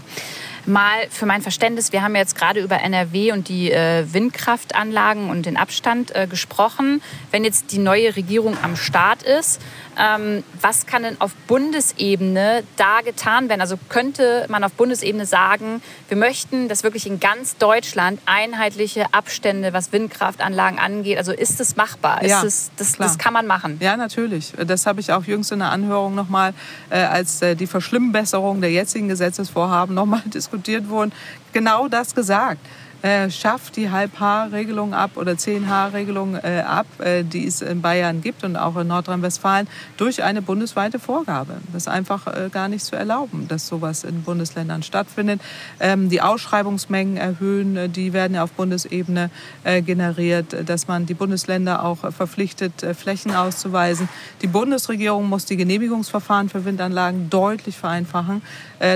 mal 0.67 1.09
für 1.11 1.27
mein 1.27 1.43
Verständnis, 1.43 1.93
wir 1.93 2.03
haben 2.03 2.17
jetzt 2.17 2.37
gerade 2.37 2.61
über 2.61 2.81
NRW 2.81 3.33
und 3.33 3.49
die 3.49 3.71
äh, 3.71 4.05
Windkraftanlagen 4.13 5.31
und 5.31 5.47
den 5.47 5.57
Abstand 5.57 6.15
äh, 6.15 6.27
gesprochen. 6.27 7.03
Wenn 7.31 7.45
jetzt 7.45 7.73
die 7.73 7.79
neue 7.79 8.17
Regierung 8.17 8.57
am 8.63 8.77
Start 8.77 9.23
ist, 9.23 9.61
ähm, 10.01 10.43
was 10.61 10.87
kann 10.87 11.03
denn 11.03 11.21
auf 11.21 11.35
Bundesebene 11.47 12.63
da 12.77 13.01
getan 13.03 13.49
werden? 13.49 13.61
Also 13.61 13.79
könnte 13.89 14.47
man 14.49 14.65
auf 14.65 14.73
Bundesebene 14.73 15.27
sagen, 15.27 15.83
wir 16.09 16.17
möchten, 16.17 16.69
dass 16.69 16.83
wirklich 16.83 17.07
in 17.07 17.21
ganz 17.21 17.59
Deutschland 17.59 18.21
einheitliche 18.25 19.13
Abstände, 19.13 19.73
was 19.73 19.93
Windkraftanlagen 19.93 20.79
angeht, 20.79 21.19
also 21.19 21.33
ist 21.33 21.61
das 21.61 21.77
machbar? 21.77 22.25
Ja, 22.25 22.43
das, 22.43 22.71
das, 22.77 22.97
das, 22.97 23.19
kann 23.19 23.35
man 23.35 23.47
machen? 23.47 23.77
Ja, 23.81 23.97
natürlich. 23.97 24.53
Das 24.67 24.87
habe 24.87 25.01
ich 25.01 25.13
auch 25.13 25.25
jüngst 25.25 25.53
in 25.53 25.59
der 25.59 25.71
Anhörung 25.71 26.15
nochmal 26.15 26.55
äh, 26.89 26.99
als 26.99 27.43
äh, 27.43 27.55
die 27.55 27.67
Verschlimmbesserung 27.67 28.61
der 28.61 28.71
jetzigen 28.71 29.09
Gesetzesvorhaben 29.09 29.95
nochmal 29.95 30.23
diskutiert 30.27 30.89
wurden, 30.89 31.13
genau 31.53 31.89
das 31.89 32.15
gesagt 32.15 32.61
äh, 33.03 33.31
schafft 33.31 33.77
die 33.77 33.91
Halb-H-Regelung 33.91 34.93
ab 34.93 35.13
oder 35.17 35.33
10-H-Regelung 35.33 36.37
äh, 36.37 36.63
ab, 36.67 36.87
äh, 36.99 37.25
die 37.25 37.47
es 37.47 37.63
in 37.63 37.81
Bayern 37.81 38.21
gibt 38.21 38.45
und 38.45 38.57
auch 38.57 38.77
in 38.77 38.89
Nordrhein-Westfalen, 38.89 39.69
durch 39.97 40.23
eine 40.23 40.43
bundesweite 40.43 40.99
Vorgabe. 40.99 41.55
Das 41.73 41.85
ist 41.85 41.89
einfach 41.89 42.27
äh, 42.27 42.51
gar 42.51 42.69
nicht 42.69 42.85
zu 42.85 42.97
erlauben, 42.97 43.49
dass 43.49 43.67
sowas 43.67 44.05
in 44.05 44.23
Bundesländern 44.23 44.83
stattfindet. 44.83 45.41
Ähm, 45.79 46.11
die 46.11 46.21
Ausschreibungsmengen 46.21 47.17
erhöhen, 47.17 47.77
äh, 47.77 47.89
die 47.89 48.13
werden 48.13 48.35
ja 48.35 48.43
auf 48.43 48.53
Bundesebene 48.53 49.31
äh, 49.65 49.81
generiert, 49.81 50.69
dass 50.69 50.87
man 50.87 51.07
die 51.07 51.15
Bundesländer 51.15 51.85
auch 51.85 51.99
verpflichtet, 52.13 52.73
Flächen 52.95 53.35
auszuweisen. 53.35 54.09
Die 54.43 54.47
Bundesregierung 54.47 55.29
muss 55.29 55.47
die 55.47 55.57
Genehmigungsverfahren 55.57 56.49
für 56.49 56.65
Windanlagen 56.65 57.31
deutlich 57.31 57.77
vereinfachen. 57.77 58.43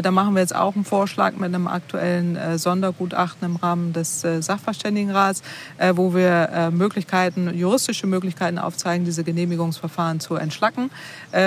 da 0.03 0.11
machen 0.11 0.35
wir 0.35 0.41
jetzt 0.41 0.55
auch 0.55 0.75
einen 0.75 0.85
Vorschlag 0.85 1.35
mit 1.35 1.55
einem 1.55 1.67
aktuellen 1.67 2.59
Sondergutachten 2.59 3.47
im 3.47 3.57
Rahmen 3.57 3.94
des 3.95 4.25
äh, 4.25 4.43
Sachverständigenrats, 4.43 5.43
äh, 5.79 5.93
wo 5.97 6.15
wir 6.15 6.49
äh, 6.53 6.71
Möglichkeiten, 6.71 7.57
juristische 7.57 8.07
Möglichkeiten 8.07 8.59
aufzeigen, 8.59 9.05
diese 9.05 9.25
Genehmigungsverfahren 9.25 10.21
zu 10.21 10.37
entschlacken 10.37 10.91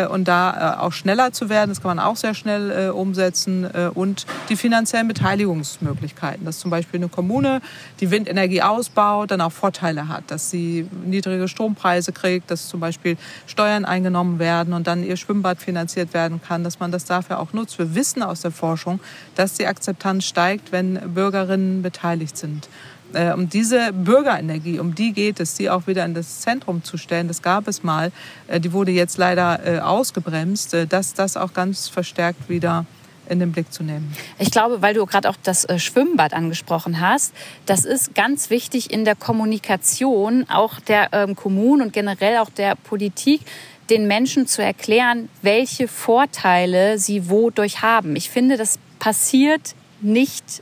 und 0.09 0.27
da 0.27 0.79
auch 0.79 0.91
schneller 0.91 1.31
zu 1.31 1.49
werden. 1.49 1.69
Das 1.69 1.81
kann 1.81 1.95
man 1.95 1.99
auch 1.99 2.15
sehr 2.15 2.33
schnell 2.33 2.91
umsetzen 2.91 3.65
und 3.93 4.25
die 4.49 4.55
finanziellen 4.55 5.07
Beteiligungsmöglichkeiten, 5.07 6.45
dass 6.45 6.59
zum 6.59 6.71
Beispiel 6.71 6.99
eine 6.99 7.09
Kommune 7.09 7.61
die 7.99 8.11
Windenergie 8.11 8.61
ausbaut, 8.61 9.31
dann 9.31 9.41
auch 9.41 9.51
Vorteile 9.51 10.07
hat, 10.07 10.29
dass 10.29 10.49
sie 10.49 10.87
niedrige 11.05 11.47
Strompreise 11.47 12.11
kriegt, 12.11 12.51
dass 12.51 12.67
zum 12.67 12.79
Beispiel 12.79 13.17
Steuern 13.45 13.85
eingenommen 13.85 14.39
werden 14.39 14.73
und 14.73 14.87
dann 14.87 15.03
ihr 15.03 15.17
Schwimmbad 15.17 15.59
finanziert 15.59 16.13
werden 16.13 16.41
kann, 16.41 16.63
dass 16.63 16.79
man 16.79 16.91
das 16.91 17.05
dafür 17.05 17.39
auch 17.39 17.53
nutzt. 17.53 17.79
Wir 17.79 17.95
wissen 17.95 18.23
aus 18.23 18.41
der 18.41 18.51
Forschung, 18.51 18.99
dass 19.35 19.53
die 19.53 19.65
Akzeptanz 19.65 20.25
steigt, 20.25 20.71
wenn 20.71 21.13
Bürgerinnen 21.13 21.81
beteiligt 21.81 22.36
sind. 22.37 22.69
Äh, 23.13 23.33
um 23.33 23.49
diese 23.49 23.93
Bürgerenergie, 23.93 24.79
um 24.79 24.93
die 24.93 25.13
geht 25.13 25.39
es, 25.39 25.53
die 25.55 25.69
auch 25.69 25.87
wieder 25.87 26.03
in 26.05 26.13
das 26.13 26.41
Zentrum 26.41 26.83
zu 26.83 26.97
stellen. 26.97 27.27
Das 27.27 27.41
gab 27.41 27.67
es 27.67 27.83
mal. 27.83 28.11
Äh, 28.47 28.59
die 28.59 28.73
wurde 28.73 28.91
jetzt 28.91 29.17
leider 29.17 29.65
äh, 29.65 29.79
ausgebremst, 29.79 30.75
dass 30.89 31.13
das 31.13 31.37
auch 31.37 31.53
ganz 31.53 31.87
verstärkt 31.87 32.49
wieder 32.49 32.85
in 33.29 33.39
den 33.39 33.51
Blick 33.51 33.73
zu 33.73 33.83
nehmen. 33.83 34.13
Ich 34.39 34.51
glaube, 34.51 34.81
weil 34.81 34.93
du 34.93 35.05
gerade 35.05 35.29
auch 35.29 35.35
das 35.43 35.67
Schwimmbad 35.77 36.33
angesprochen 36.33 37.01
hast, 37.01 37.33
das 37.65 37.83
ist 37.83 38.15
ganz 38.15 38.49
wichtig 38.49 38.91
in 38.91 39.03
der 39.03 39.15
Kommunikation 39.15 40.45
auch 40.49 40.79
der 40.79 41.09
ähm, 41.11 41.35
Kommunen 41.35 41.81
und 41.81 41.93
generell 41.93 42.37
auch 42.37 42.49
der 42.49 42.75
Politik 42.75 43.41
den 43.89 44.07
Menschen 44.07 44.47
zu 44.47 44.61
erklären, 44.61 45.29
welche 45.41 45.87
Vorteile 45.87 46.99
sie 46.99 47.29
wodurch 47.29 47.81
haben. 47.81 48.15
Ich 48.15 48.29
finde, 48.29 48.57
das 48.57 48.79
passiert 48.99 49.75
nicht 50.01 50.61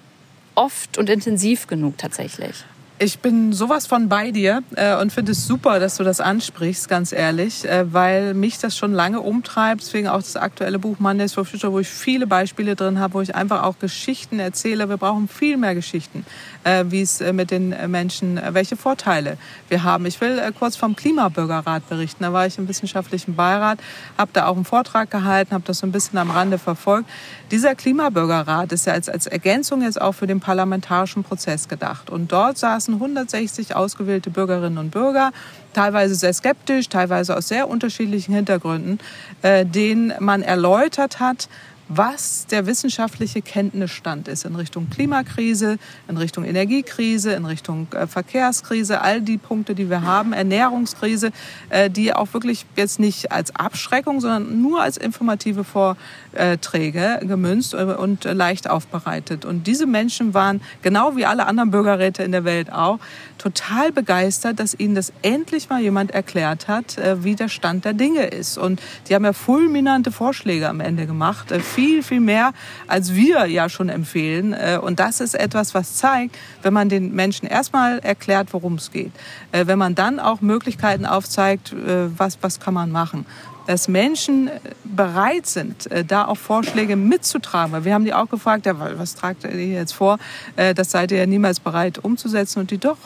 oft 0.56 0.98
und 0.98 1.10
intensiv 1.10 1.68
genug 1.68 1.98
tatsächlich. 1.98 2.66
Ich 2.98 3.20
bin 3.20 3.52
sowas 3.52 3.88
von 3.88 4.08
bei 4.08 4.32
dir 4.32 4.64
äh, 4.78 4.96
und 4.96 5.12
finde 5.12 5.34
es 5.34 5.46
super, 5.46 5.82
dass 5.82 5.98
du 5.98 6.06
das 6.06 6.22
ansprichst, 6.22 6.88
ganz 6.88 7.12
ehrlich, 7.12 7.66
äh, 7.66 7.92
weil 7.92 8.34
mich 8.34 8.58
das 8.58 8.78
schon 8.78 8.94
lange 8.94 9.20
umtreibt. 9.20 9.82
Deswegen 9.82 10.08
auch 10.08 10.20
das 10.20 10.38
aktuelle 10.38 10.80
Buch 10.80 10.98
Mondays 11.00 11.34
for 11.34 11.44
Future, 11.44 11.74
wo 11.74 11.80
ich 11.80 11.90
viele 11.90 12.26
Beispiele 12.26 12.78
drin 12.78 12.98
habe, 13.00 13.16
wo 13.16 13.22
ich 13.22 13.36
einfach 13.36 13.64
auch 13.64 13.80
Geschichten 13.80 14.40
erzähle. 14.40 14.88
Wir 14.88 14.96
brauchen 14.96 15.28
viel 15.28 15.58
mehr 15.58 15.76
Geschichten, 15.76 16.26
wie 16.66 17.02
es 17.02 17.22
äh, 17.22 17.32
mit 17.32 17.52
den 17.52 17.76
Menschen, 17.92 18.38
äh, 18.38 18.54
welche 18.54 18.76
Vorteile 18.76 19.38
wir 19.70 19.84
haben. 19.84 20.06
Ich 20.06 20.20
will 20.20 20.40
äh, 20.40 20.52
kurz 20.58 20.76
vom 20.76 20.96
Klimabürgerrat 20.96 21.88
berichten. 21.88 22.24
Da 22.24 22.34
war 22.34 22.48
ich 22.48 22.58
im 22.58 22.68
wissenschaftlichen 22.68 23.36
Beirat, 23.36 23.80
habe 24.18 24.32
da 24.34 24.48
auch 24.48 24.56
einen 24.56 24.66
Vortrag 24.66 25.12
gehalten, 25.12 25.54
habe 25.54 25.64
das 25.68 25.80
so 25.80 25.88
ein 25.88 25.92
bisschen 25.92 26.18
am 26.18 26.32
Rande 26.32 26.58
verfolgt. 26.58 27.08
Dieser 27.52 27.76
Klimabürgerrat 27.76 28.72
ist 28.72 28.88
ja 28.88 28.94
als, 28.94 29.10
als 29.10 29.28
Ergänzung 29.28 29.84
jetzt 29.84 30.02
auch 30.02 30.14
für 30.14 30.28
den 30.28 30.40
parlamentarischen 30.40 31.24
Prozess 31.24 31.68
gedacht. 31.68 32.10
Und 32.10 32.32
dort 32.32 32.58
saßen 32.58 32.96
160 32.96 33.76
ausgewählte 33.76 34.32
Bürgerinnen 34.32 34.80
und 34.80 34.90
Bürger, 34.90 35.32
teilweise 35.74 36.16
sehr 36.16 36.34
skeptisch, 36.34 36.90
teilweise 36.90 37.38
aus 37.38 37.48
sehr 37.48 37.70
unterschiedlichen 37.70 38.34
Hintergründen, 38.34 39.00
äh, 39.44 39.66
denen 39.66 40.14
man 40.20 40.42
erläutert 40.42 41.20
hat, 41.20 41.48
was 41.88 42.48
der 42.48 42.66
wissenschaftliche 42.66 43.42
Kenntnisstand 43.42 44.28
ist 44.28 44.46
in 44.46 44.56
Richtung 44.56 44.90
Klimakrise, 44.90 45.78
in 46.08 46.18
Richtung 46.18 46.44
Energiekrise, 46.44 47.34
in 47.34 47.46
Richtung 47.46 47.88
äh, 47.94 48.08
Verkehrskrise, 48.08 49.02
all 49.02 49.22
die 49.22 49.38
Punkte, 49.38 49.76
die 49.76 49.90
wir 49.90 50.02
haben, 50.02 50.34
Ernährungskrise, 50.34 51.32
äh, 51.70 51.90
die 51.90 52.14
auch 52.14 52.34
wirklich 52.34 52.66
jetzt 52.76 53.00
nicht 53.00 53.32
als 53.32 53.56
Abschreckung, 53.56 54.20
sondern 54.20 54.62
nur 54.62 54.82
als 54.82 54.98
informative 54.98 55.64
Vorträge 55.64 57.20
gemünzt 57.22 57.74
und 57.74 58.24
leicht 58.24 58.70
aufbereitet. 58.70 59.46
Und 59.46 59.68
diese 59.68 59.86
Menschen 59.86 60.34
waren, 60.34 60.62
genau 60.82 61.16
wie 61.16 61.26
alle 61.26 61.46
anderen 61.46 61.72
Bürgerräte 61.72 62.24
in 62.24 62.32
der 62.32 62.46
Welt 62.46 62.72
auch, 62.72 63.00
total 63.38 63.92
begeistert, 63.92 64.60
dass 64.60 64.78
ihnen 64.78 64.96
das 64.96 65.14
endlich 65.22 65.70
mal 65.70 65.82
jemand 65.82 66.12
erklärt 66.12 66.68
hat, 66.68 66.98
äh, 66.98 67.24
wie 67.24 67.36
der 67.36 67.50
Stand 67.50 67.86
der 67.86 67.94
Dinge 67.94 68.26
ist. 68.26 68.58
Und 68.58 68.82
die 69.08 69.16
haben 69.16 69.26
ja 69.26 69.34
fulminante 69.34 70.12
Vorschläge 70.12 70.68
am 70.68 70.80
Ende 70.80 71.06
gemacht 71.06 71.52
viel, 71.76 72.04
viel 72.04 72.22
mehr, 72.22 72.54
als 72.88 73.14
wir 73.14 73.46
ja 73.48 73.68
schon 73.68 73.90
empfehlen. 73.90 74.54
Äh, 74.54 74.80
und 74.82 75.00
das 75.00 75.20
ist 75.20 75.36
etwas, 75.36 75.74
was 75.74 75.96
zeigt, 75.96 76.38
wenn 76.62 76.74
man 76.74 76.88
den 76.88 77.14
Menschen 77.14 77.48
erstmal 77.48 78.00
erklärt, 78.00 78.54
worum 78.54 78.76
es 78.76 78.92
geht, 78.92 79.12
äh, 79.52 79.68
wenn 79.68 79.78
man 79.78 79.94
dann 79.94 80.20
auch 80.20 80.40
Möglichkeiten 80.42 81.06
aufzeigt, 81.06 81.74
äh, 81.74 82.08
was, 82.18 82.38
was 82.42 82.60
kann 82.60 82.74
man 82.74 82.92
machen 82.92 83.26
dass 83.68 83.88
Menschen 83.88 84.52
bereit 84.84 85.48
sind, 85.48 85.90
da 86.08 86.28
auch 86.28 86.38
Vorschläge 86.38 86.96
mitzutragen. 86.96 87.84
Wir 87.84 87.96
haben 87.96 88.06
die 88.06 88.14
auch 88.14 88.30
gefragt, 88.30 88.68
ja, 88.68 88.76
was 88.78 89.16
tragt 89.16 89.44
ihr 89.44 89.56
jetzt 89.56 89.94
vor? 89.94 90.20
Das 90.56 90.92
seid 90.92 91.12
ihr 91.12 91.18
ja 91.18 91.26
niemals 91.26 91.60
bereit 91.60 91.98
umzusetzen. 91.98 92.60
Und 92.60 92.70
die 92.70 92.78
doch, 92.78 93.00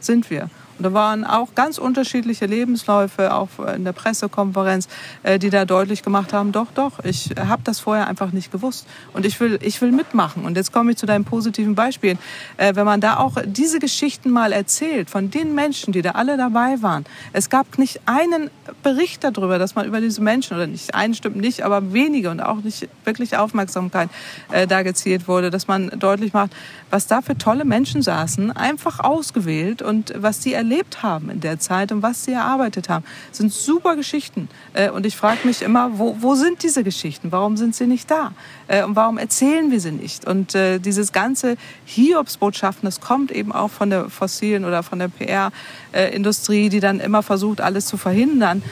sind 0.00 0.30
wir. 0.30 0.48
Da 0.78 0.92
waren 0.92 1.24
auch 1.24 1.54
ganz 1.54 1.78
unterschiedliche 1.78 2.46
Lebensläufe, 2.46 3.34
auch 3.34 3.48
in 3.74 3.84
der 3.84 3.92
Pressekonferenz, 3.92 4.88
äh, 5.22 5.38
die 5.38 5.50
da 5.50 5.64
deutlich 5.64 6.02
gemacht 6.02 6.32
haben, 6.32 6.52
doch, 6.52 6.68
doch, 6.74 7.04
ich 7.04 7.30
habe 7.38 7.62
das 7.64 7.80
vorher 7.80 8.06
einfach 8.06 8.32
nicht 8.32 8.52
gewusst. 8.52 8.86
Und 9.12 9.26
ich 9.26 9.38
will, 9.40 9.58
ich 9.62 9.80
will 9.80 9.92
mitmachen. 9.92 10.44
Und 10.44 10.56
jetzt 10.56 10.72
komme 10.72 10.92
ich 10.92 10.96
zu 10.96 11.06
deinen 11.06 11.24
positiven 11.24 11.74
Beispielen. 11.74 12.18
Äh, 12.56 12.74
wenn 12.74 12.86
man 12.86 13.00
da 13.00 13.16
auch 13.16 13.36
diese 13.44 13.78
Geschichten 13.78 14.30
mal 14.30 14.52
erzählt, 14.52 15.10
von 15.10 15.30
den 15.30 15.54
Menschen, 15.54 15.92
die 15.92 16.02
da 16.02 16.12
alle 16.12 16.36
dabei 16.36 16.80
waren. 16.80 17.04
Es 17.32 17.50
gab 17.50 17.78
nicht 17.78 18.00
einen 18.06 18.50
Bericht 18.82 19.24
darüber, 19.24 19.58
dass 19.58 19.74
man 19.74 19.86
über 19.86 20.00
diese 20.00 20.20
Menschen, 20.22 20.56
oder 20.56 20.66
nicht 20.66 20.94
einen 20.94 21.14
stimmt 21.14 21.36
nicht, 21.36 21.62
aber 21.62 21.92
wenige 21.92 22.30
und 22.30 22.40
auch 22.40 22.62
nicht 22.62 22.88
wirklich 23.04 23.36
Aufmerksamkeit 23.36 24.08
äh, 24.52 24.66
da 24.66 24.82
gezielt 24.82 25.28
wurde, 25.28 25.50
dass 25.50 25.66
man 25.66 25.90
deutlich 25.98 26.32
macht, 26.32 26.52
was 26.90 27.06
da 27.06 27.22
für 27.22 27.36
tolle 27.36 27.64
Menschen 27.64 28.02
saßen, 28.02 28.52
einfach 28.52 29.00
ausgewählt 29.00 29.82
und 29.82 30.12
was 30.16 30.40
die 30.40 30.54
erlebt 30.68 31.02
haben 31.02 31.30
in 31.30 31.40
der 31.40 31.58
Zeit 31.58 31.92
und 31.92 32.02
was 32.02 32.24
sie 32.24 32.32
erarbeitet 32.32 32.88
haben. 32.88 33.04
Das 33.28 33.38
sind 33.38 33.52
super 33.52 33.96
Geschichten. 33.96 34.48
Äh, 34.74 34.90
und 34.90 35.06
ich 35.06 35.16
frage 35.16 35.46
mich 35.46 35.62
immer, 35.62 35.98
wo, 35.98 36.16
wo 36.20 36.34
sind 36.34 36.62
diese 36.62 36.84
Geschichten? 36.84 37.32
Warum 37.32 37.56
sind 37.56 37.74
sie 37.74 37.86
nicht 37.86 38.10
da? 38.10 38.32
Äh, 38.68 38.84
und 38.84 38.94
warum 38.94 39.18
erzählen 39.18 39.70
wir 39.70 39.80
sie 39.80 39.92
nicht? 39.92 40.26
Und 40.26 40.54
äh, 40.54 40.78
dieses 40.78 41.12
ganze 41.12 41.56
Hiobsbotschaften, 41.86 42.86
das 42.86 43.00
kommt 43.00 43.32
eben 43.32 43.52
auch 43.52 43.70
von 43.70 43.90
der 43.90 44.08
fossilen 44.10 44.64
oder 44.64 44.82
von 44.82 44.98
der 44.98 45.08
PR-Industrie, 45.08 46.68
die 46.68 46.80
dann 46.80 47.00
immer 47.00 47.22
versucht, 47.22 47.60
alles 47.60 47.86
zu 47.86 47.96
verhindern. 47.96 48.62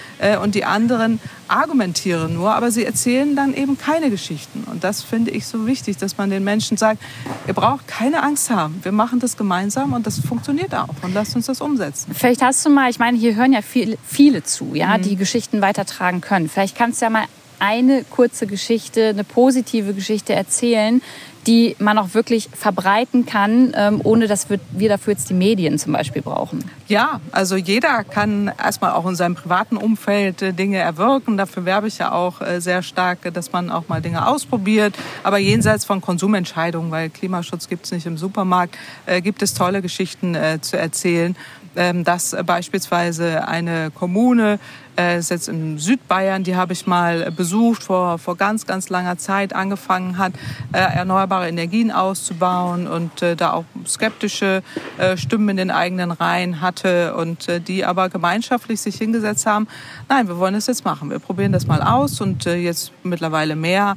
Und 0.43 0.55
die 0.55 0.65
anderen 0.65 1.21
argumentieren 1.49 2.35
nur, 2.35 2.55
aber 2.55 2.71
sie 2.71 2.85
erzählen 2.85 3.37
dann 3.37 3.55
eben 3.55 3.79
keine 3.79 4.11
Geschichten. 4.11 4.65
Und 4.71 4.85
das 4.85 5.03
finde 5.03 5.31
ich 5.31 5.47
so 5.47 5.67
wichtig, 5.67 5.97
dass 5.97 6.19
man 6.19 6.31
den 6.31 6.45
Menschen 6.45 6.77
sagt, 6.77 7.03
ihr 7.47 7.55
braucht 7.55 7.87
keine 7.89 8.23
Angst 8.23 8.51
haben. 8.51 8.81
Wir 8.83 8.93
machen 8.93 9.21
das 9.21 9.37
gemeinsam 9.37 9.93
und 9.93 10.07
das 10.07 10.21
funktioniert 10.21 10.75
auch. 10.75 10.89
Und 11.03 11.15
lasst 11.15 11.37
uns 11.37 11.47
das 11.47 11.61
umsetzen. 11.61 12.13
Vielleicht 12.15 12.43
hast 12.43 12.65
du 12.65 12.71
mal, 12.71 12.91
ich 12.91 12.99
meine, 12.99 13.17
hier 13.17 13.35
hören 13.35 13.53
ja 13.53 13.63
viel, 13.63 13.99
viele 14.05 14.43
zu, 14.43 14.75
ja, 14.75 14.99
mhm. 14.99 15.03
die 15.03 15.17
Geschichten 15.17 15.61
weitertragen 15.61 16.21
können. 16.21 16.49
Vielleicht 16.49 16.77
kannst 16.77 17.01
du 17.01 17.07
ja 17.07 17.11
mal 17.11 17.25
eine 17.59 18.05
kurze 18.05 18.47
Geschichte, 18.47 19.09
eine 19.09 19.25
positive 19.25 19.95
Geschichte 19.95 20.33
erzählen, 20.35 21.01
die 21.47 21.77
man 21.79 21.97
auch 21.99 22.15
wirklich 22.15 22.49
verbreiten 22.53 23.25
kann, 23.25 23.73
ähm, 23.77 24.01
ohne 24.03 24.27
dass 24.27 24.49
wir, 24.51 24.89
dafür 24.89 25.13
jetzt 25.13 25.31
die 25.31 25.35
Medien 25.35 25.79
zum 25.79 25.93
Beispiel 25.93 26.23
brauchen? 26.23 26.65
Ja, 26.89 27.21
also 27.31 27.57
jeder 27.57 28.03
kann 28.05 28.51
erstmal 28.59 28.93
auch 28.93 29.07
in 29.07 29.15
seinem 29.15 29.37
privaten 29.37 29.77
Umfeld 29.77 30.43
äh, 30.43 30.53
Dinge 30.53 30.79
erwirken. 30.79 31.37
Dafür 31.37 31.65
werbe 31.65 31.87
ich 31.87 31.99
ja 31.99 32.13
auch 32.13 32.41
äh, 32.41 32.61
sehr 32.61 32.83
stark, 32.83 33.33
dass 33.33 33.53
man 33.53 33.71
auch 33.71 33.89
mal 33.89 34.03
Dinge 34.03 34.27
ausprobiert. 34.27 34.95
Aber 35.23 35.39
jenseits 35.39 35.85
von 35.85 36.01
Konsumentscheidungen, 36.01 36.91
weil 36.91 37.11
Klimaschutz 37.11 37.69
gibt 37.69 37.85
es 37.85 37.93
nicht 37.93 38.07
im 38.07 38.19
Supermarkt, 38.19 38.77
äh, 39.07 39.21
gibt 39.21 39.43
es 39.43 39.55
tolle 39.55 39.83
Geschichten 39.83 40.37
zu 40.61 40.79
erzählen 40.79 41.37
ähm, 41.77 42.05
dass 42.05 42.35
beispielsweise 42.45 43.47
eine 43.47 43.91
Kommune 43.91 44.59
äh, 44.99 45.19
ist 45.19 45.31
jetzt 45.31 45.49
in 45.49 45.79
Südbayern, 45.79 46.43
die 46.45 46.57
habe 46.57 46.73
ich 46.73 46.87
mal 46.87 47.31
besucht 47.31 47.83
vor, 47.83 48.19
vor 48.19 48.37
ganz, 48.37 48.67
ganz 48.67 48.89
langer 48.89 49.19
Zeit, 49.19 49.55
angefangen 49.55 50.19
hat, 50.19 50.33
äh, 50.73 50.79
erneuerbare 50.79 51.49
Energien 51.49 51.91
auszubauen 51.91 52.87
und 52.87 53.23
äh, 53.23 53.37
da 53.37 53.53
auch 53.53 53.65
skeptische 53.87 54.63
äh, 54.99 55.17
Stimmen 55.17 55.51
in 55.51 55.57
den 55.57 55.71
eigenen 55.71 56.11
Reihen 56.11 56.61
hatte 56.61 57.15
und 57.17 57.49
äh, 57.49 57.61
die 57.61 57.85
aber 57.85 58.09
gemeinschaftlich 58.09 58.81
sich 58.81 58.97
hingesetzt 58.97 59.47
haben, 59.47 59.69
nein, 60.09 60.29
wir 60.29 60.39
wollen 60.39 60.55
das 60.55 60.67
jetzt 60.67 60.85
machen, 60.85 61.11
wir 61.11 61.19
probieren 61.19 61.53
das 61.53 61.67
mal 61.67 61.83
aus 61.83 62.21
und 62.21 62.47
äh, 62.47 62.57
jetzt 62.57 62.93
mittlerweile 63.03 63.57
mehr 63.57 63.97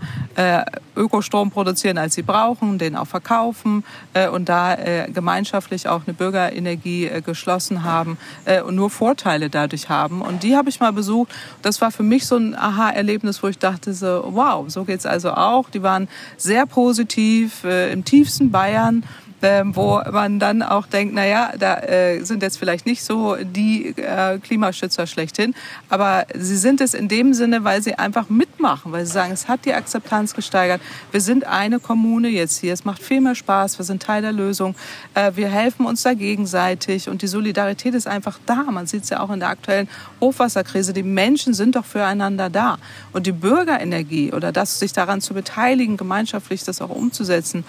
Ökostrom 0.96 1.52
produzieren, 1.52 1.98
als 1.98 2.14
sie 2.14 2.22
brauchen, 2.22 2.78
den 2.78 2.96
auch 2.96 3.08
verkaufen 3.08 3.84
und 4.32 4.50
da 4.50 4.78
gemeinschaftlich 5.08 5.88
auch 5.88 6.04
eine 6.06 6.14
Bürgerenergie 6.14 7.10
geschlossen 7.26 7.84
haben 7.84 8.18
und 8.66 8.76
nur 8.76 8.90
Vorteile 8.90 9.50
dadurch 9.50 9.90
haben. 9.90 10.22
Und 10.22 10.44
die 10.44 10.56
habe 10.56 10.70
ich 10.70 10.80
mal 10.80 10.89
mal 10.90 10.96
besucht. 10.96 11.32
Das 11.62 11.82
war 11.82 11.92
für 11.92 12.04
mich 12.04 12.26
so 12.26 12.38
ein 12.38 12.56
Aha-Erlebnis, 12.56 13.42
wo 13.44 13.48
ich 13.48 13.58
dachte 13.58 13.94
so, 13.94 14.24
wow, 14.32 14.66
so 14.70 14.84
geht 14.84 15.00
es 15.00 15.06
also 15.06 15.32
auch. 15.32 15.70
Die 15.70 15.84
waren 15.84 16.08
sehr 16.38 16.66
positiv 16.66 17.64
äh, 17.64 17.92
im 17.92 18.04
tiefsten 18.06 18.52
Bayern 18.52 19.04
ähm, 19.42 19.76
wo 19.76 20.02
man 20.12 20.40
dann 20.40 20.62
auch 20.62 20.88
denkt, 20.88 21.14
naja, 21.14 21.54
da 21.58 21.80
äh, 21.80 22.24
sind 22.24 22.44
jetzt 22.44 22.58
vielleicht 22.58 22.86
nicht 22.86 23.04
so 23.04 23.36
die 23.36 23.96
äh, 23.98 24.38
Klimaschützer 24.40 25.08
schlechthin, 25.08 25.56
aber 25.90 26.26
sie 26.36 26.58
sind 26.58 26.82
es 26.82 26.94
in 26.94 27.08
dem 27.08 27.34
Sinne, 27.34 27.64
weil 27.64 27.82
sie 27.82 27.96
einfach 27.96 28.30
mitmachen, 28.30 28.92
weil 28.92 29.06
sie 29.06 29.12
sagen, 29.12 29.32
es 29.32 29.48
hat 29.48 29.66
die 29.66 29.74
Akzeptanz 29.74 30.34
gesteigert. 30.34 30.82
Wir 31.12 31.22
sind 31.22 31.46
eine 31.46 31.80
Kommune 31.80 32.30
jetzt 32.30 32.60
hier, 32.60 32.74
es 32.74 32.86
macht 32.86 33.02
viel 33.02 33.22
mehr 33.22 33.36
Spaß, 33.36 33.78
wir 33.78 33.86
sind 33.86 34.04
Teil 34.04 34.22
der 34.22 34.32
Lösung, 34.32 34.76
äh, 35.14 35.32
wir 35.36 35.48
helfen 35.48 35.86
uns 35.86 36.04
da 36.04 36.14
gegenseitig 36.14 37.10
und 37.10 37.22
die 37.22 37.28
Solidarität 37.28 37.94
ist 37.96 38.08
einfach 38.08 38.40
da. 38.46 38.64
Man 38.64 38.88
sieht 38.88 39.04
es 39.04 39.10
ja 39.10 39.22
auch 39.22 39.30
in 39.30 39.40
der 39.40 39.50
aktuellen 39.50 39.90
Hochwasserkrise, 40.20 40.94
die 40.94 41.04
Menschen 41.04 41.54
sind 41.54 41.76
doch 41.76 41.86
füreinander 41.86 42.50
da. 42.50 42.78
Und 43.14 43.26
die 43.26 43.32
Bürgerenergie 43.32 44.34
oder 44.34 44.52
das, 44.52 44.80
sich 44.80 44.94
daran 44.94 45.22
zu 45.22 45.34
beteiligen, 45.34 45.98
gemeinschaftlich 45.98 46.64
das 46.64 46.82
auch 46.82 46.90
umzusetzen, 46.90 47.64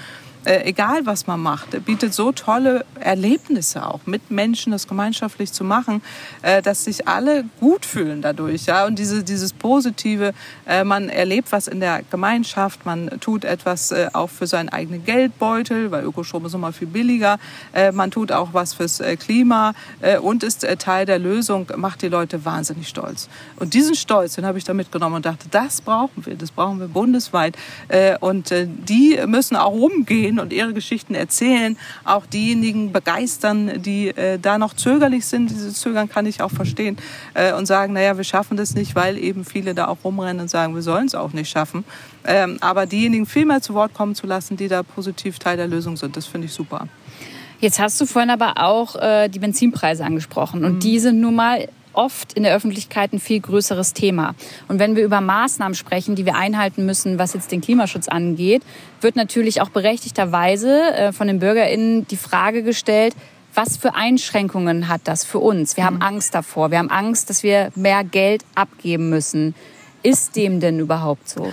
äh, 0.45 0.65
egal 0.65 1.05
was 1.05 1.27
man 1.27 1.41
macht, 1.41 1.85
bietet 1.85 2.15
so 2.15 2.33
tolle 2.33 2.85
Erlebnisse 2.99 3.87
auch 3.87 4.01
mit 4.07 4.31
Menschen, 4.31 4.73
das 4.73 4.89
gemeinschaftlich 4.89 5.53
zu 5.53 5.65
machen, 5.65 6.03
äh, 6.43 6.63
dass 6.63 6.85
sich 6.85 7.07
alle 7.07 7.45
gut 7.61 7.85
fühlen 7.85 8.23
dadurch. 8.23 8.67
Ja? 8.67 8.87
Und 8.87 8.99
diese, 8.99 9.23
dieses 9.23 9.53
Positive, 9.53 10.33
äh, 10.67 10.85
man 10.85 11.09
erlebt 11.09 11.53
was 11.53 11.69
in 11.69 11.81
der 11.81 12.03
Gemeinschaft, 12.11 12.87
man 12.87 13.11
tut 13.21 13.45
etwas 13.45 13.93
äh, 13.93 14.09
auch 14.13 14.31
für 14.31 14.47
seinen 14.47 14.71
eigenen 14.71 15.05
Geldbeutel, 15.05 15.91
weil 15.91 16.05
Ökostrom 16.05 16.47
ist 16.47 16.55
immer 16.55 16.73
viel 16.73 16.89
billiger, 16.89 17.39
äh, 17.75 17.93
man 17.93 18.11
tut 18.11 18.33
auch 18.33 18.55
was 18.55 18.73
fürs 18.75 19.01
äh, 19.01 19.17
Klima 19.17 19.75
und 20.23 20.43
ist 20.43 20.67
Teil 20.79 21.07
der 21.07 21.19
Lösung, 21.19 21.67
macht 21.77 22.03
die 22.03 22.09
Leute 22.09 22.45
wahnsinnig 22.45 22.89
stolz. 22.89 23.29
Und 23.57 23.75
diesen 23.75 23.95
Stolz, 23.95 24.35
den 24.35 24.47
habe 24.47 24.59
ich 24.59 24.65
da 24.65 24.73
mitgenommen 24.73 25.17
und 25.17 25.27
dachte, 25.27 25.47
das 25.51 25.81
brauchen 25.81 26.25
wir, 26.25 26.35
das 26.37 26.51
brauchen 26.51 26.81
wir 26.81 26.89
bundesweit. 26.89 27.57
Und 28.21 28.53
die 28.53 29.21
müssen 29.27 29.57
auch 29.57 29.73
umgehen 29.73 30.30
stehen 30.31 30.39
und 30.39 30.53
ihre 30.53 30.73
Geschichten 30.73 31.15
erzählen, 31.15 31.77
auch 32.05 32.27
diejenigen 32.27 32.93
begeistern, 32.93 33.83
die 33.83 34.09
äh, 34.09 34.39
da 34.39 34.59
noch 34.59 34.75
zögerlich 34.75 35.27
sind. 35.27 35.51
Diese 35.51 35.73
Zögern 35.73 36.09
kann 36.09 36.27
ich 36.27 36.43
auch 36.43 36.51
verstehen 36.51 36.97
äh, 37.35 37.53
und 37.53 37.67
sagen, 37.67 37.93
naja, 37.95 38.17
wir 38.17 38.25
schaffen 38.25 38.57
das 38.57 38.75
nicht, 38.75 38.95
weil 38.95 39.19
eben 39.19 39.45
viele 39.45 39.75
da 39.75 39.89
auch 39.89 39.99
rumrennen 40.05 40.43
und 40.43 40.49
sagen, 40.49 40.75
wir 40.75 40.83
sollen 40.83 41.07
es 41.07 41.15
auch 41.15 41.33
nicht 41.33 41.51
schaffen. 41.51 41.85
Ähm, 42.25 42.59
aber 42.61 42.87
diejenigen 42.87 43.27
viel 43.27 43.47
mehr 43.47 43.61
zu 43.61 43.75
Wort 43.75 43.95
kommen 43.95 44.15
zu 44.15 44.27
lassen, 44.27 44.57
die 44.57 44.69
da 44.69 44.83
positiv 44.83 45.39
Teil 45.39 45.57
der 45.57 45.67
Lösung 45.67 45.97
sind, 45.97 46.17
das 46.17 46.27
finde 46.27 46.47
ich 46.47 46.53
super. 46.53 46.87
Jetzt 47.61 47.79
hast 47.79 48.01
du 48.01 48.07
vorhin 48.07 48.31
aber 48.31 48.55
auch 48.57 48.97
äh, 48.97 49.29
die 49.29 49.39
Benzinpreise 49.39 50.05
angesprochen 50.05 50.65
und 50.65 50.75
mhm. 50.75 50.81
die 50.81 50.99
sind 50.99 51.21
nun 51.21 51.35
mal 51.35 51.69
oft 52.01 52.33
in 52.33 52.45
der 52.45 52.55
Öffentlichkeit 52.55 53.13
ein 53.13 53.21
viel 53.21 53.41
größeres 53.41 53.93
Thema. 53.93 54.35
Und 54.69 54.79
wenn 54.79 54.97
wir 54.97 55.05
über 55.05 55.21
Maßnahmen 55.21 55.75
sprechen, 55.75 56.15
die 56.15 56.25
wir 56.25 56.35
einhalten 56.35 56.87
müssen, 56.87 57.19
was 57.19 57.35
jetzt 57.35 57.53
den 57.53 57.61
Klimaschutz 57.61 58.09
angeht, 58.09 58.63
wird 59.03 59.17
natürlich 59.17 59.61
auch 59.61 59.69
berechtigterweise 59.69 60.95
äh, 60.95 61.13
von 61.13 61.27
den 61.27 61.41
BürgerInnen 61.41 62.07
die 62.09 62.17
Frage 62.17 62.63
gestellt, 62.63 63.15
was 63.55 63.77
für 63.77 63.95
Einschränkungen 63.95 64.89
hat 64.89 65.03
das 65.05 65.25
für 65.25 65.41
uns? 65.41 65.77
Wir 65.77 65.85
haben 65.85 65.97
mhm. 65.97 66.03
Angst 66.03 66.35
davor. 66.35 66.71
Wir 66.71 66.79
haben 66.79 66.91
Angst, 66.91 67.29
dass 67.29 67.43
wir 67.43 67.71
mehr 67.75 68.03
Geld 68.03 68.45
abgeben 68.55 69.11
müssen. 69.11 69.55
Ist 70.03 70.37
dem 70.37 70.61
denn 70.61 70.79
überhaupt 70.79 71.29
so? 71.29 71.53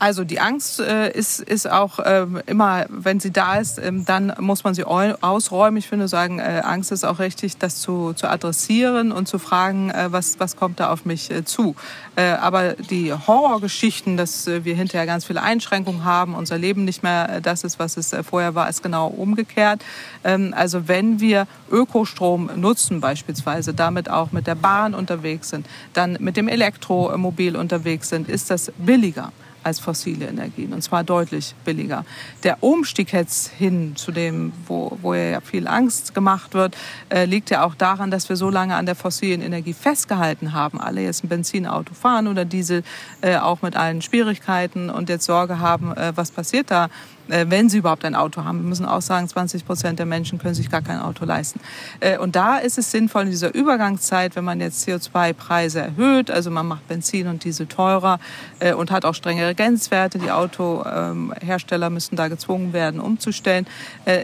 Also 0.00 0.24
die 0.24 0.40
Angst 0.40 0.80
äh, 0.80 1.12
ist, 1.12 1.40
ist 1.40 1.70
auch 1.70 1.98
äh, 1.98 2.26
immer, 2.46 2.86
wenn 2.88 3.20
sie 3.20 3.30
da 3.30 3.56
ist, 3.56 3.78
äh, 3.78 3.92
dann 3.92 4.32
muss 4.38 4.64
man 4.64 4.74
sie 4.74 4.84
ausräumen. 4.84 5.76
Ich 5.76 5.88
finde 5.88 6.08
sagen, 6.08 6.38
äh, 6.38 6.62
Angst 6.64 6.90
ist 6.90 7.04
auch 7.04 7.18
richtig, 7.18 7.58
das 7.58 7.82
zu, 7.82 8.14
zu 8.14 8.26
adressieren 8.26 9.12
und 9.12 9.28
zu 9.28 9.38
fragen, 9.38 9.90
äh, 9.90 10.10
was, 10.10 10.40
was 10.40 10.56
kommt 10.56 10.80
da 10.80 10.90
auf 10.90 11.04
mich 11.04 11.30
äh, 11.30 11.44
zu. 11.44 11.76
aber 12.16 12.74
die 12.74 13.12
Horrorgeschichten, 13.12 14.16
dass 14.16 14.46
wir 14.46 14.74
hinterher 14.74 15.06
ganz 15.06 15.24
viele 15.24 15.42
Einschränkungen 15.42 16.04
haben, 16.04 16.34
unser 16.34 16.58
Leben 16.58 16.84
nicht 16.84 17.02
mehr 17.02 17.40
das 17.40 17.64
ist, 17.64 17.78
was 17.78 17.96
es 17.96 18.14
vorher 18.28 18.54
war, 18.54 18.68
ist 18.68 18.82
genau 18.82 19.08
umgekehrt. 19.08 19.82
Ähm, 20.24 20.54
also 20.56 20.88
wenn 20.88 21.20
wir 21.20 21.46
Ökostrom 21.70 22.50
nutzen 22.56 23.00
beispielsweise, 23.00 23.74
damit 23.74 24.10
auch 24.10 24.32
mit 24.32 24.46
der 24.46 24.54
Bahn 24.54 24.94
unterwegs 24.94 25.50
sind, 25.50 25.66
dann 25.92 26.16
mit 26.20 26.36
dem 26.36 26.48
Elektromobil 26.48 27.56
unterwegs 27.56 28.08
sind, 28.08 28.28
ist 28.28 28.50
das 28.50 28.72
billiger 28.78 29.30
als 29.62 29.80
fossile 29.80 30.26
Energien 30.26 30.72
und 30.72 30.82
zwar 30.82 31.04
deutlich 31.04 31.54
billiger. 31.64 32.04
Der 32.44 32.62
Umstieg 32.62 33.12
jetzt 33.12 33.48
hin 33.48 33.96
zu 33.96 34.12
dem, 34.12 34.52
wo, 34.66 34.98
wo 35.02 35.14
ja 35.14 35.40
viel 35.40 35.68
Angst 35.68 36.14
gemacht 36.14 36.54
wird, 36.54 36.76
äh, 37.08 37.24
liegt 37.24 37.50
ja 37.50 37.64
auch 37.64 37.74
daran, 37.74 38.10
dass 38.10 38.28
wir 38.28 38.36
so 38.36 38.50
lange 38.50 38.74
an 38.76 38.86
der 38.86 38.94
fossilen 38.94 39.42
Energie 39.42 39.72
festgehalten 39.72 40.52
haben. 40.52 40.80
Alle 40.80 41.02
jetzt 41.02 41.24
ein 41.24 41.28
Benzinauto 41.28 41.94
fahren 41.94 42.28
oder 42.28 42.44
Diesel, 42.44 42.82
äh, 43.20 43.36
auch 43.36 43.62
mit 43.62 43.76
allen 43.76 44.02
Schwierigkeiten 44.02 44.90
und 44.90 45.08
jetzt 45.08 45.24
Sorge 45.24 45.58
haben, 45.58 45.94
äh, 45.96 46.12
was 46.14 46.30
passiert 46.30 46.70
da 46.70 46.88
wenn 47.30 47.68
sie 47.68 47.78
überhaupt 47.78 48.04
ein 48.04 48.14
Auto 48.14 48.44
haben. 48.44 48.62
Wir 48.62 48.68
müssen 48.68 48.86
auch 48.86 49.02
sagen, 49.02 49.28
20 49.28 49.64
Prozent 49.64 49.98
der 49.98 50.06
Menschen 50.06 50.38
können 50.38 50.54
sich 50.54 50.70
gar 50.70 50.82
kein 50.82 51.00
Auto 51.00 51.24
leisten. 51.24 51.60
Äh, 52.00 52.18
und 52.18 52.36
da 52.36 52.58
ist 52.58 52.78
es 52.78 52.90
sinnvoll 52.90 53.22
in 53.22 53.30
dieser 53.30 53.54
Übergangszeit, 53.54 54.36
wenn 54.36 54.44
man 54.44 54.60
jetzt 54.60 54.86
CO2-Preise 54.86 55.80
erhöht, 55.80 56.30
also 56.30 56.50
man 56.50 56.66
macht 56.66 56.86
Benzin 56.88 57.28
und 57.28 57.44
Diesel 57.44 57.66
teurer 57.66 58.18
äh, 58.58 58.72
und 58.74 58.90
hat 58.90 59.04
auch 59.04 59.14
strengere 59.14 59.54
Grenzwerte, 59.54 60.18
die 60.18 60.30
Autohersteller 60.30 61.90
müssen 61.90 62.16
da 62.16 62.28
gezwungen 62.28 62.72
werden, 62.72 63.00
umzustellen, 63.00 63.66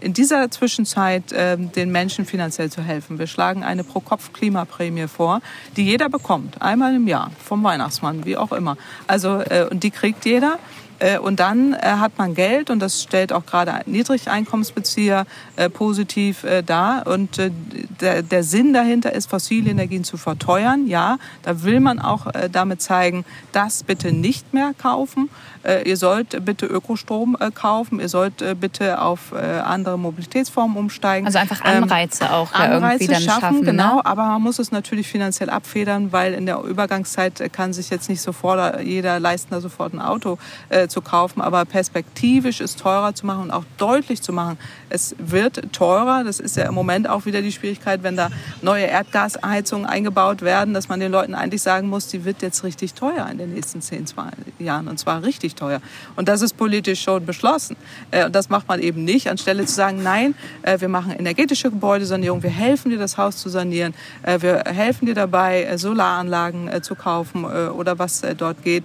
in 0.01 0.13
dieser 0.13 0.51
Zwischenzeit 0.51 1.25
ähm, 1.33 1.73
den 1.73 1.91
Menschen 1.91 2.25
finanziell 2.25 2.71
zu 2.71 2.83
helfen. 2.83 3.19
Wir 3.19 3.27
schlagen 3.27 3.63
eine 3.63 3.85
Pro-Kopf-Klimaprämie 3.85 5.09
vor, 5.09 5.41
die 5.77 5.85
jeder 5.85 6.09
bekommt, 6.09 6.61
einmal 6.63 6.95
im 6.95 7.07
Jahr, 7.07 7.31
vom 7.45 7.63
Weihnachtsmann, 7.63 8.25
wie 8.25 8.37
auch 8.37 8.53
immer. 8.53 8.77
Also, 9.07 9.43
und 9.71 9.83
die 9.83 9.91
kriegt 9.91 10.25
jeder. 10.25 10.59
Äh, 10.99 11.19
und 11.19 11.41
dann 11.41 11.75
äh, 11.75 11.79
hat 11.83 12.19
man 12.19 12.35
Geld 12.35 12.71
und 12.71 12.81
das 12.81 13.03
stellt 13.03 13.33
auch 13.33 13.45
gerade 13.47 13.81
Niedrigeinkommensbezieher 13.87 15.27
äh, 15.57 15.69
positiv 15.69 16.45
dar. 16.65 17.07
Und 17.07 17.39
der, 18.01 18.23
der 18.23 18.43
Sinn 18.43 18.73
dahinter 18.73 19.13
ist, 19.13 19.29
fossile 19.29 19.71
Energien 19.71 20.05
zu 20.05 20.17
verteuern. 20.17 20.87
Ja, 20.87 21.19
da 21.43 21.63
will 21.63 21.81
man 21.81 21.99
auch 21.99 22.27
damit 22.53 22.83
zeigen, 22.83 23.25
das 23.53 23.83
bitte 23.83 24.13
nicht 24.13 24.55
mehr 24.55 24.73
kaufen. 24.79 25.29
Ihr 25.85 25.97
sollt 25.97 26.45
bitte 26.45 26.67
Ökostrom 26.67 27.37
kaufen. 27.55 28.01
Ihr 28.01 28.09
sollt 28.09 28.45
bitte 28.61 29.01
auf 29.01 29.33
andere 29.33 29.99
Mobilitätsformen 29.99 30.77
umsteigen. 30.77 31.27
Also 31.27 31.39
einfach 31.39 31.61
ähm, 31.65 31.85
Anreize 31.85 32.25
ähm, 32.25 32.31
auch 32.31 32.53
Anreize 32.53 33.05
irgendwie 33.05 33.15
dann 33.15 33.23
schaffen. 33.23 33.41
schaffen 33.41 33.61
ne? 33.61 33.65
genau, 33.65 34.01
aber 34.05 34.25
man 34.27 34.43
muss 34.43 34.59
es 34.59 34.71
natürlich 34.71 35.09
finanziell 35.09 35.51
abfedern, 35.51 36.13
weil 36.13 36.35
in 36.35 36.47
der 36.47 36.61
Übergangszeit 36.63 37.53
kann 37.53 37.73
sich 37.73 37.91
jetzt 37.91 38.09
nicht 38.09 38.21
sofort 38.21 38.81
jeder 38.83 39.19
leisten, 39.19 39.49
da 39.51 39.61
sofort 39.61 39.93
ein 39.93 40.01
Auto 40.01 40.39
äh, 40.69 40.89
zu 40.89 41.01
kaufen, 41.01 41.41
aber 41.41 41.65
perspektivisch 41.65 42.61
es 42.61 42.77
teurer 42.77 43.15
zu 43.15 43.27
machen 43.27 43.43
und 43.45 43.51
auch 43.51 43.65
deutlich 43.77 44.23
zu 44.23 44.33
machen, 44.33 44.59
es 44.89 45.15
wird 45.19 45.73
teurer. 45.73 46.25
Das 46.25 46.41
ist 46.41 46.57
ja 46.57 46.65
im 46.65 46.75
Moment 46.75 47.09
auch 47.09 47.27
wieder 47.27 47.43
die 47.43 47.53
Schwierigkeit, 47.53 48.03
wenn 48.03 48.17
da 48.17 48.31
neue 48.63 48.85
Erdgasheizungen 48.85 49.87
eingebaut 49.87 50.43
werden, 50.43 50.75
dass 50.75 50.89
man 50.89 51.01
den 51.01 51.13
Leuten 51.13 51.35
eigentlich 51.35 51.63
sagen 51.63 51.89
muss, 51.89 52.09
die 52.09 52.25
wird 52.25 52.43
jetzt 52.43 52.65
richtig 52.65 52.95
teuer 52.95 53.29
in 53.31 53.39
den 53.39 53.55
nächsten 53.55 53.81
10, 53.81 54.07
20 54.07 54.61
Jahren 54.61 54.89
und 54.89 54.99
zwar 54.99 55.23
richtig 55.23 55.56
teuer. 55.57 55.81
Und 56.15 56.29
das 56.29 56.43
ist 56.43 56.57
politisch 56.57 57.03
schon 57.03 57.27
beschlossen. 57.27 57.77
Äh, 58.11 58.27
und 58.27 58.35
das 58.35 58.49
macht 58.49 58.69
man 58.69 58.81
eben 58.81 59.05
nicht, 59.05 59.29
anstelle 59.29 59.65
zu 59.67 59.75
sagen, 59.75 60.03
nein, 60.03 60.35
äh, 60.63 60.81
wir 60.81 60.89
machen 60.89 61.13
energetische 61.13 61.71
Gebäudesanierung, 61.71 62.43
wir 62.43 62.51
helfen 62.51 62.91
dir, 62.91 62.99
das 62.99 63.19
Haus 63.19 63.39
zu 63.39 63.49
sanieren, 63.49 63.95
äh, 64.23 64.41
wir 64.41 64.65
helfen 64.67 65.07
dir 65.07 65.15
dabei, 65.15 65.77
Solaranlagen 65.77 66.83
zu 66.83 66.95
kaufen 66.95 67.45
oder 67.45 67.99
was 67.99 68.23
dort 68.37 68.63
geht. 68.63 68.85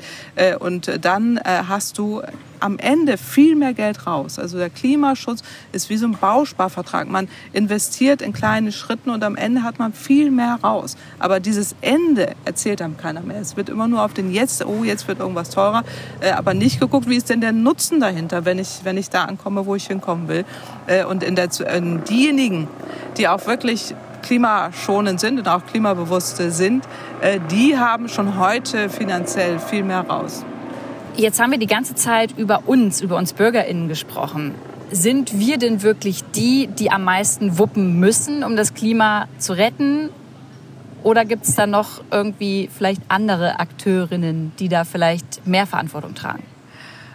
Und 0.60 0.92
dann 1.02 1.40
hast 1.44 1.98
du 1.98 2.22
am 2.62 2.78
Ende 2.78 3.18
viel 3.18 3.56
mehr 3.56 3.74
Geld 3.74 4.08
raus. 4.08 4.40
Also 4.40 4.58
der 4.58 4.70
Klimaschutz 4.70 5.44
ist 5.72 5.90
wie 5.90 5.98
so 5.98 6.08
ein 6.08 6.18
Bausparvertrag. 6.18 7.10
Man 7.10 7.28
investiert 7.54 8.22
in 8.22 8.34
kleine 8.34 8.72
Schritten 8.72 9.10
und 9.10 9.24
am 9.24 9.36
Ende 9.36 9.64
hat 9.64 9.80
man 9.80 9.94
viel 9.94 10.32
mehr 10.32 10.60
raus. 10.64 10.96
Aber 11.20 11.40
dieses 11.40 11.76
Ende 11.82 12.36
erzählt 12.46 12.82
einem 12.82 12.98
keiner 12.98 13.22
mehr. 13.22 13.42
Es 13.42 13.58
wird 13.58 13.70
immer 13.70 13.88
nur 13.88 14.04
auf 14.04 14.14
den 14.14 14.32
Jetzt, 14.32 14.66
oh, 14.66 14.84
jetzt 14.84 15.08
wird 15.08 15.20
irgendwas 15.20 15.50
teurer, 15.50 15.84
äh, 16.22 16.32
aber 16.32 16.54
nicht 16.54 16.80
geguckt, 16.80 17.10
wie 17.10 17.18
ist 17.18 17.30
denn 17.30 17.42
der 17.42 17.52
Nutzen 17.52 18.00
dahinter, 18.00 18.46
wenn 18.46 18.60
ich, 18.60 18.82
wenn 18.84 18.98
ich 18.98 19.10
da 19.10 19.26
ankomme, 19.26 19.66
wo 19.66 19.76
ich 19.76 19.88
hinkommen 19.88 20.28
will. 20.28 20.46
Äh, 20.88 21.06
und 21.06 21.24
in 21.24 21.36
der, 21.36 21.50
in 21.76 22.04
diejenigen, 22.04 22.68
die 23.18 23.28
auch 23.28 23.46
wirklich 23.48 23.96
klimaschonend 24.22 25.20
sind 25.20 25.40
und 25.40 25.48
auch 25.48 25.66
klimabewusst 25.66 26.38
sind, 26.38 26.86
äh, 27.22 27.40
die 27.50 27.78
haben 27.78 28.08
schon 28.08 28.38
heute 28.38 28.90
finanziell 28.90 29.60
viel 29.60 29.84
mehr 29.84 30.02
raus. 30.02 30.46
Jetzt 31.18 31.40
haben 31.42 31.52
wir 31.52 31.60
die 31.60 31.68
ganze 31.68 31.94
Zeit 31.94 32.38
über 32.38 32.68
uns, 32.68 33.02
über 33.02 33.18
uns 33.18 33.34
Bürgerinnen 33.34 33.90
gesprochen. 33.90 34.56
Sind 34.92 35.38
wir 35.38 35.58
denn 35.58 35.84
wirklich 35.84 36.24
die, 36.36 36.68
die 36.68 36.90
am 36.92 37.04
meisten 37.04 37.58
wuppen 37.58 38.00
müssen, 38.00 38.44
um 38.44 38.56
das 38.56 38.74
Klima 38.74 39.28
zu 39.38 39.54
retten? 39.54 40.10
Oder 41.04 41.26
gibt 41.26 41.46
es 41.46 41.56
da 41.56 41.68
noch 41.68 42.02
irgendwie 42.12 42.70
vielleicht 42.76 43.02
andere 43.08 43.60
Akteurinnen, 43.60 44.54
die 44.60 44.70
da 44.70 44.84
vielleicht 44.84 45.46
mehr 45.46 45.68
Verantwortung 45.68 46.16
tragen? 46.16 46.44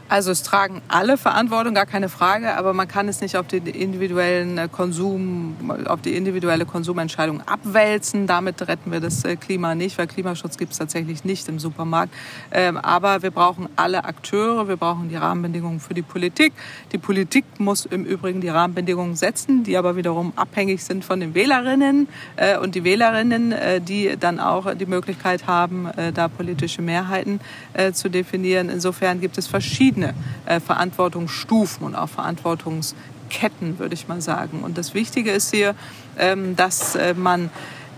Also 0.08 0.30
es 0.30 0.44
tragen 0.44 0.82
alle 0.86 1.18
Verantwortung, 1.18 1.74
gar 1.74 1.84
keine 1.84 2.08
Frage, 2.08 2.56
aber 2.56 2.72
man 2.72 2.86
kann 2.86 3.08
es 3.08 3.20
nicht 3.20 3.36
auf 3.36 3.48
den 3.48 3.66
individuellen 3.66 4.56
äh, 4.56 4.68
Konsum, 4.70 5.56
auf 5.86 6.00
die 6.00 6.14
individuelle 6.14 6.64
Konsumentscheidung 6.64 7.40
abwälzen. 7.40 8.28
Damit 8.28 8.68
retten 8.68 8.92
wir 8.92 9.00
das 9.00 9.24
äh, 9.24 9.34
Klima 9.34 9.74
nicht, 9.74 9.98
weil 9.98 10.06
Klimaschutz 10.06 10.58
gibt 10.58 10.72
es 10.72 10.78
tatsächlich 10.78 11.24
nicht 11.24 11.48
im 11.48 11.58
Supermarkt. 11.58 12.14
Ähm, 12.52 12.76
aber 12.76 13.22
wir 13.22 13.32
brauchen 13.32 13.68
alle 13.74 14.04
Akteure, 14.04 14.68
wir 14.68 14.76
brauchen 14.76 15.08
die 15.08 15.16
Rahmenbedingungen 15.16 15.80
für 15.80 15.94
die 15.94 16.02
Politik. 16.02 16.52
Die 16.92 16.98
Politik 16.98 17.44
muss 17.58 17.84
im 17.84 18.04
Übrigen 18.04 18.40
die 18.40 18.48
Rahmenbedingungen 18.48 19.16
setzen, 19.16 19.64
die 19.64 19.76
aber 19.76 19.96
wiederum 19.96 20.32
abhängig 20.36 20.84
sind 20.84 21.04
von 21.04 21.18
den 21.18 21.34
Wählerinnen 21.34 22.06
äh, 22.36 22.58
und 22.58 22.76
die 22.76 22.84
Wählerinnen, 22.84 23.54
die 23.86 24.16
dann 24.18 24.38
auch 24.38 24.74
die 24.74 24.86
Möglichkeit 24.86 25.46
haben, 25.46 25.88
da 26.14 26.28
politische 26.28 26.82
Mehrheiten 26.82 27.40
zu 27.92 28.08
definieren. 28.08 28.68
Insofern 28.68 29.20
gibt 29.20 29.38
es 29.38 29.46
verschiedene 29.46 29.95
verschiedene 29.96 30.14
äh, 30.44 30.60
Verantwortungsstufen 30.60 31.86
und 31.86 31.94
auch 31.94 32.08
Verantwortungsketten, 32.08 33.78
würde 33.78 33.94
ich 33.94 34.08
mal 34.08 34.20
sagen. 34.20 34.60
Und 34.62 34.78
das 34.78 34.94
Wichtige 34.94 35.30
ist 35.30 35.54
hier, 35.54 35.74
ähm, 36.18 36.56
dass 36.56 36.94
äh, 36.94 37.14
man 37.14 37.50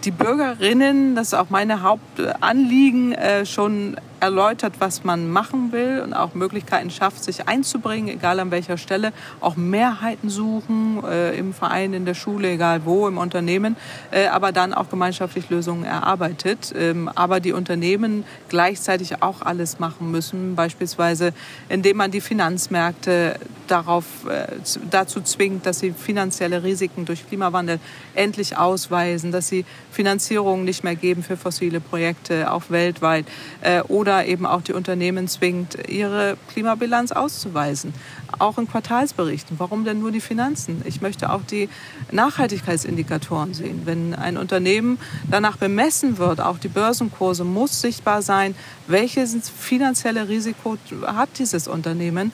die 0.04 0.10
Bürgerinnen, 0.12 1.16
das 1.16 1.28
ist 1.28 1.34
auch 1.34 1.50
meine 1.50 1.82
Hauptanliegen, 1.82 3.12
äh, 3.12 3.44
schon 3.44 3.96
erläutert, 4.20 4.74
was 4.78 5.04
man 5.04 5.30
machen 5.30 5.72
will 5.72 6.00
und 6.04 6.12
auch 6.14 6.34
Möglichkeiten 6.34 6.90
schafft, 6.90 7.22
sich 7.24 7.48
einzubringen, 7.48 8.08
egal 8.08 8.40
an 8.40 8.50
welcher 8.50 8.76
Stelle, 8.76 9.12
auch 9.40 9.56
Mehrheiten 9.56 10.28
suchen 10.28 11.02
äh, 11.04 11.36
im 11.36 11.54
Verein, 11.54 11.92
in 11.92 12.04
der 12.04 12.14
Schule, 12.14 12.50
egal 12.50 12.84
wo, 12.84 13.08
im 13.08 13.18
Unternehmen, 13.18 13.76
äh, 14.10 14.26
aber 14.26 14.52
dann 14.52 14.74
auch 14.74 14.88
gemeinschaftlich 14.90 15.50
Lösungen 15.50 15.84
erarbeitet. 15.84 16.72
Ähm, 16.76 17.10
aber 17.14 17.40
die 17.40 17.52
Unternehmen 17.52 18.24
gleichzeitig 18.48 19.22
auch 19.22 19.42
alles 19.42 19.78
machen 19.78 20.10
müssen, 20.10 20.54
beispielsweise 20.54 21.32
indem 21.68 21.98
man 21.98 22.10
die 22.10 22.20
Finanzmärkte 22.20 23.36
darauf, 23.66 24.04
äh, 24.28 24.46
dazu 24.90 25.20
zwingt, 25.20 25.66
dass 25.66 25.80
sie 25.80 25.92
finanzielle 25.92 26.62
Risiken 26.62 27.04
durch 27.04 27.26
Klimawandel 27.26 27.78
endlich 28.14 28.56
ausweisen, 28.56 29.32
dass 29.32 29.48
sie 29.48 29.64
Finanzierungen 29.90 30.64
nicht 30.64 30.84
mehr 30.84 30.96
geben 30.96 31.22
für 31.22 31.36
fossile 31.36 31.80
Projekte, 31.80 32.50
auch 32.50 32.64
weltweit, 32.68 33.26
äh, 33.60 33.82
oder 34.08 34.24
eben 34.24 34.46
auch 34.46 34.62
die 34.62 34.72
Unternehmen 34.72 35.28
zwingt, 35.28 35.76
ihre 35.86 36.38
Klimabilanz 36.50 37.12
auszuweisen, 37.12 37.92
auch 38.38 38.56
in 38.56 38.66
Quartalsberichten. 38.66 39.58
Warum 39.58 39.84
denn 39.84 40.00
nur 40.00 40.10
die 40.10 40.22
Finanzen? 40.22 40.80
Ich 40.86 41.02
möchte 41.02 41.30
auch 41.30 41.42
die 41.42 41.68
Nachhaltigkeitsindikatoren 42.10 43.52
sehen. 43.52 43.82
Wenn 43.84 44.14
ein 44.14 44.38
Unternehmen 44.38 44.98
danach 45.30 45.58
bemessen 45.58 46.16
wird, 46.16 46.40
auch 46.40 46.56
die 46.56 46.68
Börsenkurse, 46.68 47.44
muss 47.44 47.82
sichtbar 47.82 48.22
sein, 48.22 48.54
welches 48.86 49.36
finanzielle 49.50 50.26
Risiko 50.30 50.78
hat 51.04 51.28
dieses 51.38 51.68
Unternehmen 51.68 52.32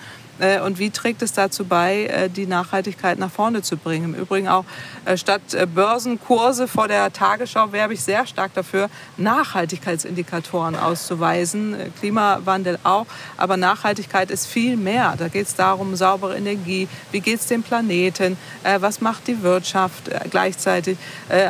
und 0.64 0.78
wie 0.78 0.90
trägt 0.90 1.22
es 1.22 1.32
dazu 1.32 1.64
bei, 1.64 2.06
äh, 2.06 2.28
die 2.28 2.46
Nachhaltigkeit 2.46 3.18
nach 3.18 3.30
vorne 3.30 3.62
zu 3.62 3.76
bringen. 3.76 4.14
Im 4.14 4.20
Übrigen 4.20 4.48
auch 4.48 4.64
äh, 5.04 5.16
statt 5.16 5.42
Börsenkurse 5.74 6.68
vor 6.68 6.88
der 6.88 7.12
Tagesschau 7.12 7.72
werbe 7.72 7.94
ich 7.94 8.02
sehr 8.02 8.26
stark 8.26 8.54
dafür, 8.54 8.88
Nachhaltigkeitsindikatoren 9.16 10.76
auszuweisen. 10.76 11.76
Klimawandel 12.00 12.78
auch, 12.84 13.06
aber 13.36 13.56
Nachhaltigkeit 13.56 14.30
ist 14.30 14.46
viel 14.46 14.76
mehr. 14.76 15.14
Da 15.18 15.28
geht 15.28 15.46
es 15.46 15.54
darum, 15.54 15.96
saubere 15.96 16.36
Energie, 16.36 16.88
wie 17.12 17.20
geht 17.20 17.40
es 17.40 17.46
dem 17.46 17.62
Planeten, 17.62 18.36
was 18.78 19.00
macht 19.00 19.26
die 19.26 19.42
Wirtschaft 19.42 20.10
gleichzeitig, 20.30 20.98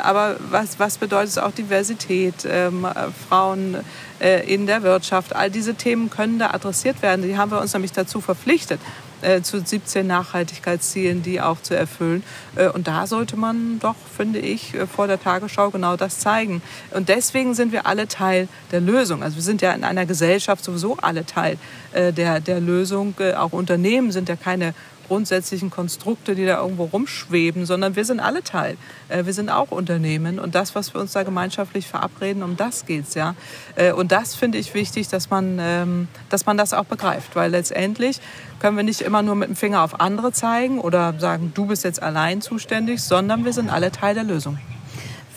aber 0.03 0.37
was, 0.51 0.78
was 0.78 0.99
bedeutet 0.99 1.39
auch 1.39 1.53
Diversität, 1.53 2.47
ähm, 2.47 2.87
Frauen, 3.28 3.74
äh, 3.74 3.82
in 4.20 4.66
der 4.66 4.82
Wirtschaft. 4.82 5.34
All 5.34 5.50
diese 5.50 5.74
Themen 5.74 6.08
können 6.08 6.38
da 6.38 6.50
adressiert 6.50 7.02
werden. 7.02 7.22
Die 7.22 7.36
haben 7.36 7.50
wir 7.50 7.60
uns 7.60 7.72
nämlich 7.72 7.92
dazu 7.92 8.20
verpflichtet, 8.20 8.80
äh, 9.24 9.40
zu 9.40 9.58
17 9.60 10.06
Nachhaltigkeitszielen, 10.06 11.22
die 11.22 11.40
auch 11.40 11.62
zu 11.62 11.74
erfüllen. 11.74 12.22
Äh, 12.56 12.68
und 12.68 12.86
da 12.86 13.06
sollte 13.06 13.36
man 13.36 13.78
doch, 13.80 13.96
finde 14.16 14.38
ich, 14.38 14.74
vor 14.94 15.06
der 15.06 15.20
Tagesschau 15.20 15.70
genau 15.70 15.96
das 15.96 16.18
zeigen. 16.18 16.60
Und 16.90 17.08
deswegen 17.08 17.54
sind 17.54 17.72
wir 17.72 17.86
alle 17.86 18.06
Teil 18.06 18.48
der 18.70 18.80
Lösung. 18.80 19.22
Also 19.22 19.36
wir 19.36 19.42
sind 19.42 19.62
ja 19.62 19.72
in 19.72 19.82
einer 19.82 20.04
Gesellschaft 20.04 20.62
sowieso 20.62 20.96
alle 20.98 21.24
Teil 21.24 21.58
der, 21.94 22.40
der 22.40 22.60
Lösung. 22.60 23.14
Auch 23.36 23.52
Unternehmen 23.52 24.12
sind 24.12 24.28
ja 24.28 24.36
keine 24.36 24.74
grundsätzlichen 25.07 25.70
Konstrukte, 25.70 26.34
die 26.34 26.46
da 26.46 26.61
irgendwo 26.61 26.84
rumschweben, 26.84 27.66
sondern 27.66 27.96
wir 27.96 28.05
sind 28.05 28.20
alle 28.20 28.42
Teil. 28.42 28.76
Äh, 29.09 29.26
wir 29.26 29.32
sind 29.32 29.50
auch 29.50 29.70
Unternehmen 29.70 30.38
und 30.38 30.55
das, 30.55 30.74
was 30.74 30.94
wir 30.94 31.00
uns 31.00 31.12
da 31.12 31.22
gemeinschaftlich 31.22 31.86
verabreden, 31.86 32.42
um 32.42 32.57
das 32.57 32.86
geht's 32.86 33.14
ja. 33.14 33.34
Äh, 33.76 33.92
und 33.92 34.12
das 34.12 34.34
finde 34.34 34.59
ich 34.59 34.74
wichtig, 34.74 35.09
dass 35.09 35.30
man, 35.30 35.59
ähm, 35.61 36.09
dass 36.30 36.46
man 36.46 36.57
das 36.57 36.72
auch 36.72 36.84
begreift, 36.84 37.36
weil 37.36 37.50
letztendlich 37.50 38.20
können 38.61 38.76
wir 38.76 38.84
nicht 38.84 39.00
immer 39.00 39.22
nur 39.22 39.34
mit 39.34 39.48
dem 39.48 39.57
Finger 39.57 39.82
auf 39.82 40.00
andere 40.00 40.32
zeigen 40.32 40.80
oder 40.80 41.14
sagen, 41.18 41.52
du 41.55 41.66
bist 41.66 41.84
jetzt 41.84 42.02
allein 42.02 42.40
zuständig, 42.40 43.02
sondern 43.02 43.44
wir 43.44 43.52
sind 43.52 43.70
alle 43.70 43.92
Teil 43.92 44.14
der 44.14 44.24
Lösung. 44.24 44.59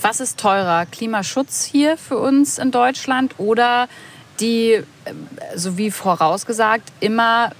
Was 0.02 0.20
ist 0.20 0.40
teurer? 0.40 0.86
Klimaschutz 0.86 1.66
hier 1.66 1.98
für 1.98 2.18
uns 2.18 2.60
in 2.60 2.72
Deutschland 2.72 3.36
oder 3.40 3.88
die, 4.40 4.74
äh, 4.74 4.84
so 5.56 5.78
wie 5.78 5.92
vorausgesagt, 5.92 6.92
immer 7.00 7.52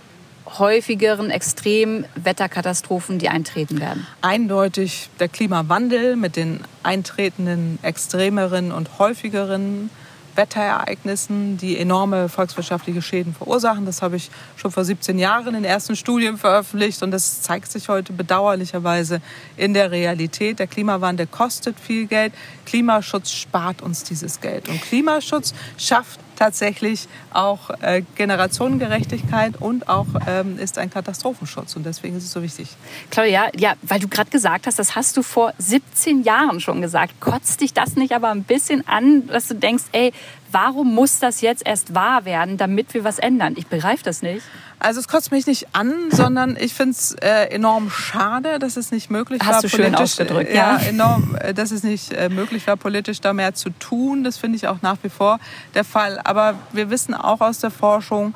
häufigeren 0.58 1.30
Extremwetterkatastrophen, 1.30 3.20
die 3.20 3.30
eintreten 3.30 3.80
werden? 3.80 4.08
Eindeutig 4.22 5.10
der 5.20 5.28
Klimawandel 5.28 6.16
mit 6.16 6.36
den 6.36 6.62
eintretenden 6.84 7.80
extremeren 7.82 8.72
und 8.72 9.00
häufigeren 9.00 9.90
Wetterereignissen, 10.38 11.58
die 11.58 11.78
enorme 11.78 12.30
volkswirtschaftliche 12.30 13.02
Schäden 13.02 13.34
verursachen. 13.34 13.86
Das 13.86 14.02
habe 14.02 14.16
ich 14.16 14.30
schon 14.56 14.72
vor 14.72 14.86
17 14.86 15.18
Jahren 15.18 15.56
in 15.56 15.66
ersten 15.66 15.96
Studien 15.96 16.38
veröffentlicht 16.38 17.02
und 17.02 17.12
das 17.12 17.42
zeigt 17.42 17.72
sich 17.72 17.90
heute 17.90 18.14
bedauerlicherweise 18.14 19.22
in 19.58 19.74
der 19.74 19.92
Realität. 19.92 20.60
Der 20.60 20.68
Klimawandel 20.68 21.28
kostet 21.28 21.80
viel 21.80 22.06
Geld. 22.06 22.34
Klimaschutz 22.66 23.32
spart 23.32 23.82
uns 23.82 24.04
dieses 24.04 24.40
Geld. 24.40 24.70
Und 24.70 24.82
Klimaschutz 24.82 25.54
schafft 25.78 26.20
tatsächlich 26.38 27.08
auch 27.34 27.70
äh, 27.82 28.04
Generationengerechtigkeit 28.16 29.60
und 29.60 29.90
auch 29.90 30.08
ähm, 30.28 30.58
ist 30.60 30.78
ein 30.78 30.90
Katastrophenschutz. 30.90 31.76
Und 31.76 31.86
deswegen 31.86 32.16
ist 32.18 32.24
es 32.24 32.32
so 32.32 32.42
wichtig. 32.42 32.70
Claudia, 33.12 33.50
ja, 33.58 33.74
weil 33.82 34.00
du 34.00 34.08
gerade 34.08 34.30
gesagt 34.30 34.68
hast, 34.68 34.80
das 34.80 34.96
hast 34.96 35.18
du 35.18 35.24
vor 35.24 35.54
17 35.58 36.24
Jahren 36.24 36.60
schon 36.60 36.82
gesagt. 36.82 37.20
Kotzt 37.20 37.62
dich 37.62 37.74
das 37.74 37.96
nicht 37.96 38.14
aber 38.14 38.30
ein 38.30 38.44
bisschen 38.44 38.88
an, 38.88 39.28
dass 39.28 39.48
du 39.48 39.56
denkst, 39.56 39.86
ey, 39.92 40.14
warum 40.52 40.94
muss 40.94 41.20
das 41.20 41.42
jetzt 41.42 41.66
erst 41.66 41.96
wahr 41.96 42.26
werden, 42.26 42.58
damit 42.58 42.94
wir 42.94 43.04
was 43.04 43.20
ändern? 43.20 43.56
Ich 43.58 43.68
begreife 43.68 44.04
das 44.04 44.22
nicht. 44.22 44.44
Also 44.80 45.00
es 45.00 45.08
kotzt 45.08 45.32
mich 45.32 45.48
nicht 45.48 45.68
an, 45.74 46.12
sondern 46.12 46.56
ich 46.60 46.74
finde 46.74 46.92
es 46.92 47.14
äh, 47.14 47.46
enorm 47.50 47.90
schade, 47.90 48.60
dass 48.60 48.78
es 48.78 48.92
nicht 48.92 49.10
möglich 49.10 49.42
Hast 49.44 49.56
war, 49.56 49.62
du 49.62 49.70
schön 49.70 49.96
ausgedrückt, 49.96 50.54
ja, 50.54 50.78
ja. 50.78 50.88
enorm, 50.88 51.36
äh, 51.40 51.54
dass 51.54 51.72
es 51.72 51.84
nicht 51.84 52.14
äh, 52.14 52.30
möglich 52.30 52.68
war, 52.68 52.78
politisch 52.78 53.20
da 53.20 53.34
mehr 53.34 53.56
zu 53.56 53.72
tun. 53.72 54.24
Das 54.24 54.38
finde 54.38 54.58
ich 54.58 54.68
auch 54.68 54.82
nach 54.84 54.98
wie 55.02 55.10
vor 55.10 55.40
der 55.74 55.84
Fall. 55.84 56.20
Aber 56.24 56.56
wir 56.74 56.92
wissen 56.92 57.16
auch 57.16 57.42
aus 57.42 57.60
der 57.60 57.72
Forschung, 57.72 58.36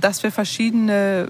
dass 0.00 0.22
wir 0.22 0.30
verschiedene 0.30 1.28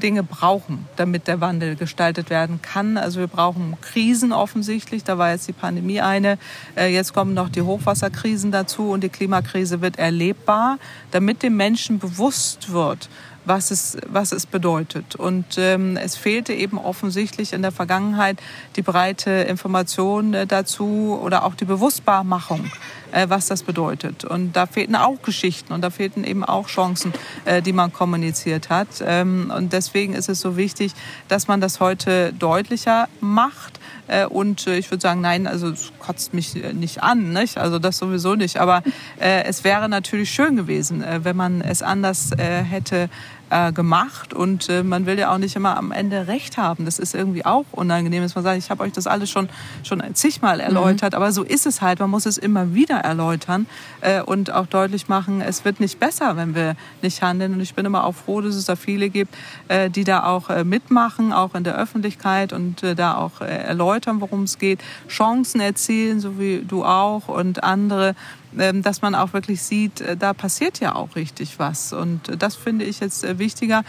Dinge 0.00 0.22
brauchen, 0.22 0.86
damit 0.96 1.26
der 1.26 1.40
Wandel 1.40 1.76
gestaltet 1.76 2.30
werden 2.30 2.60
kann. 2.62 2.96
Also 2.96 3.20
wir 3.20 3.26
brauchen 3.26 3.76
Krisen 3.80 4.32
offensichtlich. 4.32 5.02
Da 5.02 5.18
war 5.18 5.30
jetzt 5.30 5.48
die 5.48 5.52
Pandemie 5.52 6.00
eine. 6.00 6.38
Äh, 6.76 6.92
jetzt 6.92 7.14
kommen 7.14 7.34
noch 7.34 7.48
die 7.48 7.62
Hochwasserkrisen 7.62 8.52
dazu 8.52 8.90
und 8.90 9.02
die 9.02 9.08
Klimakrise 9.08 9.80
wird 9.80 9.98
erlebbar, 9.98 10.78
damit 11.10 11.42
dem 11.42 11.56
Menschen 11.56 11.98
bewusst 11.98 12.70
wird, 12.70 13.08
was 13.44 13.70
es, 13.70 13.96
was 14.06 14.32
es 14.32 14.46
bedeutet. 14.46 15.16
Und 15.16 15.56
ähm, 15.58 15.96
es 15.96 16.16
fehlte 16.16 16.52
eben 16.52 16.78
offensichtlich 16.78 17.52
in 17.52 17.62
der 17.62 17.72
Vergangenheit 17.72 18.38
die 18.76 18.82
breite 18.82 19.30
Information 19.30 20.34
äh, 20.34 20.46
dazu 20.46 21.18
oder 21.22 21.44
auch 21.44 21.54
die 21.54 21.64
Bewusstbarmachung, 21.64 22.70
äh, 23.12 23.28
was 23.28 23.46
das 23.46 23.62
bedeutet. 23.62 24.24
Und 24.24 24.54
da 24.54 24.66
fehlten 24.66 24.96
auch 24.96 25.22
Geschichten 25.22 25.72
und 25.72 25.82
da 25.82 25.90
fehlten 25.90 26.24
eben 26.24 26.44
auch 26.44 26.68
Chancen, 26.68 27.12
äh, 27.44 27.62
die 27.62 27.72
man 27.72 27.92
kommuniziert 27.92 28.70
hat. 28.70 28.88
Ähm, 29.04 29.52
und 29.54 29.72
deswegen 29.72 30.14
ist 30.14 30.28
es 30.28 30.40
so 30.40 30.56
wichtig, 30.56 30.92
dass 31.28 31.48
man 31.48 31.60
das 31.60 31.80
heute 31.80 32.32
deutlicher 32.32 33.08
macht. 33.20 33.80
Äh, 34.06 34.26
und 34.26 34.66
äh, 34.66 34.78
ich 34.78 34.90
würde 34.90 35.00
sagen, 35.00 35.20
nein, 35.20 35.46
also 35.46 35.68
es 35.68 35.92
kotzt 35.98 36.34
mich 36.34 36.62
äh, 36.62 36.72
nicht 36.72 37.02
an, 37.02 37.32
nicht? 37.32 37.58
also 37.58 37.78
das 37.78 37.98
sowieso 37.98 38.34
nicht. 38.34 38.58
Aber 38.58 38.82
äh, 39.18 39.44
es 39.44 39.64
wäre 39.64 39.88
natürlich 39.88 40.30
schön 40.30 40.56
gewesen, 40.56 41.02
äh, 41.02 41.24
wenn 41.24 41.36
man 41.36 41.60
es 41.60 41.82
anders 41.82 42.30
hätte 42.36 43.08
äh, 43.50 43.72
gemacht 43.72 44.34
und 44.34 44.68
äh, 44.68 44.82
man 44.82 45.06
will 45.06 45.18
ja 45.18 45.32
auch 45.32 45.38
nicht 45.38 45.56
immer 45.56 45.76
am 45.76 45.92
Ende 45.92 46.26
recht 46.26 46.56
haben. 46.56 46.84
Das 46.84 46.98
ist 46.98 47.14
irgendwie 47.14 47.44
auch 47.44 47.64
unangenehm, 47.72 48.22
dass 48.22 48.34
man 48.34 48.44
sagt, 48.44 48.58
ich 48.58 48.70
habe 48.70 48.82
euch 48.82 48.92
das 48.92 49.06
alles 49.06 49.30
schon 49.30 49.48
schon 49.82 50.02
zigmal 50.14 50.60
erläutert, 50.60 51.12
mhm. 51.12 51.16
aber 51.16 51.32
so 51.32 51.42
ist 51.42 51.66
es 51.66 51.82
halt. 51.82 52.00
Man 52.00 52.10
muss 52.10 52.26
es 52.26 52.38
immer 52.38 52.74
wieder 52.74 52.96
erläutern 52.96 53.66
äh, 54.00 54.22
und 54.22 54.52
auch 54.52 54.66
deutlich 54.66 55.08
machen, 55.08 55.40
es 55.40 55.64
wird 55.64 55.80
nicht 55.80 56.00
besser, 56.00 56.36
wenn 56.36 56.54
wir 56.54 56.76
nicht 57.02 57.22
handeln. 57.22 57.54
Und 57.54 57.60
ich 57.60 57.74
bin 57.74 57.84
immer 57.86 58.04
auch 58.04 58.14
froh, 58.14 58.40
dass 58.40 58.54
es 58.54 58.64
da 58.64 58.76
viele 58.76 59.10
gibt, 59.10 59.34
äh, 59.68 59.90
die 59.90 60.04
da 60.04 60.24
auch 60.24 60.50
äh, 60.50 60.64
mitmachen, 60.64 61.32
auch 61.32 61.54
in 61.54 61.64
der 61.64 61.76
Öffentlichkeit 61.76 62.52
und 62.52 62.82
äh, 62.82 62.94
da 62.94 63.16
auch 63.16 63.40
erläutern, 63.40 64.20
worum 64.20 64.44
es 64.44 64.58
geht, 64.58 64.80
Chancen 65.08 65.60
erzielen, 65.60 66.20
so 66.20 66.38
wie 66.38 66.64
du 66.66 66.84
auch 66.84 67.28
und 67.28 67.62
andere 67.62 68.14
dass 68.56 69.02
man 69.02 69.14
auch 69.14 69.32
wirklich 69.32 69.62
sieht, 69.62 70.00
äh, 70.00 70.16
da 70.16 70.32
passiert 70.32 70.80
ja 70.80 70.94
auch 70.94 71.16
richtig 71.16 71.58
was. 71.58 71.92
Und 71.92 72.28
äh, 72.28 72.36
das 72.36 72.56
finde 72.56 72.84
ich 72.84 73.00
jetzt 73.00 73.24
äh, 73.24 73.38
wichtiger. 73.38 73.84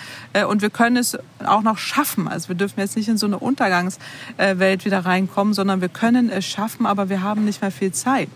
Und 0.50 0.62
wir 0.62 0.70
können 0.70 0.98
es 0.98 1.18
auch 1.46 1.62
noch 1.62 1.78
schaffen. 1.78 2.28
Also 2.28 2.50
wir 2.50 2.56
dürfen 2.56 2.80
jetzt 2.80 2.96
nicht 2.96 3.08
in 3.08 3.18
so 3.18 3.26
eine 3.26 3.40
Untergangswelt 3.40 4.86
wieder 4.86 5.06
reinkommen, 5.06 5.54
sondern 5.54 5.82
wir 5.82 5.90
können 5.90 6.30
es 6.30 6.46
schaffen, 6.46 6.86
aber 6.86 7.10
wir 7.10 7.22
haben 7.22 7.46
nicht 7.46 7.62
mehr 7.62 7.72
viel 7.72 7.92
Zeit. 7.92 8.30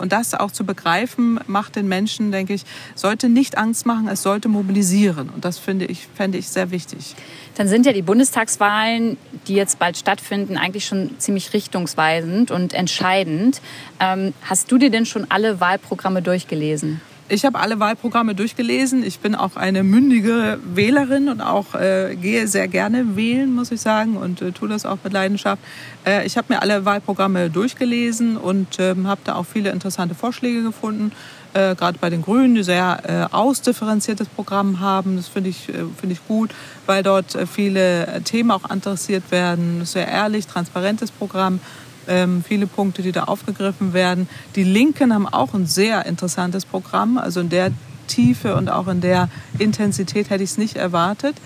Und 0.00 0.12
das 0.12 0.34
auch 0.34 0.50
zu 0.50 0.64
begreifen, 0.64 1.40
macht 1.46 1.76
den 1.76 1.88
Menschen, 1.88 2.30
denke 2.30 2.54
ich, 2.54 2.64
sollte 2.94 3.28
nicht 3.28 3.58
Angst 3.58 3.86
machen, 3.86 4.08
es 4.08 4.22
sollte 4.22 4.48
mobilisieren. 4.48 5.30
Und 5.30 5.44
das 5.44 5.58
finde 5.58 5.86
ich, 5.86 6.08
fände 6.14 6.38
ich 6.38 6.48
sehr 6.48 6.70
wichtig. 6.70 7.16
Dann 7.60 7.68
sind 7.68 7.84
ja 7.84 7.92
die 7.92 8.00
Bundestagswahlen, 8.00 9.18
die 9.46 9.54
jetzt 9.54 9.78
bald 9.78 9.98
stattfinden, 9.98 10.56
eigentlich 10.56 10.86
schon 10.86 11.18
ziemlich 11.18 11.52
richtungsweisend 11.52 12.50
und 12.50 12.72
entscheidend. 12.72 13.60
Ähm, 14.00 14.32
hast 14.40 14.72
du 14.72 14.78
dir 14.78 14.88
denn 14.88 15.04
schon 15.04 15.26
alle 15.28 15.60
Wahlprogramme 15.60 16.22
durchgelesen? 16.22 17.02
Ich 17.28 17.44
habe 17.44 17.58
alle 17.58 17.78
Wahlprogramme 17.78 18.34
durchgelesen. 18.34 19.04
Ich 19.04 19.18
bin 19.18 19.34
auch 19.34 19.56
eine 19.56 19.82
mündige 19.82 20.58
Wählerin 20.64 21.28
und 21.28 21.42
auch 21.42 21.74
äh, 21.74 22.16
gehe 22.16 22.48
sehr 22.48 22.66
gerne 22.66 23.14
wählen, 23.14 23.54
muss 23.54 23.70
ich 23.70 23.82
sagen, 23.82 24.16
und 24.16 24.40
äh, 24.40 24.52
tue 24.52 24.70
das 24.70 24.86
auch 24.86 24.96
mit 25.04 25.12
Leidenschaft. 25.12 25.62
Äh, 26.06 26.26
ich 26.26 26.38
habe 26.38 26.54
mir 26.54 26.62
alle 26.62 26.86
Wahlprogramme 26.86 27.50
durchgelesen 27.50 28.38
und 28.38 28.80
ähm, 28.80 29.06
habe 29.06 29.20
da 29.22 29.34
auch 29.34 29.44
viele 29.44 29.68
interessante 29.68 30.14
Vorschläge 30.14 30.62
gefunden. 30.62 31.12
Äh, 31.52 31.74
Gerade 31.74 31.98
bei 31.98 32.10
den 32.10 32.22
Grünen, 32.22 32.54
die 32.54 32.62
sehr 32.62 33.28
äh, 33.30 33.34
ausdifferenziertes 33.34 34.28
Programm 34.28 34.80
haben. 34.80 35.16
Das 35.16 35.28
finde 35.28 35.50
ich, 35.50 35.68
äh, 35.68 35.84
find 36.00 36.12
ich 36.12 36.26
gut, 36.26 36.50
weil 36.86 37.02
dort 37.02 37.34
äh, 37.34 37.46
viele 37.46 38.22
Themen 38.24 38.50
auch 38.50 38.68
adressiert 38.68 39.30
werden. 39.30 39.84
Sehr 39.84 40.06
ehrlich, 40.06 40.46
transparentes 40.46 41.10
Programm 41.10 41.60
ähm, 42.08 42.44
viele 42.46 42.66
Punkte, 42.66 43.02
die 43.02 43.12
da 43.12 43.24
aufgegriffen 43.24 43.92
werden. 43.92 44.28
Die 44.56 44.64
Linken 44.64 45.14
haben 45.14 45.28
auch 45.28 45.54
ein 45.54 45.66
sehr 45.66 46.06
interessantes 46.06 46.64
Programm, 46.64 47.18
also 47.18 47.40
in 47.40 47.48
der 47.48 47.72
Tiefe 48.06 48.56
und 48.56 48.68
auch 48.68 48.88
in 48.88 49.00
der 49.00 49.28
Intensität 49.58 50.30
hätte 50.30 50.42
ich 50.42 50.50
es 50.50 50.58
nicht 50.58 50.76
erwartet. 50.76 51.36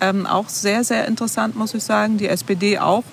Ähm, 0.00 0.26
auch 0.26 0.48
sehr, 0.48 0.82
sehr 0.82 1.06
interessant, 1.06 1.56
muss 1.56 1.74
ich 1.74 1.82
sagen. 1.82 2.16
Die 2.16 2.28
SPD 2.28 2.78
auch 2.78 3.04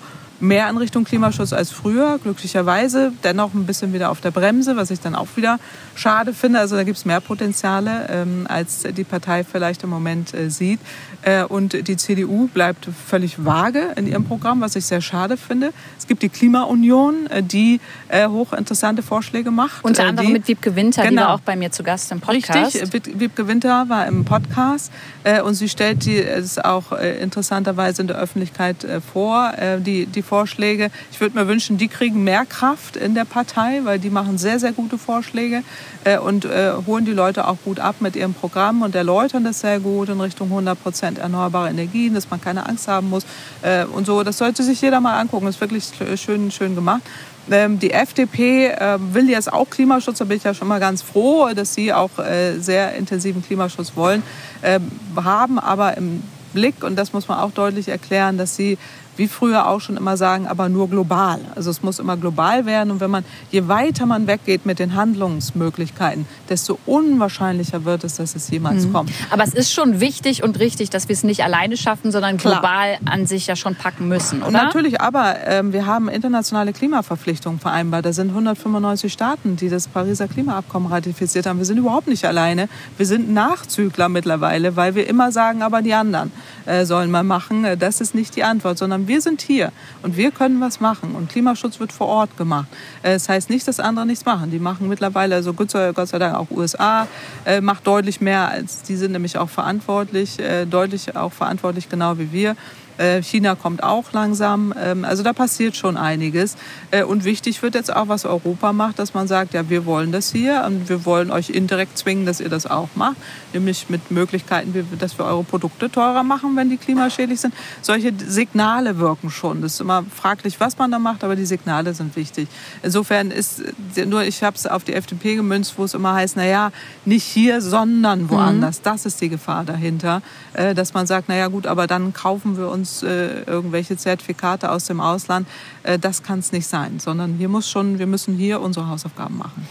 mehr 0.42 0.68
in 0.68 0.76
Richtung 0.76 1.04
Klimaschutz 1.04 1.52
als 1.52 1.70
früher, 1.70 2.18
glücklicherweise. 2.22 3.12
Dennoch 3.22 3.54
ein 3.54 3.64
bisschen 3.64 3.92
wieder 3.92 4.10
auf 4.10 4.20
der 4.20 4.32
Bremse, 4.32 4.76
was 4.76 4.90
ich 4.90 5.00
dann 5.00 5.14
auch 5.14 5.28
wieder 5.36 5.58
schade 5.94 6.34
finde. 6.34 6.58
Also 6.58 6.74
da 6.76 6.82
gibt 6.82 6.98
es 6.98 7.04
mehr 7.04 7.20
Potenziale, 7.20 8.08
ähm, 8.10 8.46
als 8.48 8.82
die 8.82 9.04
Partei 9.04 9.44
vielleicht 9.44 9.84
im 9.84 9.90
Moment 9.90 10.34
äh, 10.34 10.50
sieht. 10.50 10.80
Äh, 11.22 11.44
und 11.44 11.86
die 11.86 11.96
CDU 11.96 12.48
bleibt 12.48 12.88
völlig 13.06 13.44
vage 13.44 13.92
in 13.96 14.06
ihrem 14.08 14.24
Programm, 14.24 14.60
was 14.60 14.74
ich 14.74 14.84
sehr 14.84 15.00
schade 15.00 15.36
finde. 15.36 15.72
Es 15.96 16.08
gibt 16.08 16.22
die 16.22 16.28
Klimaunion, 16.28 17.28
äh, 17.28 17.42
die 17.42 17.80
äh, 18.08 18.26
hochinteressante 18.26 19.02
Vorschläge 19.02 19.52
macht. 19.52 19.84
Unter 19.84 20.02
äh, 20.02 20.08
anderem 20.08 20.28
die, 20.28 20.32
mit 20.32 20.48
Wiebke 20.48 20.74
Winter, 20.74 21.02
genau. 21.02 21.10
die 21.10 21.26
war 21.26 21.34
auch 21.34 21.40
bei 21.40 21.54
mir 21.54 21.70
zu 21.70 21.84
Gast 21.84 22.10
im 22.10 22.20
Podcast. 22.20 22.74
Richtig, 22.74 23.20
Wiebke 23.20 23.46
Winter 23.46 23.88
war 23.88 24.06
im 24.06 24.24
Podcast 24.24 24.92
äh, 25.22 25.40
und 25.40 25.54
sie 25.54 25.68
stellt 25.68 26.04
die, 26.04 26.18
es 26.18 26.58
auch 26.58 26.90
interessanterweise 26.92 28.02
in 28.02 28.08
der 28.08 28.18
Öffentlichkeit 28.18 28.86
vor, 29.12 29.52
die, 29.78 30.06
die 30.06 30.22
Vorschläge. 30.32 30.90
Ich 31.10 31.20
würde 31.20 31.38
mir 31.38 31.46
wünschen, 31.46 31.76
die 31.76 31.88
kriegen 31.88 32.24
mehr 32.24 32.46
Kraft 32.46 32.96
in 32.96 33.14
der 33.14 33.26
Partei, 33.26 33.82
weil 33.84 33.98
die 33.98 34.08
machen 34.08 34.38
sehr, 34.38 34.58
sehr 34.58 34.72
gute 34.72 34.96
Vorschläge 34.96 35.62
äh, 36.04 36.16
und 36.16 36.46
äh, 36.46 36.72
holen 36.86 37.04
die 37.04 37.12
Leute 37.12 37.46
auch 37.46 37.58
gut 37.66 37.78
ab 37.78 37.96
mit 38.00 38.16
ihrem 38.16 38.32
Programm 38.32 38.80
und 38.80 38.94
erläutern 38.94 39.44
das 39.44 39.60
sehr 39.60 39.78
gut 39.78 40.08
in 40.08 40.18
Richtung 40.22 40.48
100 40.48 40.82
Prozent 40.82 41.18
erneuerbare 41.18 41.68
Energien, 41.68 42.14
dass 42.14 42.30
man 42.30 42.40
keine 42.40 42.66
Angst 42.66 42.88
haben 42.88 43.10
muss 43.10 43.26
äh, 43.60 43.84
und 43.84 44.06
so. 44.06 44.22
Das 44.22 44.38
sollte 44.38 44.62
sich 44.62 44.80
jeder 44.80 45.02
mal 45.02 45.20
angucken. 45.20 45.44
Das 45.44 45.56
ist 45.56 45.60
wirklich 45.60 45.84
schön, 46.18 46.50
schön 46.50 46.74
gemacht. 46.74 47.02
Ähm, 47.50 47.78
die 47.78 47.90
FDP 47.90 48.68
äh, 48.68 48.98
will 49.12 49.28
jetzt 49.28 49.52
auch 49.52 49.68
Klimaschutz, 49.68 50.16
da 50.16 50.24
bin 50.24 50.38
ich 50.38 50.44
ja 50.44 50.54
schon 50.54 50.68
mal 50.68 50.80
ganz 50.80 51.02
froh, 51.02 51.50
dass 51.54 51.74
sie 51.74 51.92
auch 51.92 52.18
äh, 52.18 52.58
sehr 52.58 52.94
intensiven 52.94 53.44
Klimaschutz 53.44 53.92
wollen, 53.96 54.22
ähm, 54.62 54.90
haben 55.14 55.58
aber 55.58 55.94
im 55.98 56.22
Blick, 56.52 56.84
und 56.84 56.96
das 56.96 57.12
muss 57.12 57.28
man 57.28 57.38
auch 57.38 57.50
deutlich 57.50 57.88
erklären, 57.88 58.38
dass 58.38 58.56
sie 58.56 58.78
wie 59.22 59.28
früher 59.28 59.68
auch 59.68 59.80
schon 59.80 59.96
immer 59.96 60.16
sagen, 60.16 60.48
aber 60.48 60.68
nur 60.68 60.90
global. 60.90 61.38
Also 61.54 61.70
es 61.70 61.80
muss 61.80 62.00
immer 62.00 62.16
global 62.16 62.66
werden. 62.66 62.90
Und 62.90 62.98
wenn 62.98 63.10
man, 63.10 63.24
je 63.52 63.68
weiter 63.68 64.04
man 64.04 64.26
weggeht 64.26 64.66
mit 64.66 64.80
den 64.80 64.96
Handlungsmöglichkeiten, 64.96 66.26
desto 66.48 66.76
unwahrscheinlicher 66.86 67.84
wird 67.84 68.02
es, 68.02 68.16
dass 68.16 68.34
es 68.34 68.50
jemals 68.50 68.86
mhm. 68.86 68.92
kommt. 68.92 69.12
Aber 69.30 69.44
es 69.44 69.54
ist 69.54 69.72
schon 69.72 70.00
wichtig 70.00 70.42
und 70.42 70.58
richtig, 70.58 70.90
dass 70.90 71.08
wir 71.08 71.12
es 71.12 71.22
nicht 71.22 71.44
alleine 71.44 71.76
schaffen, 71.76 72.10
sondern 72.10 72.36
Klar. 72.36 72.54
global 72.54 72.98
an 73.04 73.26
sich 73.26 73.46
ja 73.46 73.54
schon 73.54 73.76
packen 73.76 74.08
müssen, 74.08 74.42
oder? 74.42 74.50
Natürlich, 74.50 75.00
aber 75.00 75.36
ähm, 75.46 75.72
wir 75.72 75.86
haben 75.86 76.08
internationale 76.08 76.72
Klimaverpflichtungen 76.72 77.60
vereinbart. 77.60 78.04
Da 78.04 78.12
sind 78.12 78.30
195 78.30 79.12
Staaten, 79.12 79.54
die 79.54 79.68
das 79.68 79.86
Pariser 79.86 80.26
Klimaabkommen 80.26 80.90
ratifiziert 80.90 81.46
haben. 81.46 81.58
Wir 81.58 81.64
sind 81.64 81.78
überhaupt 81.78 82.08
nicht 82.08 82.24
alleine. 82.24 82.68
Wir 82.96 83.06
sind 83.06 83.32
Nachzügler 83.32 84.08
mittlerweile, 84.08 84.74
weil 84.74 84.96
wir 84.96 85.06
immer 85.06 85.30
sagen, 85.30 85.62
aber 85.62 85.80
die 85.80 85.94
anderen 85.94 86.32
äh, 86.66 86.84
sollen 86.84 87.12
mal 87.12 87.22
machen. 87.22 87.64
Das 87.78 88.00
ist 88.00 88.16
nicht 88.16 88.34
die 88.34 88.42
Antwort, 88.42 88.78
sondern 88.78 89.02
sondern 89.02 89.08
wir 89.12 89.20
sind 89.20 89.42
hier 89.42 89.72
und 90.02 90.16
wir 90.16 90.30
können 90.30 90.58
was 90.62 90.80
machen. 90.80 91.14
Und 91.14 91.28
Klimaschutz 91.28 91.78
wird 91.80 91.92
vor 91.92 92.06
Ort 92.06 92.38
gemacht. 92.38 92.66
Äh, 93.02 93.12
das 93.12 93.28
heißt 93.28 93.50
nicht, 93.50 93.68
dass 93.68 93.78
andere 93.78 94.06
nichts 94.06 94.24
machen. 94.24 94.50
Die 94.50 94.58
machen 94.58 94.88
mittlerweile, 94.88 95.34
also 95.34 95.52
Gott 95.52 95.70
sei, 95.70 95.92
Gott 95.92 96.08
sei 96.08 96.18
Dank 96.18 96.34
auch 96.34 96.50
USA, 96.50 97.06
äh, 97.44 97.60
macht 97.60 97.86
deutlich 97.86 98.22
mehr 98.22 98.48
als 98.48 98.80
die 98.82 98.96
sind 98.96 99.12
nämlich 99.12 99.36
auch 99.36 99.50
verantwortlich, 99.50 100.38
äh, 100.38 100.64
deutlich 100.64 101.14
auch 101.14 101.32
verantwortlich 101.32 101.90
genau 101.90 102.16
wie 102.16 102.32
wir. 102.32 102.56
Äh, 102.98 103.22
China 103.22 103.54
kommt 103.54 103.82
auch 103.82 104.12
langsam. 104.12 104.74
Ähm, 104.78 105.04
also 105.04 105.22
da 105.22 105.32
passiert 105.32 105.76
schon 105.76 105.96
einiges. 105.96 106.56
Äh, 106.90 107.04
und 107.04 107.24
wichtig 107.24 107.62
wird 107.62 107.74
jetzt 107.74 107.94
auch, 107.94 108.08
was 108.08 108.24
Europa 108.24 108.72
macht, 108.72 108.98
dass 108.98 109.14
man 109.14 109.26
sagt, 109.26 109.54
ja, 109.54 109.68
wir 109.68 109.86
wollen 109.86 110.12
das 110.12 110.32
hier 110.32 110.64
und 110.66 110.88
wir 110.88 111.04
wollen 111.04 111.30
euch 111.30 111.50
indirekt 111.50 111.98
zwingen, 111.98 112.26
dass 112.26 112.40
ihr 112.40 112.48
das 112.48 112.66
auch 112.66 112.88
macht. 112.94 113.16
Nämlich 113.52 113.88
mit 113.88 114.10
Möglichkeiten, 114.10 114.86
dass 114.98 115.18
wir 115.18 115.24
eure 115.24 115.44
Produkte 115.44 115.90
teurer 115.90 116.22
machen, 116.22 116.56
wenn 116.56 116.70
die 116.70 116.76
klimaschädlich 116.76 117.40
sind. 117.40 117.54
Solche 117.80 118.12
Signale 118.26 118.98
wirken 118.98 119.30
schon. 119.30 119.62
Das 119.62 119.74
ist 119.74 119.80
immer 119.80 120.04
fraglich, 120.14 120.60
was 120.60 120.78
man 120.78 120.90
da 120.90 120.98
macht, 120.98 121.24
aber 121.24 121.36
die 121.36 121.46
Signale 121.46 121.94
sind 121.94 122.14
wichtig. 122.16 122.48
Insofern 122.82 123.30
ist 123.30 123.62
nur, 124.06 124.24
ich 124.24 124.42
habe 124.42 124.56
es 124.56 124.66
auf 124.66 124.84
die 124.84 124.94
FDP 124.94 125.36
gemünzt, 125.36 125.74
wo 125.76 125.84
es 125.84 125.94
immer 125.94 126.14
heißt, 126.14 126.36
naja, 126.36 126.72
nicht 127.04 127.24
hier, 127.24 127.60
sondern 127.60 128.30
woanders. 128.30 128.78
Mhm. 128.78 128.82
Das 128.84 129.06
ist 129.06 129.20
die 129.20 129.28
Gefahr 129.28 129.64
dahinter, 129.64 130.22
äh, 130.52 130.74
dass 130.74 130.94
man 130.94 131.06
sagt, 131.06 131.28
naja 131.28 131.48
gut, 131.48 131.66
aber 131.66 131.86
dann 131.86 132.12
kaufen 132.12 132.56
wir 132.56 132.68
uns 132.68 132.81
uns 132.82 133.02
äh, 133.02 133.42
irgendwelche 133.46 133.96
Zertifikate 133.96 134.70
aus 134.70 134.86
dem 134.86 135.00
Ausland. 135.00 135.46
Äh, 135.84 135.98
das 135.98 136.22
kann 136.22 136.40
es 136.40 136.52
nicht 136.52 136.66
sein, 136.66 136.98
sondern 136.98 137.34
hier 137.34 137.48
muss 137.48 137.70
schon, 137.70 137.98
wir 137.98 138.06
müssen 138.06 138.36
hier 138.36 138.60
unsere 138.60 138.88
Hausaufgaben 138.88 139.38
machen. 139.38 139.66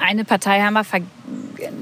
Eine 0.00 0.24
Partei 0.24 0.60
haben 0.62 0.72
wir 0.72 0.84
vergessen. 0.84 1.10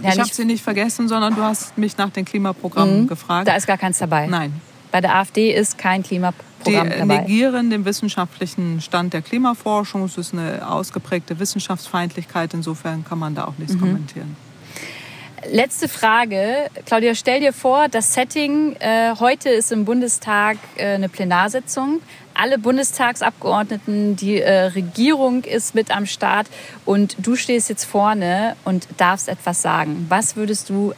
Ja, 0.03 0.12
ich 0.12 0.18
habe 0.18 0.35
sie 0.35 0.45
nicht 0.45 0.64
vergessen, 0.64 1.07
sondern 1.07 1.37
du 1.37 1.43
hast 1.43 1.79
mich 1.79 1.97
nach 1.97 2.11
den 2.11 2.25
Klimaprogrammen 2.25 3.03
mhm. 3.03 3.07
gefragt. 3.07 3.47
Da 3.47 3.55
ist 3.55 3.66
gar 3.66 3.79
keins 3.79 3.99
dabei. 3.99 4.27
Nein. 4.27 4.61
Bei 4.91 5.01
der 5.01 5.14
AfD 5.16 5.53
ist 5.53 5.79
kein 5.79 6.03
Klimaprogramm 6.03 6.45
die 6.66 6.72
dabei. 6.72 7.18
Die 7.18 7.20
negieren 7.22 7.70
den 7.70 7.85
wissenschaftlichen 7.85 8.81
Stand 8.81 9.12
der 9.12 9.22
Klimaforschung. 9.22 10.05
Es 10.05 10.18
ist 10.18 10.33
eine 10.33 10.68
ausgeprägte 10.68 11.39
Wissenschaftsfeindlichkeit. 11.39 12.53
Insofern 12.53 13.05
kann 13.05 13.18
man 13.20 13.37
da 13.37 13.45
auch 13.45 13.59
nichts 13.59 13.75
mhm. 13.75 13.81
kommentieren. 13.81 14.37
Letzte 15.51 15.89
Frage. 15.89 16.71
Claudia, 16.87 17.15
stell 17.15 17.41
dir 17.41 17.53
vor, 17.53 17.89
das 17.89 18.15
Setting, 18.15 18.77
äh, 18.77 19.15
heute 19.19 19.51
ist 19.51 19.73
im 19.73 19.85
Bundestag 19.85 20.57
äh, 20.77 20.95
eine 20.95 21.09
Plenarsitzung. 21.09 22.01
Alle 22.33 22.59
Bundestagsabgeordneten, 22.59 24.17
die 24.17 24.41
äh, 24.41 24.67
Regierung 24.67 25.45
ist 25.45 25.75
mit 25.75 25.95
am 25.95 26.07
Start 26.07 26.47
und 26.87 27.17
du 27.19 27.37
stehst 27.37 27.69
jetzt 27.69 27.85
vorne 27.85 28.57
und 28.65 28.89
darfst 28.97 29.29
etwas 29.29 29.61
sagen. 29.61 30.07
Was 30.09 30.35
würdest 30.37 30.71
du 30.71 30.95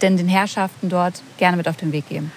denn 0.00 0.16
den 0.16 0.28
Herrschaften 0.28 0.88
dort 0.88 1.22
gerne 1.36 1.56
mit 1.56 1.68
auf 1.68 1.76
den 1.76 1.92
Weg 1.92 2.08
geben? 2.08 2.32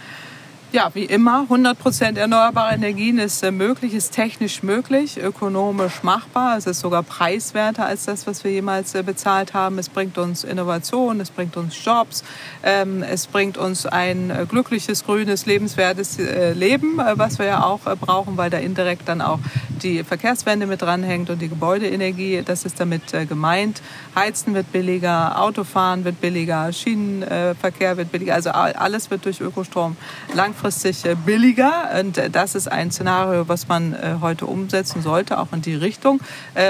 Ja, 0.77 0.91
wie 0.93 1.05
immer, 1.05 1.39
100 1.39 1.79
Prozent 1.79 2.19
erneuerbare 2.19 2.75
Energien 2.75 3.17
ist 3.17 3.41
äh, 3.41 3.49
möglich, 3.49 3.95
ist 3.95 4.11
technisch 4.11 4.61
möglich, 4.61 5.17
ökonomisch 5.17 6.03
machbar. 6.03 6.55
Es 6.55 6.67
ist 6.67 6.81
sogar 6.81 7.01
preiswerter 7.01 7.87
als 7.87 8.05
das, 8.05 8.27
was 8.27 8.43
wir 8.43 8.51
jemals 8.51 8.93
äh, 8.93 9.01
bezahlt 9.01 9.55
haben. 9.55 9.79
Es 9.79 9.89
bringt 9.89 10.19
uns 10.19 10.43
Innovation, 10.43 11.19
es 11.19 11.31
bringt 11.31 11.57
uns 11.57 11.83
Jobs, 11.83 12.23
ähm, 12.61 13.01
es 13.01 13.25
bringt 13.25 13.57
uns 13.57 13.87
ein 13.87 14.29
äh, 14.29 14.45
glückliches, 14.47 15.03
grünes, 15.03 15.47
lebenswertes 15.47 16.19
Leben, 16.53 16.97
was 16.97 17.39
wir 17.39 17.47
ja 17.47 17.63
auch 17.63 17.79
brauchen, 17.79 18.37
weil 18.37 18.51
da 18.51 18.57
indirekt 18.57 19.07
dann 19.07 19.21
auch 19.21 19.39
die 19.81 20.03
Verkehrswende 20.03 20.67
mit 20.67 20.81
dranhängt 20.81 21.31
und 21.31 21.41
die 21.41 21.49
Gebäudeenergie. 21.49 22.43
Das 22.45 22.65
ist 22.65 22.79
damit 22.79 23.13
gemeint. 23.27 23.81
Heizen 24.15 24.53
wird 24.53 24.71
billiger, 24.71 25.41
Autofahren 25.41 26.03
wird 26.03 26.21
billiger, 26.21 26.71
Schienenverkehr 26.71 27.97
wird 27.97 28.11
billiger. 28.11 28.35
Also 28.35 28.51
alles 28.51 29.09
wird 29.09 29.25
durch 29.25 29.41
Ökostrom 29.41 29.95
langfristig 30.33 30.66
langfristig 30.67 31.05
äh, 31.05 31.15
billiger. 31.15 31.89
Und 31.97 32.17
äh, 32.17 32.29
das 32.29 32.53
ist 32.53 32.69
ein 32.69 32.91
Szenario, 32.91 33.47
was 33.47 33.69
man 33.69 33.93
äh, 33.93 34.17
heute 34.19 34.45
umsetzen 34.45 35.01
sollte, 35.01 35.39
auch 35.39 35.53
in 35.53 35.61
die 35.61 35.75
Richtung. 35.75 36.19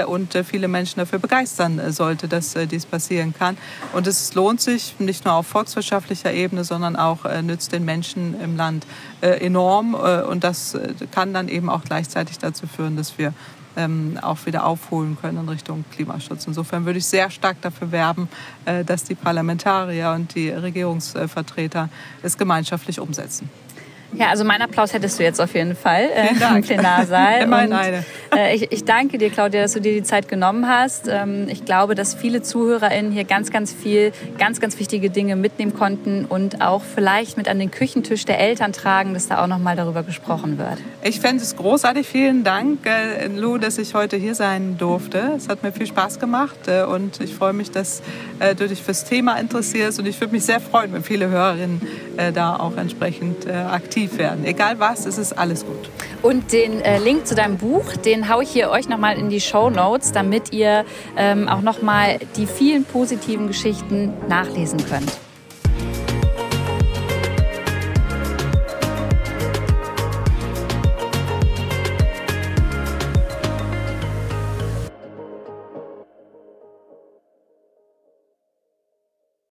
Und 0.06 0.34
viele 0.44 0.68
Menschen 0.68 0.98
dafür 0.98 1.18
begeistern 1.18 1.80
sollte, 1.92 2.28
dass 2.28 2.54
dies 2.70 2.84
passieren 2.86 3.34
kann. 3.36 3.56
Und 3.92 4.06
es 4.06 4.34
lohnt 4.34 4.60
sich 4.60 4.94
nicht 4.98 5.24
nur 5.24 5.34
auf 5.34 5.46
volkswirtschaftlicher 5.46 6.32
Ebene, 6.32 6.64
sondern 6.64 6.96
auch 6.96 7.20
nützt 7.42 7.72
den 7.72 7.84
Menschen 7.84 8.38
im 8.40 8.56
Land 8.56 8.86
enorm. 9.20 9.94
Und 9.94 10.44
das 10.44 10.76
kann 11.10 11.32
dann 11.32 11.48
eben 11.48 11.70
auch 11.70 11.84
gleichzeitig 11.84 12.38
dazu 12.38 12.66
führen, 12.66 12.96
dass 12.96 13.18
wir 13.18 13.32
ähm, 13.76 14.18
auch 14.20 14.44
wieder 14.46 14.66
aufholen 14.66 15.16
können 15.20 15.38
in 15.38 15.48
Richtung 15.48 15.84
Klimaschutz. 15.92 16.46
Insofern 16.46 16.84
würde 16.84 16.98
ich 16.98 17.06
sehr 17.06 17.30
stark 17.30 17.60
dafür 17.62 17.90
werben, 17.90 18.28
dass 18.86 19.04
die 19.04 19.14
Parlamentarier 19.14 20.12
und 20.12 20.34
die 20.34 20.50
Regierungsvertreter 20.50 21.88
es 22.22 22.36
gemeinschaftlich 22.36 23.00
umsetzen. 23.00 23.48
Ja, 24.14 24.28
also 24.30 24.44
meinen 24.44 24.62
Applaus 24.62 24.94
hättest 24.94 25.18
du 25.18 25.22
jetzt 25.22 25.40
auf 25.40 25.54
jeden 25.54 25.76
Fall 25.76 26.08
äh, 26.14 26.56
im 26.56 26.62
Plenarsaal. 26.62 27.42
Immerhin 27.42 27.72
eine. 27.72 28.04
Äh, 28.34 28.56
ich, 28.56 28.72
ich, 28.72 28.84
danke 28.84 29.18
dir, 29.18 29.30
Claudia, 29.30 29.60
dass 29.62 29.74
du 29.74 29.80
dir 29.80 29.92
die 29.92 30.02
Zeit 30.02 30.28
genommen 30.28 30.66
hast. 30.66 31.08
Ähm, 31.08 31.46
ich 31.48 31.64
glaube, 31.64 31.94
dass 31.94 32.14
viele 32.14 32.42
ZuhörerInnen 32.42 33.12
hier 33.12 33.24
ganz, 33.24 33.50
ganz 33.50 33.72
viel, 33.72 34.12
ganz, 34.38 34.60
ganz 34.60 34.78
wichtige 34.78 35.10
Dinge 35.10 35.36
mitnehmen 35.36 35.74
konnten 35.74 36.24
und 36.24 36.62
auch 36.62 36.82
vielleicht 36.82 37.36
mit 37.36 37.48
an 37.48 37.58
den 37.58 37.70
Küchentisch 37.70 38.24
der 38.24 38.40
Eltern 38.40 38.72
tragen, 38.72 39.12
dass 39.12 39.28
da 39.28 39.42
auch 39.42 39.46
noch 39.46 39.58
mal 39.58 39.76
darüber 39.76 40.02
gesprochen 40.02 40.58
wird. 40.58 40.78
Ich 41.02 41.20
fände 41.20 41.42
es 41.42 41.56
großartig. 41.56 42.06
Vielen 42.06 42.44
Dank, 42.44 42.86
äh, 42.86 43.26
Lou, 43.28 43.58
dass 43.58 43.76
ich 43.76 43.94
heute 43.94 44.16
hier 44.16 44.34
sein 44.34 44.78
durfte. 44.78 45.32
Es 45.36 45.48
hat 45.48 45.62
mir 45.62 45.72
viel 45.72 45.86
Spaß 45.86 46.18
gemacht 46.18 46.66
äh, 46.66 46.84
und 46.84 47.20
ich 47.20 47.34
freue 47.34 47.52
mich, 47.52 47.70
dass 47.70 48.02
äh, 48.38 48.54
du 48.54 48.68
dich 48.68 48.82
fürs 48.82 49.04
Thema 49.04 49.36
interessierst 49.36 49.98
und 49.98 50.06
ich 50.06 50.18
würde 50.18 50.32
mich 50.32 50.44
sehr 50.44 50.60
freuen, 50.60 50.94
wenn 50.94 51.02
viele 51.02 51.28
Hörerinnen 51.28 51.82
äh, 52.16 52.32
da 52.32 52.56
auch 52.56 52.76
entsprechend 52.76 53.46
äh, 53.46 53.52
aktiv 53.52 53.97
aktiv 53.98 54.18
werden. 54.18 54.44
Egal 54.44 54.78
was, 54.78 55.06
es 55.06 55.18
ist 55.18 55.32
alles 55.32 55.64
gut. 55.64 55.90
Und 56.22 56.52
den 56.52 56.80
äh, 56.80 56.98
Link 56.98 57.26
zu 57.26 57.34
deinem 57.34 57.56
Buch, 57.56 57.96
den 57.96 58.28
haue 58.28 58.44
ich 58.44 58.50
hier 58.50 58.70
euch 58.70 58.88
nochmal 58.88 59.18
in 59.18 59.28
die 59.28 59.40
Show 59.40 59.70
Notes, 59.70 60.12
damit 60.12 60.52
ihr 60.52 60.84
ähm, 61.16 61.48
auch 61.48 61.62
nochmal 61.62 62.18
die 62.36 62.46
vielen 62.46 62.84
positiven 62.84 63.48
Geschichten 63.48 64.12
nachlesen 64.28 64.78
könnt. 64.88 65.27